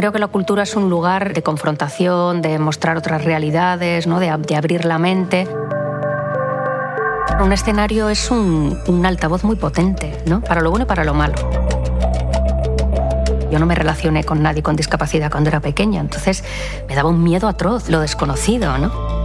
creo 0.00 0.12
que 0.12 0.18
la 0.18 0.28
cultura 0.28 0.62
es 0.62 0.76
un 0.76 0.88
lugar 0.88 1.34
de 1.34 1.42
confrontación, 1.42 2.40
de 2.40 2.58
mostrar 2.58 2.96
otras 2.96 3.22
realidades, 3.22 4.06
¿no? 4.06 4.18
de, 4.18 4.30
abrir 4.30 4.86
la 4.86 4.98
mente. 4.98 5.46
Un 7.38 7.52
escenario 7.52 8.08
es 8.08 8.30
un, 8.30 9.02
altavoz 9.04 9.44
muy 9.44 9.56
potente, 9.56 10.22
¿no? 10.24 10.40
para 10.40 10.62
lo 10.62 10.70
bueno 10.70 10.84
y 10.84 10.88
para 10.88 11.04
lo 11.04 11.12
malo. 11.12 11.34
Yo 13.50 13.58
no 13.58 13.66
me 13.66 13.74
relacioné 13.74 14.24
con 14.24 14.42
nadie 14.42 14.62
con 14.62 14.74
discapacidad 14.74 15.30
cuando 15.30 15.50
era 15.50 15.60
pequeña, 15.60 16.00
entonces 16.00 16.44
me 16.88 16.94
daba 16.94 17.10
un 17.10 17.22
miedo 17.22 17.46
atroz, 17.46 17.90
lo 17.90 18.00
desconocido, 18.00 18.78
¿no? 18.78 19.20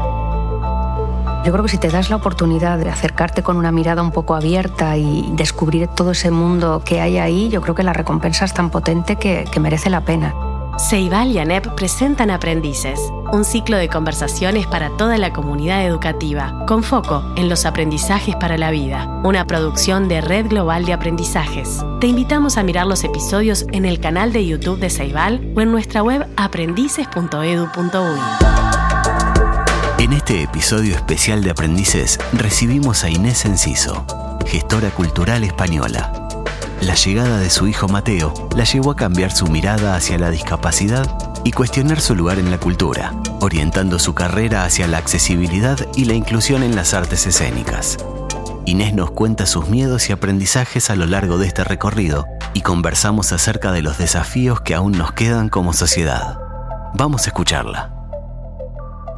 Yo 1.45 1.53
creo 1.53 1.63
que 1.63 1.69
si 1.69 1.77
te 1.77 1.89
das 1.89 2.09
la 2.09 2.17
oportunidad 2.17 2.79
de 2.79 2.89
acercarte 2.89 3.43
con 3.43 3.55
una 3.55 3.71
mirada 3.71 4.01
un 4.01 4.11
poco 4.11 4.35
abierta 4.35 4.97
y 4.97 5.31
descubrir 5.35 5.87
todo 5.87 6.11
ese 6.11 6.31
mundo 6.31 6.81
que 6.83 6.99
hay 6.99 7.17
ahí, 7.17 7.47
yo 7.47 7.61
creo 7.61 7.75
que 7.75 7.83
la 7.83 7.93
recompensa 7.93 8.43
es 8.43 8.53
tan 8.53 8.71
potente 8.71 9.15
que, 9.15 9.45
merece 9.61 9.89
la 9.89 10.01
pena. 10.01 10.33
Ceibal 10.77 11.31
y 11.31 11.39
ANEP 11.39 11.73
presentan 11.75 12.29
Aprendices, 12.29 12.99
un 13.31 13.45
ciclo 13.45 13.77
de 13.77 13.87
conversaciones 13.87 14.67
para 14.67 14.89
toda 14.97 15.17
la 15.17 15.31
comunidad 15.31 15.85
educativa, 15.85 16.65
con 16.67 16.83
foco 16.83 17.23
en 17.37 17.47
los 17.47 17.65
aprendizajes 17.65 18.35
para 18.35 18.57
la 18.57 18.71
vida, 18.71 19.21
una 19.23 19.47
producción 19.47 20.09
de 20.09 20.19
Red 20.19 20.47
Global 20.47 20.85
de 20.85 20.91
Aprendizajes. 20.91 21.81
Te 22.01 22.07
invitamos 22.07 22.57
a 22.57 22.63
mirar 22.63 22.87
los 22.87 23.05
episodios 23.05 23.65
en 23.71 23.85
el 23.85 24.01
canal 24.01 24.33
de 24.33 24.45
YouTube 24.45 24.79
de 24.79 24.89
Ceibal 24.89 25.53
o 25.55 25.61
en 25.61 25.71
nuestra 25.71 26.03
web 26.03 26.27
aprendices.edu.uy. 26.35 28.19
En 29.97 30.11
este 30.11 30.43
episodio 30.43 30.93
especial 30.95 31.41
de 31.41 31.51
Aprendices 31.51 32.19
recibimos 32.33 33.05
a 33.05 33.09
Inés 33.09 33.45
Enciso, 33.45 34.05
gestora 34.45 34.89
cultural 34.89 35.45
española. 35.45 36.24
La 36.81 36.95
llegada 36.95 37.39
de 37.39 37.49
su 37.49 37.67
hijo 37.67 37.87
Mateo 37.87 38.33
la 38.55 38.63
llevó 38.63 38.91
a 38.91 38.95
cambiar 38.95 39.31
su 39.31 39.47
mirada 39.47 39.95
hacia 39.95 40.17
la 40.17 40.29
discapacidad 40.29 41.05
y 41.43 41.51
cuestionar 41.51 41.99
su 41.99 42.15
lugar 42.15 42.39
en 42.39 42.51
la 42.51 42.59
cultura, 42.59 43.13
orientando 43.41 43.99
su 43.99 44.13
carrera 44.13 44.65
hacia 44.65 44.87
la 44.87 44.97
accesibilidad 44.97 45.77
y 45.95 46.05
la 46.05 46.13
inclusión 46.13 46.63
en 46.63 46.75
las 46.75 46.93
artes 46.93 47.25
escénicas. 47.27 47.97
Inés 48.65 48.93
nos 48.93 49.11
cuenta 49.11 49.45
sus 49.45 49.69
miedos 49.69 50.09
y 50.09 50.13
aprendizajes 50.13 50.89
a 50.89 50.95
lo 50.95 51.05
largo 51.05 51.37
de 51.37 51.47
este 51.47 51.63
recorrido 51.63 52.25
y 52.53 52.61
conversamos 52.61 53.31
acerca 53.31 53.71
de 53.71 53.81
los 53.81 53.97
desafíos 53.97 54.61
que 54.61 54.73
aún 54.73 54.93
nos 54.93 55.13
quedan 55.13 55.49
como 55.49 55.73
sociedad. 55.73 56.39
Vamos 56.95 57.25
a 57.25 57.29
escucharla. 57.29 57.93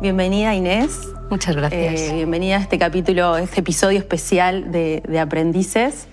Bienvenida 0.01 0.53
Inés. 0.53 1.07
Muchas 1.29 1.55
gracias. 1.55 2.01
Eh, 2.01 2.13
bienvenida 2.13 2.57
a 2.57 2.59
este 2.59 2.77
capítulo, 2.77 3.37
este 3.37 3.61
episodio 3.61 3.99
especial 3.99 4.71
de, 4.71 5.19
Aprendices. 5.19 6.07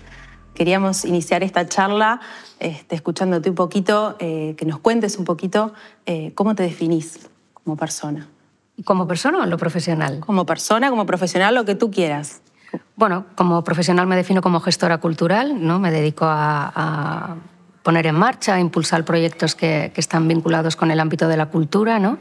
Queríamos 0.55 1.05
iniciar 1.05 1.43
esta 1.43 1.67
charla 1.67 2.21
este, 2.61 2.95
escuchándote 2.95 3.51
un 3.51 3.57
poquito, 3.57 4.17
eh, 4.21 4.55
que 4.57 4.65
nos 4.65 4.79
cuentes 4.79 5.19
un 5.19 5.25
poquito 5.25 5.75
eh, 6.07 6.33
cómo 6.35 6.55
te 6.55 6.63
definís 6.63 7.29
como 7.53 7.77
persona. 7.77 8.29
¿Como 8.85 9.07
persona 9.07 9.39
o 9.43 9.47
lo 9.47 9.57
profesional? 9.57 10.21
Como 10.21 10.47
persona, 10.47 10.91
como 10.91 11.07
profesional, 11.07 11.55
lo 11.55 11.65
que 11.65 11.75
tú 11.75 11.91
quieras. 11.91 12.41
Bueno, 12.97 13.27
como 13.37 13.63
profesional 13.63 14.07
me 14.07 14.17
defino 14.17 14.43
como 14.43 14.61
gestora 14.61 14.99
cultural, 14.99 15.65
¿no? 15.65 15.79
me 15.79 15.91
dedico 15.91 16.25
a, 16.27 17.37
poner 17.83 18.07
en 18.07 18.15
marcha, 18.15 18.55
a 18.55 18.61
impulsar 18.61 19.05
proyectos 19.05 19.55
que, 19.55 19.93
que, 19.95 20.01
están 20.01 20.27
vinculados 20.27 20.75
con 20.75 20.91
el 20.91 20.99
ámbito 20.99 21.29
de 21.29 21.37
la 21.37 21.47
cultura. 21.47 21.99
¿no? 21.99 22.19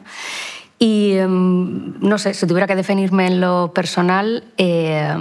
Y 0.77 1.13
em, 1.13 1.97
no 2.01 2.17
sé, 2.17 2.33
si 2.33 2.45
tuviera 2.45 2.67
que 2.67 2.75
definirme 2.75 3.27
en 3.27 3.39
lo 3.39 3.71
personal, 3.73 4.43
eh, 4.57 5.15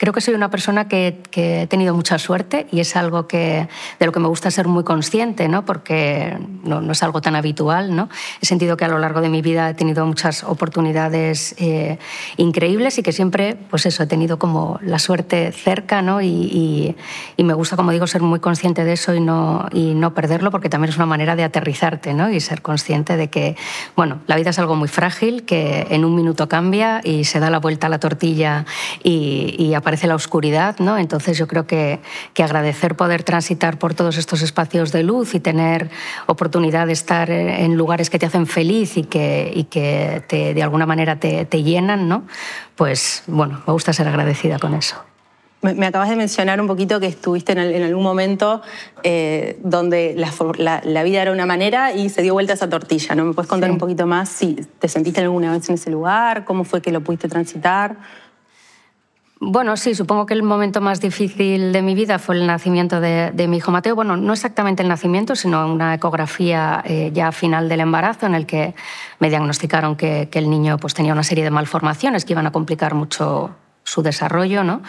Creo 0.00 0.14
que 0.14 0.22
soy 0.22 0.32
una 0.32 0.48
persona 0.48 0.88
que, 0.88 1.20
he 1.30 1.66
tenido 1.66 1.94
mucha 1.94 2.18
suerte 2.18 2.66
y 2.72 2.80
es 2.80 2.96
algo 2.96 3.28
que, 3.28 3.68
de 3.98 4.06
lo 4.06 4.12
que 4.12 4.18
me 4.18 4.28
gusta 4.28 4.50
ser 4.50 4.66
muy 4.66 4.82
consciente, 4.82 5.46
¿no? 5.46 5.66
porque 5.66 6.38
no, 6.64 6.90
es 6.90 7.02
algo 7.02 7.20
tan 7.20 7.36
habitual. 7.36 7.94
¿no? 7.94 8.08
He 8.40 8.46
sentido 8.46 8.78
que 8.78 8.86
a 8.86 8.88
lo 8.88 8.98
largo 8.98 9.20
de 9.20 9.28
mi 9.28 9.42
vida 9.42 9.68
he 9.68 9.74
tenido 9.74 10.06
muchas 10.06 10.42
oportunidades 10.42 11.54
eh, 11.58 11.98
increíbles 12.38 12.96
y 12.96 13.02
que 13.02 13.12
siempre, 13.12 13.58
pues 13.68 13.84
eso, 13.84 14.02
he 14.02 14.06
tenido 14.06 14.38
como 14.38 14.78
la 14.80 14.98
suerte 14.98 15.52
cerca 15.52 16.00
¿no? 16.00 16.22
Y, 16.22 16.96
me 17.36 17.52
gusta, 17.52 17.76
como 17.76 17.90
digo, 17.90 18.06
ser 18.06 18.22
muy 18.22 18.40
consciente 18.40 18.84
de 18.84 18.94
eso 18.94 19.14
y 19.14 19.20
no, 19.20 19.68
y 19.72 19.92
no 19.92 20.14
perderlo 20.14 20.50
porque 20.50 20.70
también 20.70 20.90
es 20.90 20.96
una 20.96 21.06
manera 21.06 21.36
de 21.36 21.44
aterrizarte 21.44 22.14
¿no? 22.14 22.30
y 22.30 22.40
ser 22.40 22.62
consciente 22.62 23.18
de 23.18 23.28
que, 23.28 23.54
bueno, 23.96 24.20
la 24.26 24.36
vida 24.36 24.48
es 24.48 24.58
algo 24.58 24.76
muy 24.76 24.88
frágil, 24.88 25.44
que 25.44 25.88
en 25.90 26.06
un 26.06 26.14
minuto 26.14 26.48
cambia 26.48 27.02
y 27.04 27.24
se 27.24 27.38
da 27.38 27.50
la 27.50 27.58
vuelta 27.58 27.88
a 27.88 27.90
la 27.90 27.98
tortilla 27.98 28.64
y, 29.02 29.56
y 29.58 29.74
aparece 29.74 29.89
la 30.02 30.14
oscuridad, 30.14 30.78
¿no? 30.78 30.98
Entonces 30.98 31.36
yo 31.36 31.46
creo 31.46 31.66
que, 31.66 32.00
que, 32.34 32.42
agradecer 32.42 32.96
poder 32.96 33.22
transitar 33.22 33.78
por 33.78 33.94
todos 33.94 34.16
estos 34.16 34.42
espacios 34.42 34.92
de 34.92 35.02
luz 35.02 35.34
y 35.34 35.40
tener 35.40 35.90
oportunidad 36.26 36.86
de 36.86 36.92
estar 36.92 37.30
en 37.30 37.76
lugares 37.76 38.10
que 38.10 38.18
te 38.18 38.26
hacen 38.26 38.46
feliz 38.46 38.96
y 38.96 39.04
que, 39.04 39.50
y 39.54 39.64
que 39.64 40.22
te, 40.28 40.54
de 40.54 40.62
alguna 40.62 40.86
manera 40.86 41.16
te, 41.16 41.44
te 41.44 41.62
llenan, 41.62 42.08
¿no? 42.08 42.24
Pues 42.76 43.22
bueno, 43.26 43.62
me 43.66 43.72
gusta 43.72 43.92
ser 43.92 44.08
agradecida 44.08 44.58
con 44.58 44.74
eso. 44.74 44.96
Me, 45.62 45.86
acabas 45.86 46.08
de 46.08 46.16
mencionar 46.16 46.58
un 46.58 46.66
poquito 46.66 47.00
que 47.00 47.06
estuviste 47.06 47.52
en, 47.52 47.82
algún 47.82 48.02
momento 48.02 48.62
eh, 49.02 49.58
donde 49.62 50.14
la, 50.16 50.80
la, 50.82 51.02
vida 51.02 51.20
era 51.20 51.32
una 51.32 51.44
manera 51.44 51.92
y 51.92 52.08
se 52.08 52.22
dio 52.22 52.32
vuelta 52.32 52.54
esa 52.54 52.70
tortilla, 52.70 53.14
¿no? 53.14 53.26
¿Me 53.26 53.34
puedes 53.34 53.48
contar 53.48 53.70
un 53.70 53.76
poquito 53.76 54.06
más 54.06 54.30
si 54.30 54.54
te 54.78 54.88
sentiste 54.88 55.20
alguna 55.20 55.52
vez 55.52 55.68
en 55.68 55.74
ese 55.74 55.90
lugar? 55.90 56.46
¿Cómo 56.46 56.64
fue 56.64 56.80
que 56.80 56.90
lo 56.90 57.02
pudiste 57.02 57.28
transitar? 57.28 57.98
Bueno, 59.42 59.78
sí, 59.78 59.94
supongo 59.94 60.26
que 60.26 60.34
el 60.34 60.42
momento 60.42 60.82
más 60.82 61.00
difícil 61.00 61.72
de 61.72 61.80
mi 61.80 61.94
vida 61.94 62.18
fue 62.18 62.34
el 62.34 62.46
nacimiento 62.46 63.00
de, 63.00 63.32
mi 63.48 63.56
hijo 63.56 63.70
Mateo. 63.70 63.94
Bueno, 63.94 64.18
no 64.18 64.34
exactamente 64.34 64.82
el 64.82 64.88
nacimiento, 64.90 65.34
sino 65.34 65.66
una 65.66 65.94
ecografía 65.94 66.82
eh, 66.84 67.10
ya 67.14 67.32
final 67.32 67.70
del 67.70 67.80
embarazo 67.80 68.26
en 68.26 68.34
el 68.34 68.44
que 68.44 68.74
me 69.18 69.30
diagnosticaron 69.30 69.96
que, 69.96 70.28
el 70.30 70.50
niño 70.50 70.76
pues, 70.76 70.92
tenía 70.92 71.14
una 71.14 71.22
serie 71.22 71.42
de 71.42 71.50
malformaciones 71.50 72.26
que 72.26 72.34
iban 72.34 72.46
a 72.46 72.52
complicar 72.52 72.94
mucho 72.94 73.56
su 73.82 74.02
desarrollo, 74.02 74.62
¿no? 74.62 74.82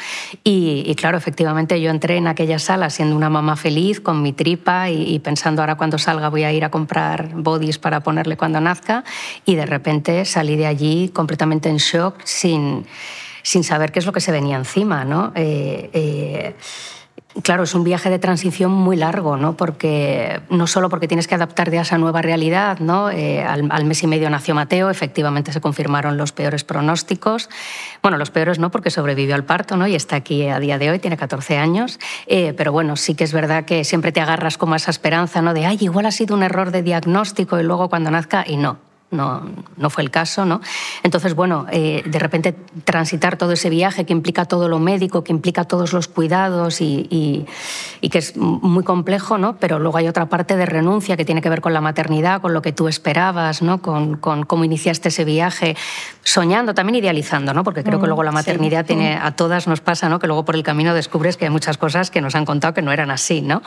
Y, 0.44 0.94
claro, 0.96 1.18
efectivamente 1.18 1.80
yo 1.80 1.90
entré 1.90 2.18
en 2.18 2.28
aquella 2.28 2.60
sala 2.60 2.90
siendo 2.90 3.16
una 3.16 3.30
mamá 3.30 3.56
feliz, 3.56 4.02
con 4.02 4.22
mi 4.22 4.34
tripa 4.34 4.90
y, 4.90 5.16
y, 5.16 5.20
pensando 5.20 5.62
ahora 5.62 5.76
cuando 5.76 5.98
salga 5.98 6.28
voy 6.28 6.44
a 6.44 6.52
ir 6.52 6.66
a 6.66 6.70
comprar 6.70 7.30
bodies 7.36 7.80
para 7.80 8.02
ponerle 8.02 8.36
cuando 8.36 8.60
nazca 8.60 9.06
y 9.46 9.56
de 9.56 9.66
repente 9.66 10.26
salí 10.26 10.58
de 10.58 10.68
allí 10.68 11.08
completamente 11.08 11.70
en 11.70 11.78
shock, 11.78 12.20
sin 12.26 12.86
sin 13.44 13.64
saber 13.64 13.92
qué 13.92 14.00
es 14.00 14.06
lo 14.06 14.14
que 14.14 14.22
se 14.22 14.32
venía 14.32 14.58
encima, 14.58 15.06
¿no? 15.06 15.32
Eh, 15.36 15.90
eh, 15.94 16.56
claro, 17.44 17.64
es 17.64 17.74
un 17.74 17.84
viaje 17.84 18.10
de 18.10 18.20
transición 18.20 18.72
muy 18.72 18.96
largo, 18.96 19.38
¿no? 19.38 19.56
Porque, 19.56 20.42
no 20.50 20.68
solo 20.68 20.90
porque 20.90 21.08
tienes 21.08 21.28
que 21.28 21.36
adaptarte 21.36 21.80
a 21.80 21.82
esa 21.82 21.98
nueva 21.98 22.22
realidad, 22.22 22.80
¿no? 22.80 23.10
Eh, 23.10 23.44
al, 23.44 23.86
mes 23.86 24.04
y 24.04 24.08
medio 24.08 24.30
nació 24.30 24.56
Mateo, 24.56 24.90
efectivamente 24.90 25.54
se 25.54 25.62
confirmaron 25.62 26.18
los 26.18 26.32
peores 26.32 26.64
pronósticos. 26.64 27.50
Bueno, 28.02 28.18
los 28.18 28.32
peores 28.32 28.60
no, 28.60 28.72
porque 28.72 28.90
sobrevivió 28.90 29.36
al 29.36 29.46
parto 29.46 29.78
¿no? 29.78 29.88
y 29.88 29.96
está 29.96 30.18
aquí 30.18 30.48
a 30.48 30.60
día 30.60 30.78
de 30.78 30.92
hoy, 30.92 31.00
tiene 31.00 31.18
14 31.18 31.58
años. 31.58 32.00
pero 32.28 32.72
bueno, 32.72 32.96
sí 32.96 33.16
que 33.16 33.24
es 33.24 33.34
verdad 33.34 33.66
que 33.66 33.84
siempre 33.84 34.12
te 34.12 34.22
agarras 34.22 34.58
como 34.58 34.74
a 34.74 34.78
esa 34.78 34.92
esperanza 34.92 35.42
¿no? 35.42 35.54
de, 35.54 35.66
ay, 35.66 35.78
igual 35.82 36.06
ha 36.06 36.12
sido 36.12 36.36
un 36.36 36.44
error 36.44 36.72
de 36.72 36.84
diagnóstico 36.84 37.60
y 37.60 37.64
luego 37.64 37.90
cuando 37.90 38.12
nazca, 38.12 38.44
y 38.48 38.58
no, 38.58 38.91
no, 39.12 39.42
no 39.78 39.90
fue 39.90 40.04
el 40.04 40.10
caso, 40.10 40.46
¿no? 40.46 40.62
Entonces, 41.04 41.36
bueno, 41.36 41.66
eh, 41.72 42.02
de 42.06 42.20
repente 42.20 42.56
transitar 42.86 43.38
todo 43.38 43.52
ese 43.52 43.70
viaje 43.70 44.06
que 44.06 44.14
implica 44.14 44.46
todo 44.46 44.70
lo 44.70 44.80
médico, 44.80 45.24
que 45.24 45.34
implica 45.34 45.66
todos 45.66 45.92
los 45.94 46.08
cuidados 46.08 46.80
y, 46.82 47.46
que 48.10 48.18
es 48.18 48.36
muy 48.36 48.84
complejo, 48.84 49.38
¿no? 49.38 49.58
Pero 49.58 49.80
luego 49.80 49.98
hay 49.98 50.08
otra 50.08 50.28
parte 50.28 50.56
de 50.56 50.66
renuncia 50.66 51.18
que 51.18 51.26
tiene 51.26 51.42
que 51.42 51.50
ver 51.50 51.62
con 51.62 51.74
la 51.74 51.82
maternidad, 51.82 52.42
con 52.42 52.54
lo 52.54 52.62
que 52.62 52.72
tú 52.72 52.88
esperabas, 52.88 53.62
¿no? 53.62 53.82
Con, 53.82 54.16
cómo 54.18 54.64
iniciaste 54.64 55.10
ese 55.10 55.26
viaje, 55.26 55.76
soñando, 56.24 56.74
también 56.74 56.96
idealizando, 56.96 57.54
¿no? 57.54 57.64
Porque 57.64 57.84
creo 57.84 58.00
que 58.00 58.06
mm, 58.06 58.08
luego 58.08 58.24
la 58.24 58.32
maternidad 58.32 58.86
tiene, 58.86 59.16
a 59.22 59.36
todas 59.36 59.68
nos 59.68 59.82
pasa, 59.82 60.10
¿no? 60.10 60.20
Que 60.20 60.28
luego 60.28 60.46
por 60.46 60.56
el 60.56 60.64
camino 60.64 60.94
descubres 60.94 61.38
que 61.38 61.46
hay 61.46 61.52
muchas 61.52 61.78
cosas 61.78 62.12
que 62.12 62.22
nos 62.22 62.36
han 62.36 62.46
contado 62.46 62.74
que 62.74 62.82
no 62.82 62.92
eran 62.92 63.12
así, 63.12 63.42
¿no? 63.42 63.62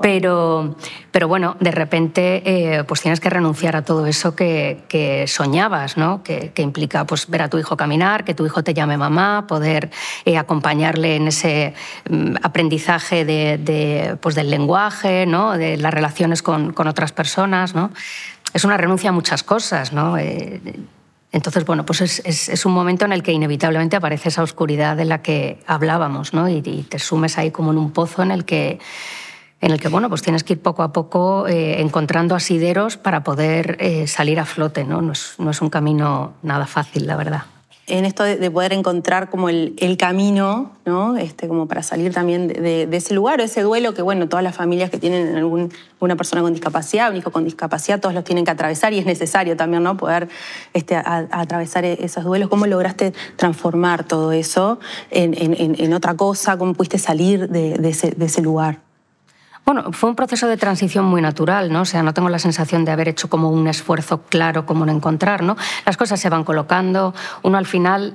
Pero, 0.00 0.76
pero 1.12 1.28
bueno, 1.28 1.56
de 1.60 1.70
repente 1.70 2.42
eh, 2.44 2.84
pues 2.84 3.00
tienes 3.00 3.20
que 3.20 3.30
renunciar 3.30 3.76
a 3.76 3.82
todo 3.82 4.06
eso 4.06 4.34
que 4.34 4.84
que 4.88 5.26
soñabas, 5.28 5.96
¿no? 5.96 6.22
que, 6.22 6.52
implica 6.56 7.06
pues, 7.06 7.28
ver 7.28 7.42
a 7.42 7.48
tu 7.48 7.58
hijo 7.58 7.76
caminar, 7.76 8.24
que 8.24 8.34
tu 8.34 8.44
hijo 8.46 8.64
te 8.64 8.74
llame 8.74 8.96
mamá, 8.96 9.46
poder 9.46 9.90
eh, 10.24 10.36
acompañarle 10.36 11.16
en 11.16 11.28
ese 11.28 11.74
mm, 12.08 12.36
aprendizaje 12.42 13.24
de, 13.24 14.16
pues, 14.20 14.34
del 14.34 14.50
lenguaje, 14.50 15.26
¿no? 15.26 15.56
de 15.56 15.76
las 15.76 15.94
relaciones 15.94 16.42
con, 16.42 16.74
otras 16.76 17.12
personas. 17.12 17.74
¿no? 17.74 17.90
Es 18.54 18.64
una 18.64 18.76
renuncia 18.76 19.10
a 19.10 19.12
muchas 19.12 19.42
cosas. 19.42 19.92
¿no? 19.92 20.18
Eh, 20.18 20.60
entonces, 21.30 21.64
bueno, 21.66 21.84
pues 21.84 22.00
es, 22.00 22.66
un 22.66 22.72
momento 22.72 23.04
en 23.04 23.12
el 23.12 23.22
que 23.22 23.32
inevitablemente 23.32 23.96
aparece 23.96 24.30
esa 24.30 24.42
oscuridad 24.42 24.96
de 24.96 25.04
la 25.04 25.20
que 25.20 25.62
hablábamos, 25.66 26.32
¿no? 26.32 26.48
y, 26.48 26.62
y 26.64 26.86
te 26.88 26.98
sumes 26.98 27.36
ahí 27.36 27.50
como 27.50 27.70
en 27.70 27.78
un 27.78 27.92
pozo 27.92 28.22
en 28.22 28.30
el 28.30 28.44
que 28.44 28.78
en 29.60 29.72
el 29.72 29.80
que 29.80 29.88
bueno, 29.88 30.08
pues 30.08 30.22
tienes 30.22 30.44
que 30.44 30.54
ir 30.54 30.62
poco 30.62 30.82
a 30.82 30.92
poco 30.92 31.48
eh, 31.48 31.80
encontrando 31.80 32.34
asideros 32.34 32.96
para 32.96 33.24
poder 33.24 33.76
eh, 33.80 34.06
salir 34.06 34.38
a 34.38 34.44
flote. 34.44 34.84
¿no? 34.84 35.02
No, 35.02 35.12
es, 35.12 35.60
un 35.60 35.70
camino 35.70 36.34
nada 36.42 36.66
fácil, 36.66 37.06
la 37.06 37.16
verdad. 37.16 37.42
en 37.88 38.04
esto 38.04 38.22
de, 38.22 38.50
poder 38.52 38.72
encontrar 38.72 39.30
como 39.30 39.48
el, 39.48 39.96
camino, 39.98 40.72
¿no? 40.84 41.16
Este, 41.16 41.48
como 41.48 41.66
para 41.66 41.82
salir 41.82 42.14
también 42.14 42.46
de, 42.46 42.88
ese 42.92 43.14
lugar, 43.14 43.40
o 43.40 43.42
ese 43.42 43.62
duelo 43.62 43.94
que, 43.94 44.02
bueno, 44.02 44.28
todas 44.28 44.44
las 44.44 44.54
familias 44.54 44.90
que 44.90 44.98
tienen 44.98 45.34
algún, 45.34 45.72
una 45.98 46.14
persona 46.14 46.40
con 46.42 46.52
discapacidad, 46.52 47.10
un 47.10 47.16
hijo 47.16 47.32
con 47.32 47.42
discapacidad, 47.42 47.98
todos 47.98 48.14
los 48.14 48.22
tienen 48.22 48.44
que 48.44 48.52
atravesar 48.52 48.92
y 48.92 49.00
es 49.00 49.06
necesario 49.06 49.56
también, 49.56 49.82
¿no? 49.82 49.96
Poder 49.96 50.28
este, 50.72 50.94
atravesar 50.94 51.84
e, 51.84 51.98
esos 52.04 52.22
duelos. 52.22 52.48
¿Cómo 52.48 52.66
lograste 52.66 53.12
transformar 53.34 54.04
todo 54.04 54.30
eso 54.30 54.78
en, 55.10 55.92
otra 55.92 56.14
cosa? 56.14 56.56
¿Cómo 56.56 56.74
pudiste 56.74 56.98
salir 56.98 57.48
de 57.48 57.88
ese 57.88 58.42
lugar? 58.42 58.87
Bueno, 59.68 59.92
fue 59.92 60.08
un 60.08 60.16
proceso 60.16 60.48
de 60.48 60.56
transición 60.56 61.04
muy 61.04 61.20
natural, 61.20 61.70
¿no? 61.70 61.82
O 61.82 61.84
sea, 61.84 62.02
no 62.02 62.14
tengo 62.14 62.30
la 62.30 62.38
sensación 62.38 62.86
de 62.86 62.90
haber 62.90 63.06
hecho 63.06 63.28
como 63.28 63.50
un 63.50 63.68
esfuerzo 63.68 64.22
claro 64.22 64.64
como 64.64 64.84
en 64.84 64.88
encontrar, 64.88 65.42
¿no? 65.42 65.58
Las 65.84 65.98
cosas 65.98 66.18
se 66.18 66.30
van 66.30 66.42
colocando, 66.42 67.14
uno 67.42 67.58
al 67.58 67.66
final 67.66 68.14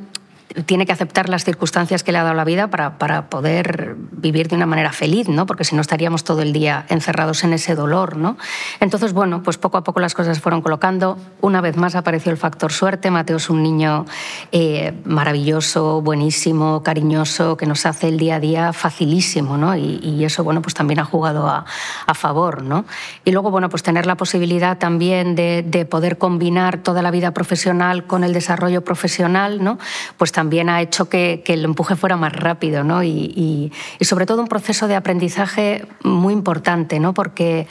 tiene 0.65 0.85
que 0.85 0.91
aceptar 0.91 1.29
las 1.29 1.43
circunstancias 1.43 2.03
que 2.03 2.11
le 2.11 2.19
ha 2.19 2.23
dado 2.23 2.35
la 2.35 2.43
vida 2.43 2.67
para, 2.67 2.97
para, 2.97 3.29
poder 3.29 3.95
vivir 4.11 4.47
de 4.47 4.55
una 4.55 4.65
manera 4.65 4.91
feliz, 4.91 5.27
¿no? 5.27 5.45
porque 5.45 5.63
si 5.63 5.75
no 5.75 5.81
estaríamos 5.81 6.23
todo 6.23 6.41
el 6.41 6.53
día 6.53 6.85
encerrados 6.89 7.43
en 7.43 7.53
ese 7.53 7.75
dolor. 7.75 8.17
¿no? 8.17 8.37
Entonces, 8.79 9.13
bueno, 9.13 9.41
pues 9.41 9.57
poco 9.57 9.77
a 9.77 9.83
poco 9.83 9.99
las 9.99 10.13
cosas 10.13 10.39
fueron 10.39 10.61
colocando. 10.61 11.17
Una 11.41 11.61
vez 11.61 11.75
más 11.75 11.95
apareció 11.95 12.31
el 12.31 12.37
factor 12.37 12.71
suerte. 12.71 13.09
Mateo 13.09 13.37
es 13.37 13.49
un 13.49 13.63
niño 13.63 14.05
eh, 14.51 14.93
maravilloso, 15.05 16.01
buenísimo, 16.01 16.83
cariñoso, 16.83 17.57
que 17.57 17.65
nos 17.65 17.85
hace 17.85 18.09
el 18.09 18.19
día 18.19 18.35
a 18.35 18.39
día 18.39 18.73
facilísimo. 18.73 19.57
¿no? 19.57 19.75
Y, 19.75 20.23
eso, 20.23 20.43
bueno, 20.43 20.61
pues 20.61 20.73
también 20.73 20.99
ha 20.99 21.05
jugado 21.05 21.47
a, 21.47 21.65
a, 22.05 22.13
favor. 22.13 22.63
¿no? 22.63 22.85
Y 23.25 23.31
luego, 23.31 23.51
bueno, 23.51 23.69
pues 23.69 23.83
tener 23.83 24.05
la 24.05 24.15
posibilidad 24.15 24.77
también 24.77 25.35
de, 25.35 25.65
de 25.67 25.85
poder 25.85 26.17
combinar 26.17 26.77
toda 26.77 27.01
la 27.01 27.11
vida 27.11 27.31
profesional 27.31 28.05
con 28.05 28.23
el 28.23 28.31
desarrollo 28.33 28.83
profesional, 28.83 29.63
¿no? 29.63 29.77
pues 30.17 30.31
también 30.31 30.42
también 30.43 30.67
ha 30.67 30.81
hecho 30.81 31.07
que, 31.07 31.41
el 31.45 31.63
empuje 31.63 31.95
fuera 31.95 32.17
más 32.17 32.33
rápido 32.33 32.83
¿no? 32.83 33.01
y, 33.01 33.71
sobre 34.01 34.25
todo 34.25 34.41
un 34.41 34.49
proceso 34.49 34.89
de 34.89 34.95
aprendizaje 34.95 35.85
muy 36.03 36.33
importante, 36.33 36.99
¿no? 36.99 37.13
porque 37.13 37.65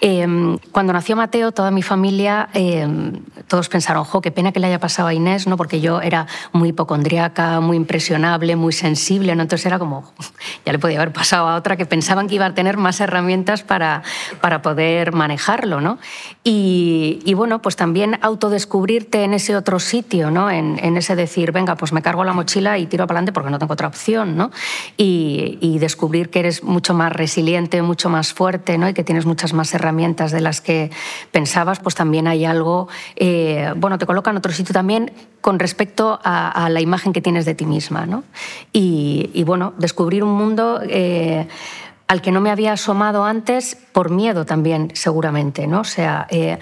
em, 0.00 0.58
cuando 0.72 0.92
nació 0.92 1.14
Mateo, 1.14 1.52
toda 1.52 1.70
mi 1.70 1.82
familia, 1.82 2.48
em, 2.52 3.22
todos 3.46 3.68
pensaron, 3.68 4.02
jo, 4.02 4.20
qué 4.20 4.32
pena 4.32 4.50
que 4.50 4.58
le 4.58 4.66
haya 4.66 4.80
pasado 4.80 5.06
a 5.06 5.14
Inés, 5.14 5.46
¿no? 5.46 5.56
porque 5.56 5.80
yo 5.80 6.00
era 6.00 6.26
muy 6.52 6.70
hipocondriaca, 6.70 7.60
muy 7.60 7.76
impresionable, 7.76 8.56
muy 8.56 8.72
sensible, 8.72 9.36
¿no? 9.36 9.42
entonces 9.42 9.66
era 9.66 9.78
como, 9.78 10.12
ya 10.66 10.72
le 10.72 10.80
podía 10.80 10.96
haber 10.96 11.12
pasado 11.12 11.46
a 11.48 11.54
otra 11.54 11.76
que 11.76 11.86
pensaban 11.86 12.26
que 12.26 12.34
iba 12.34 12.46
a 12.46 12.54
tener 12.54 12.76
más 12.76 13.00
herramientas 13.00 13.62
para, 13.62 14.02
para 14.40 14.62
poder 14.62 15.12
manejarlo. 15.12 15.80
¿no? 15.80 15.98
Y, 16.42 17.32
bueno, 17.34 17.62
pues 17.62 17.76
también 17.76 18.18
autodescubrirte 18.22 19.22
en 19.22 19.34
ese 19.34 19.54
otro 19.54 19.78
sitio, 19.78 20.32
¿no? 20.32 20.50
en, 20.50 20.80
en 20.82 20.96
ese 20.96 21.14
decir, 21.14 21.52
venga, 21.52 21.76
pues 21.76 21.92
me 21.92 22.02
cargo 22.02 22.15
la 22.24 22.32
mochila 22.32 22.78
y 22.78 22.86
tiro 22.86 23.06
para 23.06 23.18
adelante 23.18 23.32
porque 23.32 23.50
no 23.50 23.58
tengo 23.58 23.72
otra 23.72 23.88
opción, 23.88 24.36
¿no? 24.36 24.50
Y, 24.96 25.76
descubrir 25.76 26.30
que 26.30 26.38
eres 26.38 26.64
mucho 26.64 26.94
más 26.94 27.12
resiliente, 27.12 27.82
mucho 27.82 28.08
más 28.08 28.32
fuerte, 28.32 28.78
¿no? 28.78 28.88
Y 28.88 28.94
que 28.94 29.04
tienes 29.04 29.26
muchas 29.26 29.52
más 29.52 29.74
herramientas 29.74 30.32
de 30.32 30.40
las 30.40 30.60
que 30.60 30.90
pensabas, 31.32 31.80
pues 31.80 31.94
también 31.94 32.26
hay 32.26 32.46
algo, 32.46 32.88
eh, 33.14 33.72
bueno, 33.76 33.98
te 33.98 34.06
coloca 34.06 34.30
en 34.30 34.38
otro 34.38 34.52
sitio 34.52 34.72
también 34.72 35.12
con 35.42 35.58
respecto 35.58 36.18
a, 36.24 36.68
la 36.70 36.80
imagen 36.80 37.12
que 37.12 37.20
tienes 37.20 37.44
de 37.44 37.54
ti 37.54 37.66
misma, 37.66 38.06
¿no? 38.06 38.24
Y, 38.72 39.44
bueno, 39.44 39.74
descubrir 39.78 40.24
un 40.24 40.32
mundo... 40.32 40.80
Eh, 40.88 41.46
al 42.08 42.22
que 42.22 42.30
no 42.30 42.40
me 42.40 42.50
había 42.50 42.72
asomado 42.72 43.24
antes 43.24 43.76
por 43.92 44.10
miedo 44.10 44.46
también, 44.46 44.92
seguramente, 44.94 45.66
¿no? 45.66 45.80
O 45.80 45.84
sea, 45.84 46.26
eh, 46.30 46.58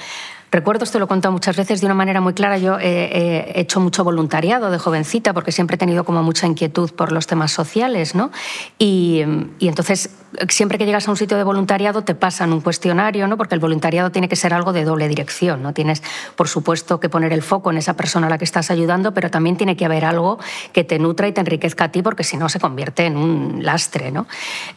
Recuerdo, 0.54 0.84
esto 0.84 1.00
lo 1.00 1.06
he 1.06 1.08
contado 1.08 1.32
muchas 1.32 1.56
veces 1.56 1.80
de 1.80 1.86
una 1.86 1.96
manera 1.96 2.20
muy 2.20 2.32
clara, 2.32 2.58
yo 2.58 2.78
he 2.78 3.54
hecho 3.56 3.80
mucho 3.80 4.04
voluntariado 4.04 4.70
de 4.70 4.78
jovencita 4.78 5.32
porque 5.32 5.50
siempre 5.50 5.74
he 5.74 5.78
tenido 5.78 6.04
como 6.04 6.22
mucha 6.22 6.46
inquietud 6.46 6.92
por 6.92 7.10
los 7.10 7.26
temas 7.26 7.50
sociales, 7.50 8.14
¿no? 8.14 8.30
Y, 8.78 9.24
y 9.58 9.66
entonces 9.66 10.10
siempre 10.48 10.78
que 10.78 10.86
llegas 10.86 11.08
a 11.08 11.10
un 11.10 11.16
sitio 11.16 11.36
de 11.36 11.44
voluntariado 11.44 12.02
te 12.02 12.14
pasan 12.14 12.52
un 12.52 12.60
cuestionario, 12.60 13.26
¿no? 13.26 13.36
Porque 13.36 13.54
el 13.54 13.60
voluntariado 13.60 14.10
tiene 14.10 14.28
que 14.28 14.36
ser 14.36 14.54
algo 14.54 14.72
de 14.72 14.84
doble 14.84 15.08
dirección, 15.08 15.62
¿no? 15.62 15.72
Tienes, 15.72 16.02
por 16.36 16.48
supuesto, 16.48 17.00
que 17.00 17.08
poner 17.08 17.32
el 17.32 17.42
foco 17.42 17.70
en 17.70 17.78
esa 17.78 17.94
persona 17.94 18.26
a 18.26 18.30
la 18.30 18.38
que 18.38 18.44
estás 18.44 18.70
ayudando, 18.70 19.14
pero 19.14 19.30
también 19.30 19.56
tiene 19.56 19.76
que 19.76 19.84
haber 19.84 20.04
algo 20.04 20.38
que 20.72 20.84
te 20.84 20.98
nutra 20.98 21.28
y 21.28 21.32
te 21.32 21.40
enriquezca 21.40 21.84
a 21.84 21.92
ti 21.92 22.02
porque 22.02 22.24
si 22.24 22.36
no 22.36 22.48
se 22.48 22.60
convierte 22.60 23.06
en 23.06 23.16
un 23.16 23.64
lastre, 23.64 24.10
¿no? 24.10 24.26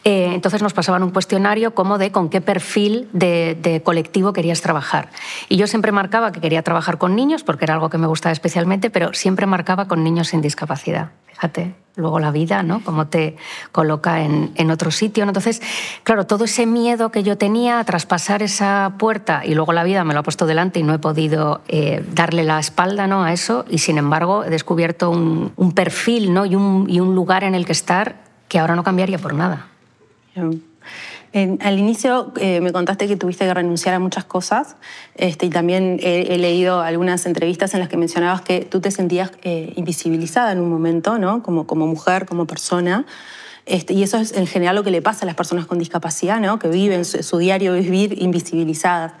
Eh, 0.04 0.30
entonces 0.34 0.62
nos 0.62 0.72
pasaban 0.72 1.02
un 1.02 1.10
cuestionario 1.10 1.74
como 1.74 1.98
de 1.98 2.12
con 2.12 2.28
qué 2.28 2.40
perfil 2.40 3.08
de, 3.12 3.56
de 3.60 3.82
colectivo 3.82 4.32
querías 4.32 4.60
trabajar. 4.60 5.10
Y 5.48 5.56
yo 5.56 5.66
siempre 5.66 5.92
marcaba 5.92 6.32
que 6.32 6.40
quería 6.40 6.62
trabajar 6.62 6.98
con 6.98 7.16
niños 7.16 7.44
porque 7.44 7.64
era 7.64 7.74
algo 7.74 7.90
que 7.90 7.98
me 7.98 8.06
gustaba 8.06 8.32
especialmente, 8.32 8.90
pero 8.90 9.12
siempre 9.14 9.46
marcaba 9.46 9.88
con 9.88 10.04
niños 10.04 10.28
sin 10.28 10.40
discapacidad. 10.40 11.10
Fíjate, 11.26 11.74
luego 11.98 12.18
la 12.20 12.30
vida, 12.30 12.62
¿no? 12.62 12.82
Cómo 12.84 13.08
te 13.08 13.36
coloca 13.72 14.22
en, 14.22 14.52
en 14.54 14.70
otro 14.70 14.90
sitio. 14.90 15.24
Entonces, 15.24 15.60
claro, 16.04 16.26
todo 16.26 16.44
ese 16.44 16.64
miedo 16.64 17.10
que 17.10 17.22
yo 17.22 17.36
tenía 17.36 17.80
a 17.80 17.84
traspasar 17.84 18.42
esa 18.42 18.94
puerta 18.98 19.42
y 19.44 19.54
luego 19.54 19.72
la 19.72 19.84
vida 19.84 20.04
me 20.04 20.14
lo 20.14 20.20
ha 20.20 20.22
puesto 20.22 20.46
delante 20.46 20.80
y 20.80 20.82
no 20.82 20.94
he 20.94 20.98
podido 20.98 21.60
eh, 21.68 22.04
darle 22.12 22.44
la 22.44 22.58
espalda 22.58 23.06
¿no? 23.06 23.24
a 23.24 23.32
eso 23.32 23.64
y 23.68 23.78
sin 23.78 23.98
embargo 23.98 24.44
he 24.44 24.50
descubierto 24.50 25.10
un, 25.10 25.52
un 25.56 25.72
perfil 25.72 26.32
¿no? 26.32 26.46
y, 26.46 26.54
un, 26.54 26.86
y 26.88 27.00
un 27.00 27.14
lugar 27.14 27.44
en 27.44 27.54
el 27.54 27.66
que 27.66 27.72
estar 27.72 28.16
que 28.48 28.58
ahora 28.58 28.76
no 28.76 28.84
cambiaría 28.84 29.18
por 29.18 29.34
nada 29.34 29.66
al 31.32 31.78
inicio 31.78 32.32
eh, 32.40 32.60
me 32.60 32.72
contaste 32.72 33.06
que 33.06 33.16
tuviste 33.16 33.44
que 33.44 33.52
renunciar 33.52 33.94
a 33.94 33.98
muchas 33.98 34.24
cosas 34.24 34.76
este, 35.14 35.46
y 35.46 35.50
también 35.50 35.98
he, 36.02 36.38
leído 36.38 36.80
algunas 36.80 37.26
entrevistas 37.26 37.74
en 37.74 37.80
las 37.80 37.88
que 37.88 37.98
mencionabas 37.98 38.40
que 38.40 38.60
tú 38.60 38.80
te 38.80 38.90
sentías 38.90 39.32
eh, 39.42 39.72
invisibilizada 39.76 40.52
en 40.52 40.60
un 40.60 40.70
momento, 40.70 41.18
¿no? 41.18 41.42
como, 41.42 41.66
como 41.66 41.86
mujer, 41.86 42.24
como 42.24 42.46
persona. 42.46 43.04
Este, 43.66 43.92
y 43.92 44.02
eso 44.02 44.16
es 44.16 44.32
en 44.32 44.46
general 44.46 44.76
lo 44.76 44.84
que 44.84 44.90
le 44.90 45.02
pasa 45.02 45.24
a 45.24 45.26
las 45.26 45.34
personas 45.34 45.66
con 45.66 45.78
discapacidad, 45.78 46.40
¿no? 46.40 46.58
que 46.58 46.68
viven 46.68 47.04
su, 47.04 47.36
diario 47.36 47.74
vivir 47.74 48.22
invisibilizadas. 48.22 49.12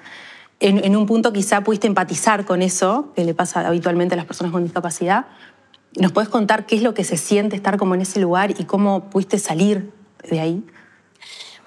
En, 0.60 0.82
en, 0.82 0.96
un 0.96 1.06
punto 1.06 1.32
quizá 1.32 1.60
pudiste 1.62 1.86
empatizar 1.86 2.46
con 2.46 2.62
eso 2.62 3.12
que 3.14 3.24
le 3.24 3.34
pasa 3.34 3.68
habitualmente 3.68 4.14
a 4.14 4.16
las 4.16 4.26
personas 4.26 4.50
con 4.50 4.64
discapacidad. 4.64 5.26
¿Nos 6.00 6.12
puedes 6.12 6.30
contar 6.30 6.64
qué 6.64 6.76
es 6.76 6.82
lo 6.82 6.94
que 6.94 7.04
se 7.04 7.18
siente 7.18 7.54
estar 7.54 7.76
como 7.76 7.94
en 7.94 8.00
ese 8.00 8.18
lugar 8.18 8.52
y 8.58 8.64
cómo 8.64 9.10
pudiste 9.10 9.38
salir 9.38 9.92
de 10.28 10.40
ahí? 10.40 10.64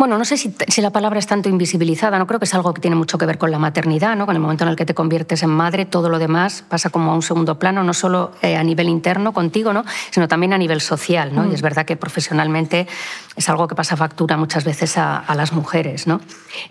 Bueno, 0.02 0.18
no 0.18 0.26
sé 0.26 0.36
si, 0.36 0.52
la 0.82 0.90
palabra 0.90 1.20
es 1.20 1.28
tanto 1.28 1.48
invisibilizada, 1.48 2.18
no 2.18 2.26
creo 2.26 2.40
que 2.40 2.46
es 2.46 2.54
algo 2.56 2.74
que 2.74 2.82
tiene 2.82 2.96
mucho 2.96 3.20
que 3.20 3.28
ver 3.28 3.38
con 3.38 3.52
la 3.52 3.60
maternidad, 3.60 4.16
¿no? 4.16 4.26
con 4.26 4.36
el 4.36 4.42
momento 4.42 4.64
en 4.64 4.72
el 4.72 4.76
que 4.76 4.84
te 4.84 4.96
conviertes 4.96 5.44
en 5.44 5.52
madre, 5.52 5.86
todo 5.86 6.10
lo 6.10 6.18
demás 6.18 6.66
pasa 6.68 6.90
como 6.90 7.12
a 7.12 7.14
un 7.14 7.22
segundo 7.22 7.60
plano, 7.60 7.84
no 7.84 7.94
solo 7.94 8.32
eh, 8.42 8.56
a 8.56 8.64
nivel 8.64 8.90
interno 8.90 9.32
contigo, 9.32 9.74
¿no? 9.74 9.86
sino 10.10 10.28
también 10.28 10.54
a 10.54 10.58
nivel 10.58 10.82
social. 10.82 11.36
¿no? 11.36 11.46
Y 11.46 11.54
es 11.54 11.62
mm. 11.62 11.64
verdad 11.64 11.86
que 11.86 11.98
profesionalmente 11.98 12.88
es 13.36 13.48
algo 13.48 13.68
que 13.68 13.76
pasa 13.76 13.96
factura 13.96 14.38
muchas 14.38 14.64
veces 14.64 14.98
a, 14.98 15.24
las 15.36 15.54
mujeres. 15.54 16.08
¿no? 16.08 16.20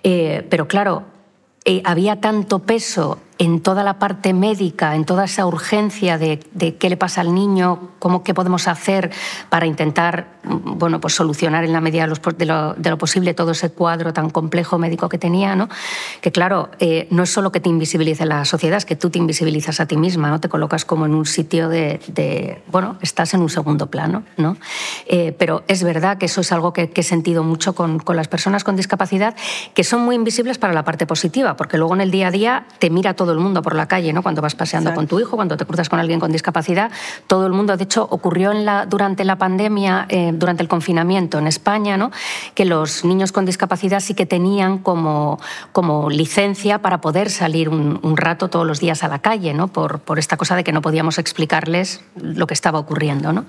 Eh, 0.03 0.44
pero 0.50 0.67
claro, 0.67 1.05
eh, 1.65 1.82
había 1.84 2.20
tanto 2.20 2.58
peso 2.58 3.20
en 3.41 3.63
toda 3.63 3.82
la 3.82 3.99
parte 3.99 4.35
médica, 4.35 4.94
en 4.94 5.06
toda 5.06 5.25
esa 5.25 5.47
urgencia 5.47 6.19
de, 6.19 6.41
qué 6.79 6.91
le 6.91 6.99
pasa 6.99 7.23
al 7.23 7.35
niño, 7.35 7.89
cómo, 7.99 8.23
qué 8.23 8.35
podemos 8.35 8.69
hacer 8.69 9.11
para 9.49 9.65
intentar 9.65 10.39
bueno, 10.43 11.01
pues 11.01 11.15
solucionar 11.15 11.65
en 11.65 11.73
la 11.73 11.81
medida 11.81 12.06
de 12.06 12.91
lo, 12.91 12.99
posible 12.99 13.32
todo 13.32 13.53
ese 13.53 13.70
cuadro 13.70 14.13
tan 14.13 14.29
complejo 14.29 14.77
médico 14.77 15.09
que 15.09 15.17
tenía, 15.17 15.56
¿no? 15.56 15.70
que 16.20 16.32
claro, 16.32 16.69
eh, 16.81 17.09
no 17.11 17.23
es 17.23 17.31
solo 17.31 17.51
que 17.51 17.61
te 17.61 17.70
invisibilice 17.70 18.27
la 18.27 18.44
sociedad, 18.44 18.77
es 18.77 18.85
que 18.85 18.94
tú 18.94 19.09
te 19.09 19.19
invisibilizas 19.19 19.81
a 19.81 19.87
ti 19.87 19.97
misma, 19.97 20.29
¿no? 20.29 20.39
te 20.39 20.51
colocas 20.51 20.85
como 20.85 21.06
en 21.06 21.15
un 21.15 21.25
sitio 21.25 21.70
de, 21.70 22.63
bueno, 22.70 22.99
estás 23.01 23.32
en 23.32 23.41
un 23.41 23.49
segundo 23.49 23.87
plano. 23.87 24.23
¿no? 24.37 24.59
Eh, 25.06 25.35
pero 25.39 25.63
es 25.67 25.82
verdad 25.82 26.19
que 26.19 26.27
eso 26.27 26.43
es 26.43 26.53
algo 26.53 26.75
que, 26.75 26.93
he 26.94 27.03
sentido 27.03 27.43
mucho 27.43 27.75
con, 27.75 27.99
con 28.01 28.17
las 28.17 28.29
personas 28.29 28.65
con 28.65 28.77
discapacidad, 28.77 29.35
que 29.73 29.82
son 29.82 30.03
muy 30.03 30.15
invisibles 30.15 30.59
para 30.59 30.75
la 30.75 30.85
parte 30.85 31.06
positiva, 31.06 31.56
porque 31.56 31.79
luego 31.79 31.94
en 31.94 32.03
el 32.03 32.11
día 32.11 32.29
a 32.29 32.31
día 32.31 32.67
te 32.79 32.91
mira 32.91 33.15
todo 33.15 33.30
el 33.32 33.39
mundo 33.39 33.63
por 33.63 33.75
la 33.75 33.87
calle, 33.87 34.13
¿no? 34.13 34.22
Cuando 34.22 34.43
vas 34.43 34.55
paseando 34.55 34.94
con 34.94 35.06
tu 35.06 35.20
hijo, 35.20 35.37
cuando 35.37 35.56
te 35.56 35.65
cruzas 35.65 35.89
con 35.89 35.99
alguien 35.99 36.20
con 36.20 36.32
discapacidad, 36.32 36.91
todo 37.27 37.46
el 37.46 37.53
mundo, 37.53 37.77
de 37.77 37.84
hecho, 37.84 38.06
ocurrió 38.10 38.53
en 38.53 38.65
la, 38.65 38.87
durante 38.87 39.25
la 39.25 39.37
pandemia, 39.37 40.06
eh, 40.08 40.32
durante 40.34 40.63
el 40.63 40.69
confinamiento 40.69 41.39
en 41.39 41.46
España, 41.46 41.96
¿no? 41.96 42.10
Que 42.55 42.65
los 42.65 43.05
niños 43.05 43.32
con 43.32 43.46
discapacidad 43.46 44.01
sí 44.01 44.15
que 44.15 44.27
tenían 44.27 44.79
como, 44.79 45.39
como 45.72 46.10
licencia 46.10 46.81
para 46.82 47.01
poder 47.01 47.31
salir 47.31 47.69
un, 47.69 48.01
rato 48.17 48.49
todos 48.49 48.67
los 48.67 48.81
días 48.81 49.03
a 49.05 49.08
la 49.08 49.20
calle, 49.20 49.55
¿no? 49.55 49.69
Por, 49.69 50.01
por 50.01 50.19
esta 50.19 50.37
cosa 50.37 50.56
de 50.56 50.65
que 50.65 50.72
no 50.72 50.82
podíamos 50.82 51.19
explicarles 51.19 52.03
lo 52.17 52.46
que 52.46 52.55
estaba 52.55 52.79
ocurriendo, 52.79 53.32
¿no? 53.32 53.46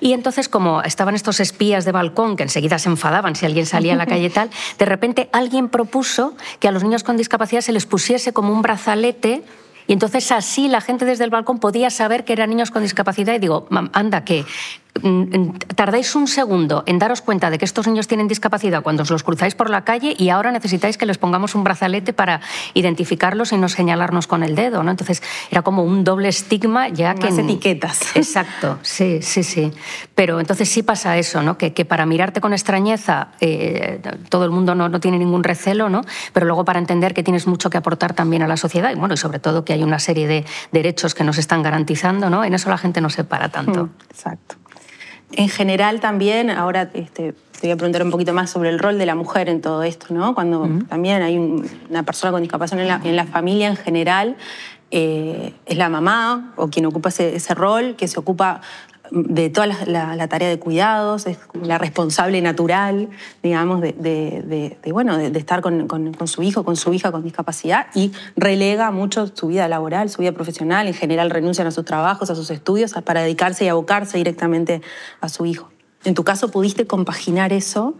Y 0.00 0.12
entonces, 0.12 0.48
como 0.48 0.82
estaban 0.82 1.14
estos 1.14 1.40
espías 1.40 1.84
de 1.84 1.92
balcón 1.92 2.36
que 2.36 2.42
enseguida 2.42 2.78
se 2.78 2.88
enfadaban 2.88 3.34
si 3.34 3.46
alguien 3.46 3.66
salía 3.66 3.94
a 3.94 3.96
la 3.96 4.06
calle 4.06 4.26
y 4.26 4.30
tal, 4.30 4.50
de 4.78 4.84
repente 4.84 5.28
alguien 5.32 5.68
propuso 5.68 6.34
que 6.60 6.68
a 6.68 6.72
los 6.72 6.82
niños 6.82 7.02
con 7.02 7.16
discapacidad 7.16 7.60
se 7.60 7.72
les 7.72 7.86
pusiese 7.86 8.32
como 8.32 8.52
un 8.52 8.62
brazalete 8.62 9.05
y 9.86 9.92
entonces 9.92 10.32
así 10.32 10.68
la 10.68 10.80
gente 10.80 11.04
desde 11.04 11.24
el 11.24 11.30
balcón 11.30 11.58
podía 11.58 11.90
saber 11.90 12.24
que 12.24 12.32
eran 12.32 12.50
niños 12.50 12.70
con 12.70 12.82
discapacidad 12.82 13.34
y 13.34 13.38
digo, 13.38 13.68
anda, 13.92 14.24
que 14.24 14.44
tardáis 15.74 16.14
un 16.14 16.26
segundo 16.26 16.82
en 16.86 16.98
daros 16.98 17.20
cuenta 17.20 17.50
de 17.50 17.58
que 17.58 17.64
estos 17.64 17.86
niños 17.86 18.08
tienen 18.08 18.28
discapacidad 18.28 18.82
cuando 18.82 19.02
os 19.02 19.10
los 19.10 19.22
cruzáis 19.22 19.54
por 19.54 19.70
la 19.70 19.84
calle 19.84 20.14
y 20.18 20.28
ahora 20.30 20.50
necesitáis 20.50 20.98
que 20.98 21.06
les 21.06 21.18
pongamos 21.18 21.54
un 21.54 21.64
brazalete 21.64 22.12
para 22.12 22.40
identificarlos 22.74 23.52
y 23.52 23.56
no 23.56 23.68
señalarnos 23.68 24.26
con 24.26 24.42
el 24.42 24.54
dedo, 24.54 24.82
¿no? 24.82 24.90
Entonces 24.90 25.22
era 25.50 25.62
como 25.62 25.82
un 25.84 26.04
doble 26.04 26.28
estigma 26.28 26.88
ya 26.88 27.14
que... 27.14 27.30
Más 27.30 27.38
etiquetas. 27.38 28.00
Exacto, 28.16 28.78
sí, 28.82 29.20
sí, 29.22 29.42
sí. 29.42 29.72
Pero 30.14 30.40
entonces 30.40 30.68
sí 30.68 30.82
pasa 30.82 31.16
eso, 31.18 31.42
¿no? 31.42 31.58
Que, 31.58 31.72
que 31.72 31.84
para 31.84 32.06
mirarte 32.06 32.40
con 32.40 32.52
extrañeza 32.52 33.28
eh, 33.40 34.00
todo 34.28 34.44
el 34.44 34.50
mundo 34.50 34.74
no, 34.74 34.88
no, 34.88 35.00
tiene 35.00 35.18
ningún 35.18 35.44
recelo, 35.44 35.88
¿no? 35.88 36.02
Pero 36.32 36.46
luego 36.46 36.64
para 36.64 36.78
entender 36.78 37.14
que 37.14 37.22
tienes 37.22 37.46
mucho 37.46 37.70
que 37.70 37.78
aportar 37.78 38.14
también 38.14 38.42
a 38.42 38.48
la 38.48 38.56
sociedad 38.56 38.90
y 38.90 38.94
bueno, 38.94 39.14
y 39.14 39.16
sobre 39.16 39.38
todo 39.38 39.64
que 39.64 39.72
hay 39.72 39.82
una 39.82 39.98
serie 39.98 40.26
de 40.26 40.44
derechos 40.72 41.14
que 41.14 41.24
nos 41.24 41.38
están 41.38 41.62
garantizando, 41.62 42.30
¿no? 42.30 42.44
En 42.44 42.54
eso 42.54 42.70
la 42.70 42.78
gente 42.78 43.00
no 43.00 43.10
se 43.10 43.24
para 43.24 43.48
tanto. 43.48 43.84
Mm, 43.84 43.90
exacto. 44.10 44.56
En 45.32 45.48
general 45.48 46.00
también, 46.00 46.50
ahora 46.50 46.88
este, 46.94 47.32
te 47.32 47.66
voy 47.66 47.70
a 47.72 47.76
preguntar 47.76 48.02
un 48.02 48.10
poquito 48.10 48.32
más 48.32 48.50
sobre 48.50 48.70
el 48.70 48.78
rol 48.78 48.98
de 48.98 49.06
la 49.06 49.14
mujer 49.14 49.48
en 49.48 49.60
todo 49.60 49.82
esto, 49.82 50.06
¿no? 50.10 50.34
Cuando 50.34 50.68
también 50.88 51.22
hay 51.22 51.36
una 51.36 52.02
persona 52.04 52.32
con 52.32 52.42
discapacidad 52.42 53.04
en 53.04 53.16
la, 53.16 53.24
familia 53.24 53.68
en 53.68 53.76
general, 53.76 54.36
eh, 54.90 55.52
es 55.66 55.76
la 55.76 55.88
mamá 55.88 56.52
o 56.56 56.68
quien 56.68 56.86
ocupa 56.86 57.08
ese, 57.08 57.34
ese, 57.34 57.54
rol, 57.54 57.96
que 57.96 58.06
se 58.06 58.20
ocupa 58.20 58.60
de 59.10 59.50
toda 59.50 59.66
la, 59.66 60.28
tarea 60.28 60.48
de 60.48 60.58
cuidados, 60.58 61.26
es 61.26 61.38
la 61.54 61.78
responsable 61.78 62.40
natural, 62.40 63.08
digamos, 63.42 63.80
de, 63.80 64.78
bueno, 64.92 65.16
de, 65.16 65.38
estar 65.38 65.60
con, 65.60 65.88
su 66.26 66.42
hijo, 66.42 66.64
con 66.64 66.76
su 66.76 66.92
hija 66.92 67.12
con 67.12 67.22
discapacidad 67.22 67.86
y 67.94 68.12
relega 68.36 68.90
mucho 68.90 69.26
su 69.26 69.48
vida 69.48 69.68
laboral, 69.68 70.10
su 70.10 70.22
vida 70.22 70.32
profesional, 70.32 70.86
en 70.86 70.94
general 70.94 71.30
renuncian 71.30 71.66
a 71.66 71.70
sus 71.70 71.84
trabajos, 71.84 72.30
a 72.30 72.34
sus 72.34 72.50
estudios, 72.50 72.92
para 73.04 73.22
dedicarse 73.22 73.64
y 73.64 73.68
abocarse 73.68 74.18
directamente 74.18 74.82
a 75.20 75.28
su 75.28 75.46
hijo. 75.46 75.70
En 76.04 76.14
tu 76.14 76.24
caso, 76.24 76.50
¿pudiste 76.50 76.86
compaginar 76.86 77.52
eso 77.52 77.94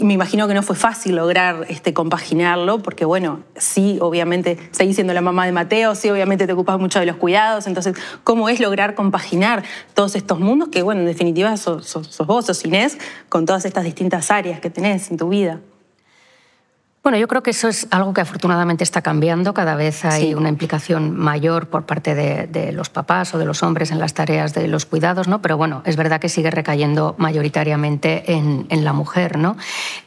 me 0.00 0.12
imagino 0.12 0.46
que 0.46 0.54
no 0.54 0.62
fue 0.62 0.76
fácil 0.76 1.16
lograr 1.16 1.66
este, 1.68 1.94
compaginarlo, 1.94 2.78
porque 2.80 3.04
bueno, 3.04 3.40
sí, 3.56 3.98
obviamente 4.00 4.58
seguís 4.70 4.96
siendo 4.96 5.12
la 5.12 5.20
mamá 5.20 5.46
de 5.46 5.52
Mateo, 5.52 5.94
sí, 5.94 6.10
obviamente 6.10 6.46
te 6.46 6.52
ocupas 6.52 6.78
mucho 6.78 7.00
de 7.00 7.06
los 7.06 7.16
cuidados, 7.16 7.66
entonces, 7.66 7.96
¿cómo 8.22 8.48
es 8.48 8.60
lograr 8.60 8.94
compaginar 8.94 9.64
todos 9.94 10.14
estos 10.14 10.38
mundos 10.38 10.68
que, 10.68 10.82
bueno, 10.82 11.00
en 11.00 11.06
definitiva 11.06 11.56
sos, 11.56 11.86
sos 11.86 12.26
vos, 12.26 12.46
sos 12.46 12.64
Inés, 12.64 12.98
con 13.28 13.46
todas 13.46 13.64
estas 13.64 13.84
distintas 13.84 14.30
áreas 14.30 14.60
que 14.60 14.70
tenés 14.70 15.10
en 15.10 15.16
tu 15.16 15.28
vida? 15.28 15.60
Bueno, 17.08 17.20
yo 17.20 17.26
creo 17.26 17.42
que 17.42 17.52
eso 17.52 17.68
es 17.68 17.88
algo 17.90 18.12
que 18.12 18.20
afortunadamente 18.20 18.84
está 18.84 19.00
cambiando. 19.00 19.54
Cada 19.54 19.76
vez 19.76 20.04
hay 20.04 20.34
una 20.34 20.50
implicación 20.50 21.16
mayor 21.16 21.68
por 21.68 21.86
parte 21.86 22.14
de, 22.14 22.70
los 22.72 22.90
papás 22.90 23.34
o 23.34 23.38
de 23.38 23.46
los 23.46 23.62
hombres 23.62 23.90
en 23.90 23.98
las 23.98 24.12
tareas 24.12 24.52
de 24.52 24.68
los 24.68 24.84
cuidados, 24.84 25.26
¿no? 25.26 25.40
Pero 25.40 25.56
bueno, 25.56 25.80
es 25.86 25.96
verdad 25.96 26.20
que 26.20 26.28
sigue 26.28 26.50
recayendo 26.50 27.14
mayoritariamente 27.16 28.34
en, 28.34 28.84
la 28.84 28.92
mujer, 28.92 29.38
¿no? 29.38 29.56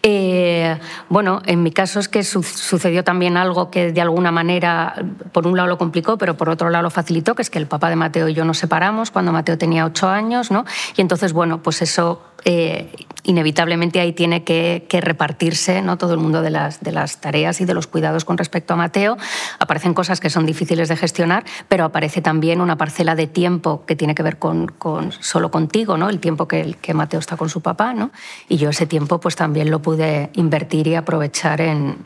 Eh, 0.03 0.77
bueno, 1.09 1.41
en 1.47 1.63
mi 1.63 1.71
caso 1.71 1.99
es 1.99 2.07
que 2.07 2.23
sucedió 2.23 3.03
también 3.03 3.35
algo 3.35 3.71
que 3.71 3.91
de 3.91 4.01
alguna 4.01 4.31
manera, 4.31 4.93
por 5.31 5.47
un 5.47 5.57
lado 5.57 5.69
lo 5.69 5.79
complicó, 5.79 6.19
pero 6.19 6.37
por 6.37 6.49
otro 6.49 6.69
lado 6.69 6.83
lo 6.83 6.91
facilitó, 6.91 7.33
que 7.33 7.41
es 7.41 7.49
que 7.49 7.57
el 7.57 7.65
papá 7.65 7.89
de 7.89 7.95
Mateo 7.95 8.29
y 8.29 8.35
yo 8.35 8.45
nos 8.45 8.59
separamos 8.59 9.09
cuando 9.09 9.31
Mateo 9.31 9.57
tenía 9.57 9.87
ocho 9.87 10.07
años, 10.07 10.51
¿no? 10.51 10.65
Y 10.95 11.01
entonces, 11.01 11.33
bueno, 11.33 11.63
pues 11.63 11.81
eso 11.81 12.21
eh, 12.43 12.91
inevitablemente 13.23 13.99
ahí 13.99 14.13
tiene 14.13 14.43
que, 14.43 14.87
repartirse 14.91 15.81
¿no? 15.81 15.97
todo 15.97 16.13
el 16.13 16.19
mundo 16.19 16.41
de 16.41 16.49
las, 16.49 16.81
de 16.81 16.90
las 16.91 17.21
tareas 17.21 17.61
y 17.61 17.65
de 17.65 17.73
los 17.73 17.87
cuidados 17.87 18.25
con 18.25 18.37
respecto 18.37 18.73
a 18.73 18.77
Mateo. 18.77 19.17
Aparecen 19.59 19.93
cosas 19.93 20.19
que 20.19 20.29
son 20.29 20.45
difíciles 20.45 20.89
de 20.89 20.95
gestionar, 20.95 21.43
pero 21.67 21.85
aparece 21.85 22.21
también 22.21 22.61
una 22.61 22.77
parcela 22.77 23.15
de 23.15 23.27
tiempo 23.27 23.83
que 23.85 23.95
tiene 23.95 24.15
que 24.15 24.23
ver 24.23 24.37
con, 24.37 24.71
solo 25.19 25.51
contigo, 25.51 25.97
¿no? 25.97 26.09
el 26.09 26.19
tiempo 26.19 26.47
que, 26.47 26.75
Mateo 26.93 27.19
está 27.19 27.37
con 27.37 27.49
su 27.49 27.61
papá. 27.61 27.93
¿no? 27.93 28.11
Y 28.47 28.57
yo 28.57 28.69
ese 28.69 28.85
tiempo 28.85 29.19
pues, 29.19 29.35
también 29.35 29.71
lo 29.71 29.81
pude 29.81 30.29
invertir 30.33 30.87
y 30.87 30.95
aprovechar 30.95 31.61
en 31.61 31.97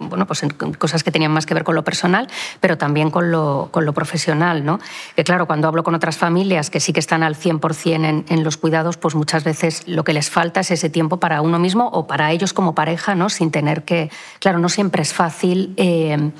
bueno, 0.00 0.26
pues 0.26 0.42
en 0.42 0.50
cosas 0.50 1.04
que 1.04 1.12
tenían 1.12 1.30
más 1.30 1.46
que 1.46 1.54
ver 1.54 1.62
con 1.62 1.74
lo 1.74 1.84
personal, 1.84 2.26
pero 2.58 2.78
también 2.78 3.10
con 3.10 3.30
lo, 3.30 3.68
con 3.70 3.84
lo 3.84 3.92
profesional. 3.92 4.64
¿no? 4.64 4.80
Que 5.14 5.24
claro, 5.24 5.46
cuando 5.46 5.68
hablo 5.68 5.84
con 5.84 5.94
otras 5.94 6.16
familias 6.16 6.70
que 6.70 6.80
sí 6.80 6.92
que 6.92 7.00
están 7.00 7.22
al 7.22 7.36
100% 7.36 8.04
en, 8.04 8.24
en, 8.28 8.44
los 8.44 8.56
cuidados, 8.56 8.96
pues 8.96 9.14
muchas 9.14 9.44
veces 9.44 9.86
lo 9.86 10.02
que 10.02 10.14
les 10.14 10.30
falta 10.30 10.60
es 10.60 10.70
ese 10.70 10.88
tiempo 10.88 11.18
para 11.18 11.42
uno 11.42 11.58
mismo 11.58 11.88
o 11.92 12.06
para 12.06 12.32
ellos 12.32 12.52
como 12.52 12.74
pareja, 12.74 13.14
¿no? 13.14 13.28
sin 13.28 13.50
tener 13.50 13.84
que... 13.84 14.10
Claro, 14.40 14.58
no 14.58 14.68
siempre 14.68 15.02
es 15.02 15.12
fácil 15.12 15.74
eh, 15.76 16.30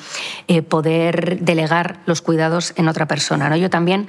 eh, 0.49 0.63
poder 0.63 1.41
delegar 1.41 2.01
los 2.07 2.23
cuidados 2.23 2.73
en 2.77 2.89
otra 2.89 3.07
persona. 3.07 3.51
¿no? 3.51 3.57
Yo 3.57 3.69
también 3.69 4.09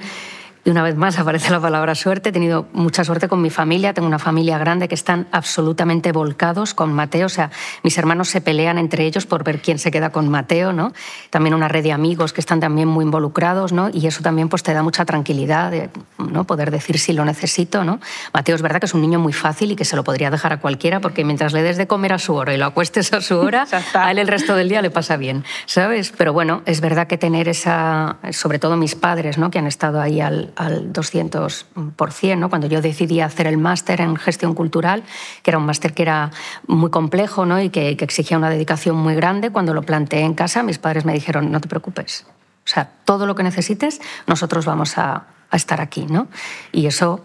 y 0.64 0.70
una 0.70 0.82
vez 0.82 0.96
más 0.96 1.18
aparece 1.18 1.50
la 1.50 1.60
palabra 1.60 1.94
suerte. 1.94 2.30
He 2.30 2.32
tenido 2.32 2.66
mucha 2.72 3.04
suerte 3.04 3.28
con 3.28 3.42
mi 3.42 3.50
familia. 3.50 3.94
Tengo 3.94 4.08
una 4.08 4.18
familia 4.18 4.58
grande 4.58 4.88
que 4.88 4.94
están 4.94 5.26
absolutamente 5.32 6.12
volcados 6.12 6.74
con 6.74 6.92
Mateo. 6.92 7.26
O 7.26 7.30
sea, 7.30 7.50
mis 7.82 7.96
hermanos 7.98 8.28
se 8.28 8.40
pelean 8.40 8.78
entre 8.78 9.04
ellos 9.04 9.26
por 9.26 9.44
ver 9.44 9.60
quién 9.60 9.78
se 9.78 9.90
queda 9.90 10.10
con 10.10 10.28
Mateo, 10.28 10.72
¿no? 10.72 10.92
También 11.30 11.54
una 11.54 11.68
red 11.68 11.82
de 11.82 11.92
amigos 11.92 12.32
que 12.32 12.40
están 12.40 12.60
también 12.60 12.88
muy 12.88 13.04
involucrados, 13.04 13.72
¿no? 13.72 13.90
Y 13.92 14.06
eso 14.06 14.22
también 14.22 14.48
pues, 14.48 14.62
te 14.62 14.72
da 14.72 14.82
mucha 14.82 15.04
tranquilidad, 15.04 15.70
de, 15.70 15.90
¿no? 16.18 16.44
Poder 16.44 16.70
decir 16.70 16.98
si 16.98 17.12
lo 17.12 17.24
necesito, 17.24 17.84
¿no? 17.84 18.00
Mateo 18.32 18.54
es 18.54 18.62
verdad 18.62 18.80
que 18.80 18.86
es 18.86 18.94
un 18.94 19.00
niño 19.00 19.18
muy 19.18 19.32
fácil 19.32 19.72
y 19.72 19.76
que 19.76 19.84
se 19.84 19.96
lo 19.96 20.04
podría 20.04 20.30
dejar 20.30 20.52
a 20.52 20.60
cualquiera 20.60 21.00
porque 21.00 21.24
mientras 21.24 21.52
le 21.52 21.62
des 21.62 21.76
de 21.76 21.86
comer 21.86 22.12
a 22.12 22.18
su 22.18 22.34
hora 22.34 22.54
y 22.54 22.56
lo 22.56 22.66
acuestes 22.66 23.12
a 23.12 23.20
su 23.20 23.38
hora, 23.38 23.66
a 23.94 24.10
él 24.10 24.18
el 24.18 24.28
resto 24.28 24.54
del 24.54 24.68
día 24.68 24.82
le 24.82 24.90
pasa 24.90 25.16
bien, 25.16 25.44
¿sabes? 25.66 26.12
Pero 26.16 26.32
bueno, 26.32 26.62
es 26.66 26.80
verdad 26.80 27.06
que 27.06 27.18
tener 27.18 27.48
esa, 27.48 28.16
sobre 28.30 28.58
todo 28.58 28.76
mis 28.76 28.94
padres, 28.94 29.38
¿no? 29.38 29.50
Que 29.50 29.58
han 29.58 29.66
estado 29.66 30.00
ahí 30.00 30.20
al 30.20 30.51
al, 30.56 30.92
200%. 30.92 32.36
¿no? 32.38 32.48
Cuando 32.48 32.66
yo 32.66 32.80
decidí 32.80 33.20
hacer 33.20 33.46
el 33.46 33.58
máster 33.58 34.00
en 34.00 34.16
gestión 34.16 34.54
cultural, 34.54 35.02
que 35.42 35.50
era 35.50 35.58
un 35.58 35.66
máster 35.66 35.94
que 35.94 36.02
era 36.02 36.30
muy 36.66 36.90
complejo 36.90 37.46
¿no? 37.46 37.60
y 37.60 37.70
que, 37.70 37.90
exigía 37.90 38.36
una 38.36 38.50
dedicación 38.50 38.96
muy 38.96 39.14
grande, 39.14 39.50
cuando 39.50 39.74
lo 39.74 39.82
planteé 39.82 40.20
en 40.20 40.34
casa, 40.34 40.62
mis 40.62 40.78
padres 40.78 41.04
me 41.04 41.12
dijeron, 41.12 41.50
no 41.50 41.60
te 41.60 41.68
preocupes. 41.68 42.26
O 42.64 42.68
sea, 42.68 42.90
todo 43.04 43.26
lo 43.26 43.34
que 43.34 43.42
necesites, 43.42 44.00
nosotros 44.26 44.64
vamos 44.64 44.98
a, 44.98 45.26
estar 45.52 45.82
aquí. 45.82 46.06
¿no? 46.06 46.28
Y 46.72 46.86
eso 46.86 47.20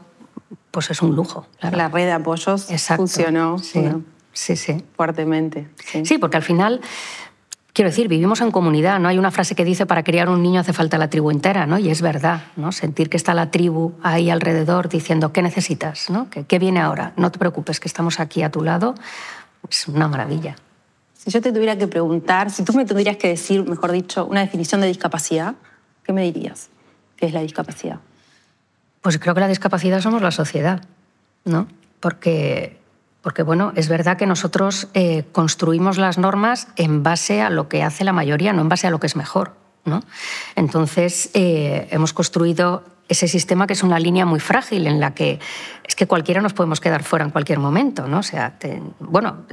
pues 0.72 0.92
es 0.92 1.02
un 1.02 1.16
lujo. 1.16 1.48
La 1.62 1.88
red 1.88 2.06
de 2.06 2.12
apoyos 2.12 2.68
funcionó 2.98 3.58
sí, 3.58 3.88
sí, 4.34 4.58
sí. 4.58 4.84
fuertemente. 4.98 5.70
sí, 6.04 6.18
porque 6.18 6.36
al 6.36 6.44
final 6.44 6.82
Quiero 7.78 7.92
decir, 7.92 8.08
vivimos 8.08 8.42
en 8.42 8.50
comunidad, 8.50 9.00
¿no? 9.00 9.08
Hay 9.08 9.20
una 9.20 9.30
frase 9.30 9.54
que 9.54 9.64
dice 9.64 9.86
para 9.86 10.02
criar 10.04 10.30
un 10.30 10.42
niño 10.42 10.62
hace 10.62 10.74
falta 10.74 10.98
la 10.98 11.12
tribu 11.12 11.30
entera, 11.30 11.68
¿no? 11.68 11.78
Y 11.78 11.92
es 11.92 12.02
verdad, 12.02 12.46
¿no? 12.56 12.72
Sentir 12.72 13.08
que 13.08 13.18
está 13.18 13.36
la 13.36 13.52
tribu 13.52 13.94
ahí 14.02 14.32
alrededor 14.32 14.90
diciendo, 14.90 15.32
¿qué 15.32 15.44
necesitas? 15.44 16.10
¿no? 16.10 16.28
¿Qué, 16.28 16.58
viene 16.58 16.80
ahora? 16.80 17.14
No 17.18 17.32
te 17.32 17.38
preocupes, 17.38 17.80
que 17.80 17.88
estamos 17.88 18.20
aquí 18.20 18.42
a 18.42 18.50
tu 18.50 18.64
lado. 18.64 18.96
Es 19.70 19.88
una 19.88 20.08
maravilla. 20.08 20.56
Si 21.14 21.30
yo 21.30 21.40
te 21.40 21.52
tuviera 21.52 21.78
que 21.78 21.88
preguntar, 21.88 22.50
si 22.50 22.64
tú 22.64 22.74
me 22.74 22.84
tendrías 22.84 23.18
que 23.18 23.28
decir, 23.28 23.64
mejor 23.64 23.92
dicho, 23.92 24.26
una 24.26 24.40
definición 24.40 24.82
de 24.82 24.88
discapacidad, 24.88 25.54
¿qué 26.04 26.14
me 26.14 26.24
dirías? 26.24 26.70
¿Qué 27.16 27.28
es 27.28 27.34
la 27.34 27.44
discapacidad? 27.44 28.00
Pues 29.02 29.20
creo 29.20 29.36
que 29.36 29.42
la 29.42 29.48
discapacidad 29.48 30.02
somos 30.02 30.24
la 30.24 30.32
sociedad, 30.32 30.82
¿no? 31.46 31.68
Porque 32.00 32.80
porque 33.28 33.44
bueno, 33.44 33.74
es 33.76 33.90
verdad 33.90 34.16
que 34.16 34.26
nosotros 34.26 34.88
eh, 34.94 35.26
construimos 35.34 35.98
las 35.98 36.18
normas 36.18 36.70
en 36.78 37.04
base 37.04 37.42
a 37.42 37.50
lo 37.50 37.68
que 37.68 37.84
hace 37.84 38.06
la 38.06 38.14
mayoría, 38.14 38.54
no 38.54 38.62
en 38.62 38.70
base 38.70 38.88
a 38.88 38.90
lo 38.90 39.02
que 39.02 39.08
es 39.08 39.18
mejor. 39.18 39.52
¿no? 39.84 40.02
Entonces, 40.56 41.30
eh, 41.34 41.90
hemos 41.92 42.14
construido 42.14 42.86
ese 43.10 43.28
sistema 43.28 43.68
que 43.68 43.74
es 43.74 43.84
una 43.84 44.00
línea 44.00 44.26
muy 44.26 44.40
frágil 44.40 44.88
en 44.88 45.00
la 45.00 45.14
que 45.14 45.40
es 45.88 45.96
que 45.96 46.06
cualquiera 46.06 46.42
nos 46.42 46.54
podemos 46.54 46.82
quedar 46.82 47.04
fuera 47.04 47.24
en 47.24 47.32
cualquier 47.32 47.60
momento, 47.60 48.08
¿no? 48.08 48.20
O 48.20 48.24
sea, 48.24 48.58
bueno, 49.00 49.46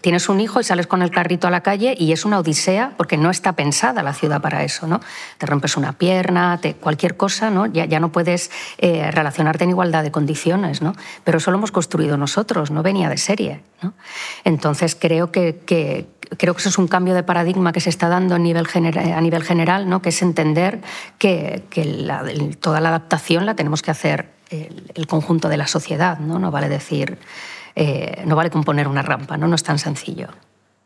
tienes 0.00 0.28
un 0.30 0.40
hijo 0.40 0.60
y 0.60 0.64
sales 0.64 0.86
con 0.86 1.02
el 1.02 1.10
carrito 1.10 1.46
a 1.46 1.50
la 1.50 1.60
calle 1.60 1.94
y 1.98 2.12
es 2.12 2.24
una 2.24 2.38
odisea 2.38 2.94
porque 2.96 3.18
no 3.18 3.30
está 3.30 3.52
pensada 3.52 4.02
la 4.02 4.14
ciudad 4.14 4.40
para 4.40 4.64
eso, 4.64 4.86
¿no? 4.86 5.00
Te 5.36 5.44
rompes 5.44 5.76
una 5.76 5.92
pierna, 5.92 6.58
te, 6.58 6.74
cualquier 6.74 7.18
cosa, 7.18 7.50
¿no? 7.50 7.66
Ya, 7.66 7.84
ya 7.84 8.00
no 8.00 8.10
puedes 8.10 8.50
eh, 8.78 9.10
relacionarte 9.10 9.64
en 9.64 9.70
igualdad 9.70 10.02
de 10.02 10.10
condiciones, 10.10 10.80
¿no? 10.80 10.94
Pero 11.24 11.36
eso 11.36 11.50
lo 11.50 11.58
hemos 11.58 11.70
construido 11.70 12.16
nosotros, 12.16 12.70
no 12.70 12.82
venía 12.82 13.10
de 13.10 13.18
serie, 13.18 13.62
¿no? 13.82 13.92
Entonces 14.44 14.96
creo 14.98 15.30
que, 15.30 15.60
que 15.66 16.06
creo 16.36 16.54
que 16.54 16.60
eso 16.60 16.68
es 16.68 16.78
un 16.78 16.88
cambio 16.88 17.14
de 17.14 17.22
paradigma 17.22 17.72
que 17.72 17.80
se 17.80 17.90
está 17.90 18.08
dando 18.08 18.34
a 18.34 18.38
nivel, 18.38 18.66
a 18.74 19.20
nivel 19.20 19.42
general, 19.42 19.88
¿no? 19.88 20.02
que 20.02 20.10
es 20.10 20.22
entender 20.22 20.80
que, 21.18 21.62
toda 22.60 22.80
la 22.80 22.90
adaptación 22.90 23.46
la 23.46 23.54
tenemos 23.54 23.82
que 23.82 23.90
hacer 23.90 24.30
el, 24.50 25.06
conjunto 25.06 25.48
de 25.48 25.56
la 25.56 25.66
sociedad. 25.66 26.18
No, 26.18 26.38
no 26.38 26.50
vale 26.50 26.68
decir, 26.68 27.18
eh, 27.74 28.22
no 28.26 28.36
vale 28.36 28.50
componer 28.50 28.88
una 28.88 29.02
rampa, 29.02 29.36
¿no? 29.36 29.48
no 29.48 29.54
es 29.54 29.62
tan 29.62 29.78
sencillo. 29.78 30.28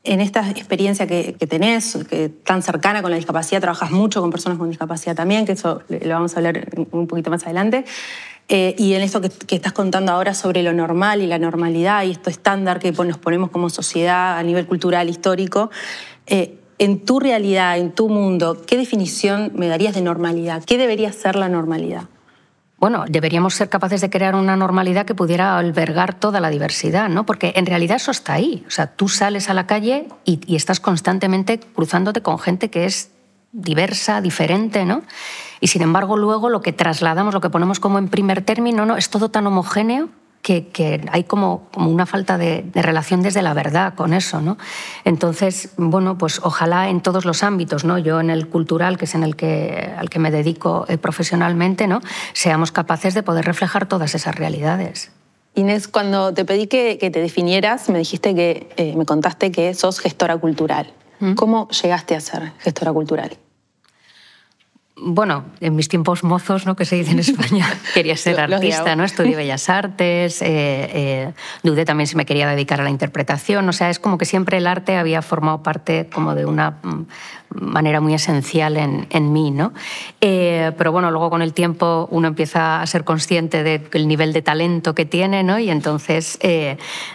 En 0.04 0.20
esta 0.20 0.50
experiencia 0.50 1.06
que, 1.06 1.34
tenés, 1.48 1.96
que 2.10 2.28
tan 2.28 2.60
cercana 2.62 3.02
con 3.02 3.12
la 3.12 3.16
discapacidad, 3.16 3.60
trabajas 3.60 3.92
mucho 3.92 4.20
con 4.20 4.30
personas 4.30 4.58
con 4.58 4.68
discapacidad 4.68 5.14
también, 5.14 5.46
que 5.46 5.52
eso 5.52 5.82
lo 5.88 6.14
vamos 6.14 6.34
a 6.34 6.38
hablar 6.38 6.68
un 6.90 7.06
poquito 7.06 7.30
más 7.30 7.44
adelante. 7.44 7.84
Eh, 8.54 8.74
y 8.76 8.92
en 8.92 9.00
esto 9.00 9.22
que, 9.22 9.56
estás 9.56 9.72
contando 9.72 10.12
ahora 10.12 10.34
sobre 10.34 10.62
lo 10.62 10.74
normal 10.74 11.22
y 11.22 11.26
la 11.26 11.38
normalidad 11.38 12.04
y 12.04 12.10
esto 12.10 12.28
estándar 12.28 12.80
que 12.80 12.92
nos 12.92 13.16
ponemos 13.16 13.50
como 13.50 13.70
sociedad 13.70 14.36
a 14.36 14.42
nivel 14.42 14.66
cultural, 14.66 15.08
histórico, 15.08 15.70
eh, 16.26 16.58
en 16.78 17.02
tu 17.06 17.18
realidad, 17.18 17.78
en 17.78 17.92
tu 17.92 18.10
mundo, 18.10 18.60
¿qué 18.66 18.76
definición 18.76 19.52
me 19.54 19.68
darías 19.68 19.94
de 19.94 20.02
normalidad? 20.02 20.62
¿Qué 20.64 20.76
debería 20.76 21.10
ser 21.12 21.36
la 21.36 21.48
normalidad? 21.48 22.04
bueno, 22.78 23.04
deberíamos 23.08 23.54
ser 23.54 23.68
capaces 23.68 24.00
de 24.00 24.10
crear 24.10 24.34
una 24.34 24.56
normalidad 24.56 25.06
que 25.06 25.14
pudiera 25.14 25.56
albergar 25.56 26.18
toda 26.18 26.40
la 26.40 26.50
diversidad, 26.50 27.08
¿no? 27.08 27.24
Porque 27.24 27.52
en 27.54 27.64
realidad 27.64 27.98
eso 27.98 28.10
está 28.10 28.32
ahí. 28.32 28.64
O 28.66 28.72
sea, 28.72 28.88
tú 28.88 29.08
sales 29.08 29.48
a 29.48 29.54
la 29.54 29.68
calle 29.68 30.08
y 30.24 30.56
estás 30.56 30.80
constantemente 30.80 31.60
cruzándote 31.60 32.22
con 32.22 32.40
gente 32.40 32.70
que 32.70 32.84
es 32.84 33.12
diversa, 33.52 34.20
diferente, 34.20 34.84
¿no? 34.84 35.02
Y 35.60 35.68
sin 35.68 35.82
embargo, 35.82 36.16
luego 36.16 36.48
lo 36.48 36.62
que 36.62 36.72
trasladamos, 36.72 37.34
lo 37.34 37.40
que 37.40 37.50
ponemos 37.50 37.78
como 37.78 37.98
en 37.98 38.08
primer 38.08 38.42
término, 38.42 38.86
¿no? 38.86 38.96
Es 38.96 39.10
todo 39.10 39.30
tan 39.30 39.46
homogéneo 39.46 40.08
que, 40.42 41.00
hay 41.10 41.24
como, 41.24 41.68
una 41.76 42.04
falta 42.04 42.36
de, 42.36 42.64
relación 42.74 43.22
desde 43.22 43.42
la 43.42 43.54
verdad 43.54 43.94
con 43.94 44.12
eso. 44.12 44.40
¿no? 44.40 44.58
Entonces, 45.04 45.70
bueno, 45.76 46.18
pues 46.18 46.40
ojalá 46.42 46.88
en 46.88 47.00
todos 47.00 47.24
los 47.24 47.42
ámbitos, 47.42 47.84
¿no? 47.84 47.98
yo 47.98 48.20
en 48.20 48.30
el 48.30 48.48
cultural, 48.48 48.98
que 48.98 49.04
es 49.04 49.14
en 49.14 49.22
el 49.22 49.36
que, 49.36 49.94
al 49.96 50.10
que 50.10 50.18
me 50.18 50.30
dedico 50.30 50.84
eh, 50.88 50.98
profesionalmente, 50.98 51.86
¿no? 51.86 52.00
seamos 52.32 52.72
capaces 52.72 53.14
de 53.14 53.22
poder 53.22 53.44
reflejar 53.44 53.86
todas 53.86 54.14
esas 54.14 54.34
realidades. 54.34 55.12
Inés, 55.54 55.86
cuando 55.86 56.32
te 56.32 56.44
pedí 56.44 56.66
que, 56.66 56.96
te 56.96 57.20
definieras, 57.20 57.88
me 57.88 57.98
dijiste 57.98 58.34
que, 58.34 58.72
eh, 58.76 58.94
me 58.96 59.04
contaste 59.04 59.52
que 59.52 59.74
sos 59.74 60.00
gestora 60.00 60.36
cultural. 60.38 60.92
¿Cómo 61.36 61.68
llegaste 61.68 62.14
a 62.14 62.20
ser 62.20 62.52
gestora 62.58 62.92
cultural? 62.92 63.38
bueno, 65.04 65.46
en 65.60 65.74
mis 65.74 65.88
tiempos 65.88 66.22
mozos, 66.22 66.66
¿no? 66.66 66.76
que 66.76 66.84
se 66.84 66.96
dice 66.96 67.12
en 67.12 67.18
España, 67.18 67.66
quería 67.94 68.16
ser 68.16 68.38
artista, 68.40 68.94
¿no? 68.96 69.04
Estudié 69.04 69.36
Bellas 69.36 69.68
Artes, 69.68 70.42
eh, 70.42 70.46
eh, 70.48 71.32
dudé 71.62 71.84
también 71.84 72.06
si 72.06 72.16
me 72.16 72.24
quería 72.24 72.48
dedicar 72.48 72.80
a 72.80 72.84
la 72.84 72.90
interpretación, 72.90 73.68
o 73.68 73.72
sea, 73.72 73.90
es 73.90 73.98
como 73.98 74.18
que 74.18 74.24
siempre 74.24 74.58
el 74.58 74.66
arte 74.66 74.96
había 74.96 75.22
formado 75.22 75.62
parte 75.62 76.08
como 76.12 76.34
de 76.34 76.46
una 76.46 76.78
mm, 76.82 77.06
manera 77.54 78.00
muy 78.00 78.14
esencial 78.14 78.76
en, 78.76 79.06
en 79.10 79.32
mí, 79.32 79.50
¿no? 79.50 79.72
Eh, 80.20 80.72
pero 80.76 80.92
bueno, 80.92 81.10
luego 81.10 81.30
con 81.30 81.42
el 81.42 81.52
tiempo 81.52 82.08
uno 82.10 82.28
empieza 82.28 82.80
a 82.80 82.86
ser 82.86 83.04
consciente 83.04 83.62
del 83.62 84.08
nivel 84.08 84.32
de 84.32 84.42
talento 84.42 84.94
que 84.94 85.04
tiene, 85.04 85.42
¿no? 85.42 85.58
Y 85.58 85.70
entonces 85.70 86.38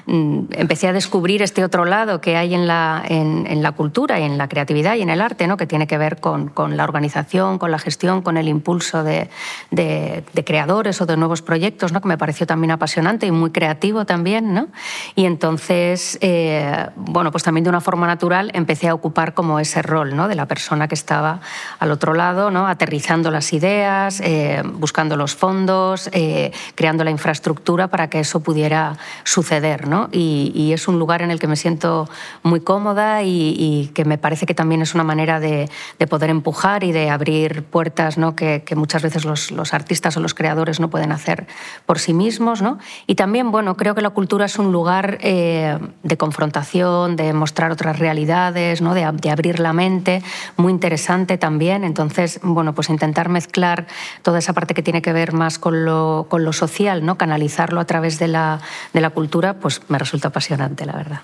mm, 0.05 0.39
empecé 0.51 0.87
a 0.87 0.93
descubrir 0.93 1.41
este 1.41 1.63
otro 1.63 1.85
lado 1.85 2.21
que 2.21 2.37
hay 2.37 2.53
en 2.53 2.67
la, 2.67 3.03
en, 3.07 3.61
la 3.61 3.71
cultura 3.71 4.19
y 4.19 4.23
en 4.23 4.37
la 4.37 4.47
creatividad 4.47 4.95
y 4.95 5.01
en 5.01 5.09
el 5.09 5.21
arte, 5.21 5.47
¿no? 5.47 5.57
Que 5.57 5.67
tiene 5.67 5.87
que 5.87 5.97
ver 5.97 6.19
con, 6.19 6.49
con 6.49 6.77
la 6.77 6.83
organización, 6.83 7.57
con 7.57 7.71
la 7.71 7.79
gestión, 7.79 8.21
con 8.21 8.37
el 8.37 8.47
impulso 8.47 9.03
de, 9.03 9.29
de, 9.71 10.43
creadores 10.45 11.01
o 11.01 11.05
de 11.05 11.17
nuevos 11.17 11.41
proyectos, 11.41 11.91
¿no? 11.91 12.01
que 12.01 12.07
me 12.07 12.17
pareció 12.17 12.47
también 12.47 12.71
apasionante 12.71 13.25
y 13.25 13.31
muy 13.31 13.51
creativo 13.51 14.05
también. 14.05 14.53
¿no? 14.53 14.67
Y 15.15 15.25
entonces, 15.25 16.17
eh, 16.21 16.87
bueno, 16.95 17.31
pues 17.31 17.43
también 17.43 17.63
de 17.63 17.69
una 17.69 17.81
forma 17.81 18.07
natural 18.07 18.51
empecé 18.53 18.87
a 18.87 18.93
ocupar 18.93 19.33
como 19.33 19.59
ese 19.59 19.81
rol 19.81 20.15
¿no? 20.15 20.26
De 20.27 20.35
la 20.35 20.45
persona 20.45 20.87
que 20.87 20.95
estaba 20.95 21.41
al 21.79 21.91
otro 21.91 22.13
lado, 22.13 22.51
¿no? 22.51 22.67
aterrizando 22.67 23.31
las 23.31 23.53
ideas, 23.53 24.21
eh, 24.21 24.61
buscando 24.65 25.15
los 25.17 25.35
fondos, 25.35 26.09
eh, 26.13 26.51
creando 26.75 27.03
la 27.03 27.11
infraestructura 27.11 27.87
para 27.87 28.09
que 28.09 28.19
eso 28.19 28.41
pudiera 28.41 28.97
suceder. 29.23 29.87
¿no? 29.87 30.09
Y, 30.11 30.67
es 30.67 30.87
un 30.87 30.99
lugar 30.99 31.21
en 31.21 31.31
el 31.31 31.39
que 31.39 31.47
me 31.47 31.55
siento 31.55 32.09
muy 32.43 32.59
cómoda 32.59 33.23
y, 33.23 33.91
que 33.93 34.05
me 34.05 34.17
parece 34.17 34.45
que 34.45 34.53
también 34.53 34.81
es 34.81 34.93
una 34.93 35.03
manera 35.03 35.39
de, 35.39 35.69
de 35.97 36.07
poder 36.07 36.29
empujar 36.29 36.83
y 36.83 36.91
de 36.91 37.09
abrir 37.09 37.63
puertas 37.63 38.17
¿no? 38.17 38.35
que, 38.35 38.63
muchas 38.75 39.01
veces 39.01 39.25
los, 39.25 39.73
artistas 39.73 40.17
o 40.17 40.19
los 40.19 40.33
creadores 40.33 40.79
no 40.79 40.89
pueden 40.89 41.11
hacer 41.11 41.47
por 41.85 41.99
sí 41.99 42.13
mismos. 42.13 42.61
¿no? 42.61 42.77
Y 43.05 43.15
también, 43.15 43.51
bueno, 43.51 43.75
creo 43.77 43.95
que 43.95 44.01
la 44.01 44.09
cultura 44.09 44.45
es 44.45 44.59
un 44.59 44.71
lugar 44.71 45.17
eh, 45.21 45.77
de 46.03 46.17
confrontación, 46.17 47.15
de 47.15 47.33
mostrar 47.33 47.71
otras 47.71 47.99
realidades, 47.99 48.81
¿no? 48.81 48.93
de, 48.93 49.03
abrir 49.03 49.59
la 49.59 49.73
mente, 49.73 50.16
muy 50.55 50.71
interesante 50.71 51.37
también. 51.37 51.83
Entonces, 51.83 52.39
bueno, 52.43 52.73
pues 52.73 52.89
intentar 52.89 53.29
mezclar 53.29 53.87
toda 54.21 54.39
esa 54.39 54.53
parte 54.53 54.73
que 54.73 54.83
tiene 54.83 55.01
que 55.01 55.13
ver 55.13 55.33
más 55.33 55.59
con 55.59 55.85
lo, 55.85 56.27
con 56.29 56.43
lo 56.43 56.53
social, 56.53 57.05
¿no? 57.05 57.17
canalizarlo 57.17 57.79
a 57.79 57.85
través 57.85 58.19
de 58.19 58.27
la, 58.27 58.59
de 58.93 59.01
la 59.01 59.09
cultura, 59.09 59.55
pues 59.55 59.81
me 59.87 59.97
resulta 59.97 60.29
apasionante, 60.29 60.85
la 60.85 60.93
verdad. 60.93 61.21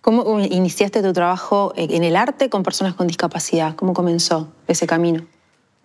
¿Cómo 0.00 0.40
iniciaste 0.40 1.00
tu 1.00 1.12
trabajo 1.12 1.72
en 1.76 2.02
el 2.02 2.16
arte 2.16 2.50
con 2.50 2.64
personas 2.64 2.94
con 2.94 3.06
discapacidad? 3.06 3.76
¿Cómo 3.76 3.92
comenzó 3.94 4.52
ese 4.66 4.86
camino? 4.86 5.22